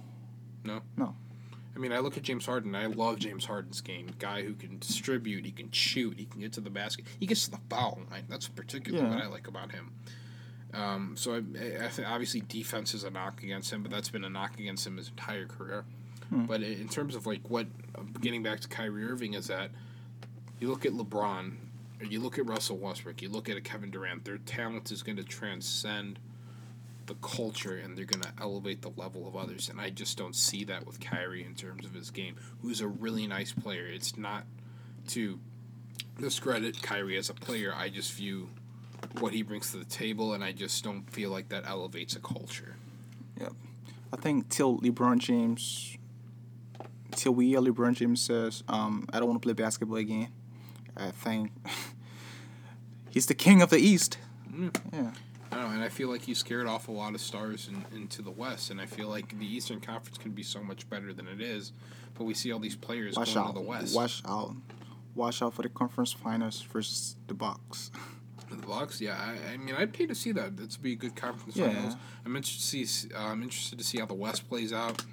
No. 0.64 0.82
No. 0.96 1.16
I 1.78 1.80
mean, 1.80 1.92
I 1.92 2.00
look 2.00 2.16
at 2.16 2.24
James 2.24 2.44
Harden. 2.44 2.74
I 2.74 2.86
love 2.86 3.20
James 3.20 3.44
Harden's 3.44 3.80
game. 3.80 4.08
Guy 4.18 4.42
who 4.42 4.54
can 4.54 4.78
distribute, 4.80 5.44
he 5.44 5.52
can 5.52 5.70
shoot, 5.70 6.18
he 6.18 6.24
can 6.24 6.40
get 6.40 6.52
to 6.54 6.60
the 6.60 6.70
basket, 6.70 7.04
he 7.20 7.26
gets 7.26 7.44
to 7.44 7.52
the 7.52 7.60
foul 7.70 8.00
line. 8.10 8.24
That's 8.28 8.48
particularly 8.48 9.04
Yeah. 9.06 9.14
what 9.14 9.22
I 9.24 9.28
like 9.28 9.46
about 9.46 9.70
him. 9.70 9.92
Um, 10.74 11.14
so 11.16 11.34
I, 11.34 11.84
I 11.84 11.88
think 11.88 12.08
obviously 12.10 12.40
defense 12.40 12.94
is 12.94 13.04
a 13.04 13.10
knock 13.10 13.42
against 13.44 13.72
him, 13.72 13.82
but 13.82 13.92
that's 13.92 14.08
been 14.10 14.24
a 14.24 14.28
knock 14.28 14.58
against 14.58 14.86
him 14.86 14.96
his 14.96 15.08
entire 15.08 15.46
career. 15.46 15.84
But 16.30 16.62
in 16.62 16.88
terms 16.88 17.14
of 17.14 17.26
like 17.26 17.48
what, 17.48 17.68
getting 18.20 18.42
back 18.42 18.60
to 18.60 18.68
Kyrie 18.68 19.04
Irving, 19.04 19.32
is 19.34 19.46
that 19.46 19.70
you 20.60 20.68
look 20.68 20.84
at 20.84 20.92
LeBron, 20.92 21.52
or 22.00 22.06
you 22.06 22.20
look 22.20 22.38
at 22.38 22.46
Russell 22.46 22.76
Westbrook, 22.76 23.22
you 23.22 23.30
look 23.30 23.48
at 23.48 23.56
a 23.56 23.62
Kevin 23.62 23.90
Durant. 23.90 24.24
Their 24.26 24.36
talent 24.38 24.90
is 24.90 25.02
going 25.02 25.16
to 25.16 25.24
transcend 25.24 26.18
the 27.08 27.14
culture, 27.14 27.76
and 27.76 27.98
they're 27.98 28.04
going 28.04 28.22
to 28.22 28.32
elevate 28.40 28.82
the 28.82 28.90
level 28.96 29.26
of 29.26 29.34
others. 29.34 29.68
And 29.68 29.80
I 29.80 29.90
just 29.90 30.16
don't 30.16 30.36
see 30.36 30.64
that 30.64 30.86
with 30.86 31.00
Kyrie 31.00 31.44
in 31.44 31.54
terms 31.54 31.84
of 31.84 31.92
his 31.92 32.10
game, 32.10 32.36
who's 32.62 32.80
a 32.80 32.86
really 32.86 33.26
nice 33.26 33.52
player. 33.52 33.86
It's 33.86 34.16
not 34.16 34.44
to 35.08 35.40
discredit 36.20 36.82
Kyrie 36.82 37.16
as 37.16 37.30
a 37.30 37.34
player. 37.34 37.74
I 37.74 37.88
just 37.88 38.12
view 38.12 38.50
what 39.20 39.32
he 39.32 39.42
brings 39.42 39.70
to 39.72 39.78
the 39.78 39.84
table, 39.84 40.34
and 40.34 40.44
I 40.44 40.52
just 40.52 40.84
don't 40.84 41.10
feel 41.10 41.30
like 41.30 41.48
that 41.48 41.66
elevates 41.66 42.14
a 42.14 42.20
culture. 42.20 42.76
Yep. 43.40 43.52
I 44.12 44.16
think 44.16 44.48
till 44.48 44.78
LeBron 44.78 45.18
James, 45.18 45.96
till 47.12 47.32
we 47.32 47.48
hear 47.48 47.60
LeBron 47.60 47.94
James 47.94 48.20
says, 48.20 48.62
um, 48.68 49.06
"I 49.12 49.18
don't 49.18 49.28
want 49.28 49.42
to 49.42 49.46
play 49.46 49.52
basketball 49.52 49.98
again," 49.98 50.28
I 50.96 51.10
think 51.10 51.52
he's 53.10 53.26
the 53.26 53.34
king 53.34 53.62
of 53.62 53.70
the 53.70 53.78
East. 53.78 54.18
Mm. 54.52 54.74
Yeah, 54.92 54.98
I 55.00 55.02
don't 55.02 55.04
know, 55.04 55.12
and 55.78 55.84
I 55.84 55.90
feel 55.90 56.08
like 56.08 56.22
he 56.22 56.34
scared 56.34 56.66
off 56.66 56.88
a 56.88 56.90
lot 56.92 57.14
of 57.14 57.20
stars 57.20 57.68
in, 57.68 57.84
into 57.96 58.20
the 58.20 58.32
West, 58.32 58.70
and 58.70 58.80
I 58.80 58.86
feel 58.86 59.06
like 59.08 59.38
the 59.38 59.46
Eastern 59.46 59.78
Conference 59.80 60.18
can 60.18 60.32
be 60.32 60.42
so 60.42 60.60
much 60.60 60.90
better 60.90 61.12
than 61.12 61.28
it 61.28 61.40
is. 61.40 61.70
But 62.16 62.24
we 62.24 62.34
see 62.34 62.50
all 62.50 62.58
these 62.58 62.74
players 62.74 63.14
watch 63.16 63.34
going 63.34 63.46
out, 63.46 63.54
to 63.54 63.60
the 63.60 63.64
West. 63.64 63.94
watch 63.94 64.22
out, 64.26 64.56
watch 65.14 65.40
out 65.40 65.54
for 65.54 65.62
the 65.62 65.68
conference 65.68 66.12
finals 66.12 66.60
versus 66.62 67.14
the 67.28 67.34
Bucks. 67.34 67.90
The 68.50 68.56
Bucks, 68.66 68.98
yeah. 68.98 69.14
I, 69.20 69.52
I 69.52 69.56
mean, 69.58 69.74
I'd 69.76 69.92
pay 69.92 70.06
to 70.06 70.14
see 70.14 70.32
that. 70.32 70.56
That's 70.56 70.78
be 70.78 70.92
a 70.92 70.96
good 70.96 71.14
conference 71.14 71.54
Yeah. 71.54 71.66
finals. 71.70 71.96
I'm 72.24 72.34
interested 72.34 72.62
to 72.80 72.86
see. 72.86 73.14
Uh, 73.14 73.26
I'm 73.26 73.42
interested 73.42 73.78
to 73.78 73.84
see 73.84 73.98
how 73.98 74.06
the 74.06 74.14
West 74.14 74.48
plays 74.48 74.72
out. 74.72 75.04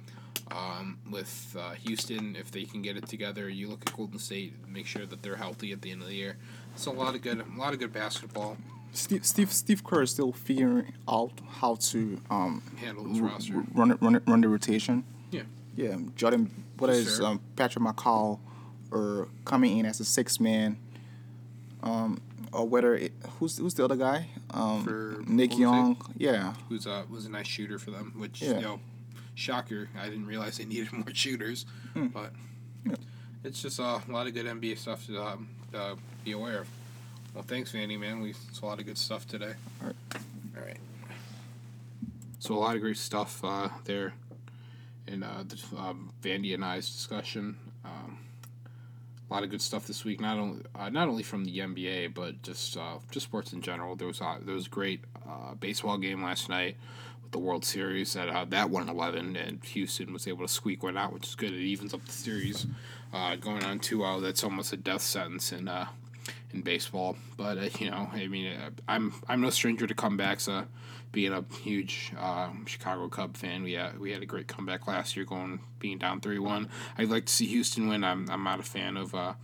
Um, 0.50 0.98
with 1.10 1.54
uh, 1.58 1.72
Houston, 1.72 2.34
if 2.34 2.50
they 2.50 2.64
can 2.64 2.80
get 2.80 2.96
it 2.96 3.06
together, 3.08 3.48
you 3.50 3.68
look 3.68 3.82
at 3.86 3.94
Golden 3.94 4.18
State, 4.18 4.54
make 4.66 4.86
sure 4.86 5.04
that 5.04 5.22
they're 5.22 5.36
healthy 5.36 5.72
at 5.72 5.82
the 5.82 5.90
end 5.90 6.00
of 6.00 6.08
the 6.08 6.14
year. 6.14 6.38
It's 6.74 6.86
a 6.86 6.90
lot 6.90 7.14
of 7.14 7.20
good, 7.20 7.40
a 7.54 7.58
lot 7.60 7.74
of 7.74 7.78
good 7.78 7.92
basketball. 7.92 8.56
Steve 8.96 9.24
Steve 9.26 9.52
Steve 9.52 9.84
Kerr 9.84 10.02
is 10.02 10.10
still 10.10 10.32
figuring 10.32 10.92
out 11.08 11.32
how 11.60 11.74
to 11.76 12.20
um, 12.30 12.62
Handle 12.76 13.04
his 13.08 13.20
r- 13.20 13.26
roster. 13.28 13.64
run 13.74 13.90
it, 13.92 13.98
run 14.00 14.14
it, 14.16 14.22
run 14.26 14.40
the 14.40 14.48
rotation. 14.48 15.04
Yeah. 15.30 15.42
Yeah, 15.76 15.96
Jordan. 16.16 16.64
What 16.78 16.90
is 16.90 17.20
um, 17.20 17.40
Patrick 17.56 17.84
McCaw, 17.84 18.38
or 18.90 19.28
coming 19.44 19.78
in 19.78 19.86
as 19.86 20.00
a 20.00 20.04
six 20.04 20.38
man, 20.40 20.78
um, 21.82 22.20
or 22.52 22.66
whether 22.68 22.94
it, 22.94 23.12
who's 23.38 23.58
who's 23.58 23.74
the 23.74 23.84
other 23.84 23.96
guy? 23.96 24.28
Um, 24.50 24.84
For 24.84 25.22
Nick 25.26 25.50
Golden 25.50 25.60
Young. 25.68 26.14
Yeah, 26.16 26.54
who's 26.68 26.86
uh, 26.86 27.04
was 27.10 27.26
a 27.26 27.30
nice 27.30 27.46
shooter 27.46 27.78
for 27.78 27.90
them, 27.90 28.14
which 28.16 28.42
Yeah. 28.42 28.54
you 28.56 28.60
know, 28.62 28.80
shocker. 29.34 29.88
I 29.98 30.08
didn't 30.08 30.26
realize 30.26 30.58
they 30.58 30.64
needed 30.74 30.92
more 30.92 31.12
shooters, 31.12 31.66
Hmm. 31.94 32.06
but 32.08 32.32
Yeah. 32.84 32.94
it's 33.44 33.60
just 33.62 33.80
uh, 33.80 34.00
a 34.06 34.12
lot 34.12 34.26
of 34.26 34.34
good 34.34 34.46
NBA 34.46 34.78
stuff 34.78 35.06
to 35.06 35.38
uh, 35.74 35.94
be 36.24 36.32
aware 36.32 36.60
of. 36.60 36.68
Well, 37.36 37.44
thanks, 37.46 37.70
Vandy 37.72 38.00
man. 38.00 38.22
We 38.22 38.30
it's 38.30 38.60
a 38.62 38.64
lot 38.64 38.80
of 38.80 38.86
good 38.86 38.96
stuff 38.96 39.28
today. 39.28 39.52
All 39.82 39.88
right. 39.88 40.22
All 40.56 40.64
right. 40.64 40.78
So 42.38 42.54
a 42.54 42.56
lot 42.56 42.76
of 42.76 42.80
great 42.80 42.96
stuff 42.96 43.44
uh, 43.44 43.68
there, 43.84 44.14
in 45.06 45.22
uh, 45.22 45.44
the, 45.46 45.76
um, 45.76 46.14
Vandy 46.22 46.54
and 46.54 46.64
I's 46.64 46.90
discussion. 46.90 47.58
Um, 47.84 48.20
a 49.28 49.34
lot 49.34 49.42
of 49.42 49.50
good 49.50 49.60
stuff 49.60 49.86
this 49.86 50.02
week. 50.02 50.18
Not 50.18 50.38
only 50.38 50.62
uh, 50.74 50.88
not 50.88 51.08
only 51.08 51.22
from 51.22 51.44
the 51.44 51.58
NBA, 51.58 52.14
but 52.14 52.40
just 52.42 52.74
uh, 52.78 53.00
just 53.10 53.26
sports 53.26 53.52
in 53.52 53.60
general. 53.60 53.96
There 53.96 54.06
was 54.06 54.22
uh, 54.22 54.38
there 54.42 54.54
was 54.54 54.68
a 54.68 54.70
great 54.70 55.04
uh, 55.28 55.56
baseball 55.56 55.98
game 55.98 56.22
last 56.22 56.48
night 56.48 56.78
with 57.22 57.32
the 57.32 57.38
World 57.38 57.66
Series 57.66 58.14
that 58.14 58.30
uh, 58.30 58.46
that 58.46 58.70
won 58.70 58.88
eleven, 58.88 59.36
and 59.36 59.62
Houston 59.62 60.10
was 60.14 60.26
able 60.26 60.46
to 60.46 60.50
squeak 60.50 60.82
one 60.82 60.96
out, 60.96 61.12
which 61.12 61.26
is 61.26 61.34
good. 61.34 61.52
It 61.52 61.60
evens 61.60 61.92
up 61.92 62.02
the 62.02 62.12
series. 62.12 62.66
Uh, 63.12 63.36
going 63.36 63.62
on 63.62 63.78
two 63.78 63.98
zero, 63.98 64.20
that's 64.20 64.42
almost 64.42 64.72
a 64.72 64.78
death 64.78 65.02
sentence 65.02 65.52
in 65.52 65.68
uh, 65.68 65.86
in 66.52 66.62
baseball. 66.62 67.16
But 67.36 67.58
uh, 67.58 67.68
you 67.78 67.90
know, 67.90 68.08
I 68.12 68.26
mean, 68.26 68.52
uh, 68.52 68.70
I'm 68.88 69.14
I'm 69.28 69.40
no 69.40 69.50
stranger 69.50 69.86
to 69.86 69.94
comebacks. 69.94 70.48
Uh, 70.48 70.66
being 71.12 71.32
a 71.32 71.44
huge 71.62 72.12
uh, 72.18 72.50
Chicago 72.66 73.08
Cub 73.08 73.36
fan, 73.36 73.62
we 73.62 73.72
had, 73.72 73.98
we 73.98 74.12
had 74.12 74.22
a 74.22 74.26
great 74.26 74.48
comeback 74.48 74.86
last 74.86 75.16
year, 75.16 75.24
going 75.24 75.60
being 75.78 75.98
down 75.98 76.20
three 76.20 76.38
one. 76.38 76.68
I'd 76.98 77.08
like 77.08 77.26
to 77.26 77.32
see 77.32 77.46
Houston 77.46 77.88
win. 77.88 78.04
I'm 78.04 78.28
I'm 78.30 78.44
not 78.44 78.60
a 78.60 78.64
fan 78.64 78.96
of 78.96 79.14
uh, 79.14 79.34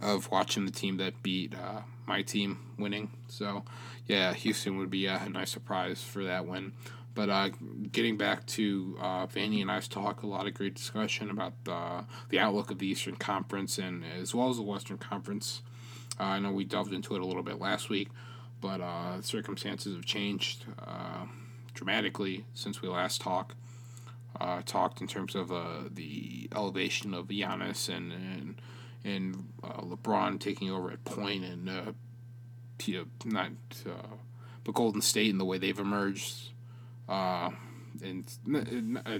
of 0.00 0.30
watching 0.30 0.66
the 0.66 0.72
team 0.72 0.98
that 0.98 1.22
beat 1.22 1.54
uh, 1.54 1.80
my 2.06 2.22
team 2.22 2.58
winning. 2.78 3.10
So 3.28 3.64
yeah, 4.06 4.34
Houston 4.34 4.78
would 4.78 4.90
be 4.90 5.06
a, 5.06 5.28
nice 5.28 5.50
surprise 5.50 6.02
for 6.02 6.24
that 6.24 6.46
win. 6.46 6.72
But 7.14 7.30
uh, 7.30 7.48
getting 7.92 8.18
back 8.18 8.44
to 8.48 8.98
uh, 9.00 9.26
Vanny 9.26 9.62
and 9.62 9.70
I's 9.70 9.88
talk, 9.88 10.22
a 10.22 10.26
lot 10.26 10.46
of 10.46 10.52
great 10.52 10.74
discussion 10.74 11.30
about 11.30 11.54
the, 11.64 12.04
the 12.28 12.38
outlook 12.38 12.70
of 12.70 12.78
the 12.78 12.86
Eastern 12.86 13.16
Conference 13.16 13.78
and 13.78 14.04
as 14.20 14.34
well 14.34 14.50
as 14.50 14.56
the 14.56 14.62
Western 14.62 14.98
Conference. 14.98 15.62
Uh, 16.18 16.24
I 16.24 16.38
know 16.38 16.50
we 16.52 16.64
delved 16.64 16.92
into 16.92 17.14
it 17.14 17.20
a 17.20 17.24
little 17.24 17.42
bit 17.42 17.60
last 17.60 17.88
week, 17.88 18.08
but 18.60 18.80
uh, 18.80 19.20
circumstances 19.22 19.94
have 19.94 20.04
changed 20.04 20.64
uh, 20.78 21.26
dramatically 21.74 22.44
since 22.54 22.82
we 22.82 22.88
last 22.88 23.20
talked. 23.20 23.54
Uh, 24.38 24.60
talked 24.66 25.00
in 25.00 25.06
terms 25.06 25.34
of 25.34 25.50
uh, 25.50 25.84
the 25.90 26.46
elevation 26.54 27.14
of 27.14 27.28
Giannis 27.28 27.88
and 27.88 28.12
and, 28.12 28.60
and 29.02 29.48
uh, 29.64 29.80
LeBron 29.80 30.38
taking 30.38 30.70
over 30.70 30.90
at 30.90 31.02
point 31.04 31.42
and 31.44 31.94
not 33.24 33.50
but 34.64 34.74
Golden 34.74 35.00
State 35.00 35.30
and 35.30 35.40
the 35.40 35.44
way 35.44 35.56
they've 35.56 35.78
emerged 35.78 36.50
and 38.02 38.26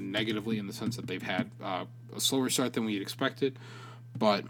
negatively 0.00 0.58
in 0.58 0.66
the 0.66 0.72
sense 0.72 0.96
that 0.96 1.06
they've 1.06 1.22
had 1.22 1.50
uh, 1.62 1.84
a 2.14 2.20
slower 2.20 2.50
start 2.50 2.72
than 2.72 2.84
we 2.84 2.94
had 2.94 3.02
expected, 3.02 3.58
but 4.18 4.44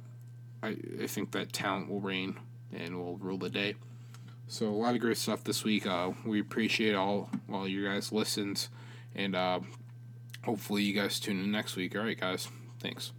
I, 0.66 0.76
I 1.02 1.06
think 1.06 1.32
that 1.32 1.52
talent 1.52 1.88
will 1.88 2.00
reign 2.00 2.38
and 2.72 2.98
will 2.98 3.16
rule 3.18 3.38
the 3.38 3.50
day. 3.50 3.74
So 4.48 4.66
a 4.66 4.70
lot 4.70 4.94
of 4.94 5.00
great 5.00 5.16
stuff 5.16 5.42
this 5.44 5.64
week. 5.64 5.86
Uh, 5.86 6.12
we 6.24 6.40
appreciate 6.40 6.94
all 6.94 7.30
all 7.52 7.66
you 7.66 7.84
guys 7.84 8.12
listens, 8.12 8.68
and 9.14 9.34
uh, 9.34 9.60
hopefully 10.44 10.82
you 10.82 10.94
guys 10.94 11.18
tune 11.18 11.42
in 11.42 11.50
next 11.50 11.76
week. 11.76 11.96
All 11.96 12.02
right, 12.02 12.18
guys. 12.18 12.48
Thanks. 12.80 13.12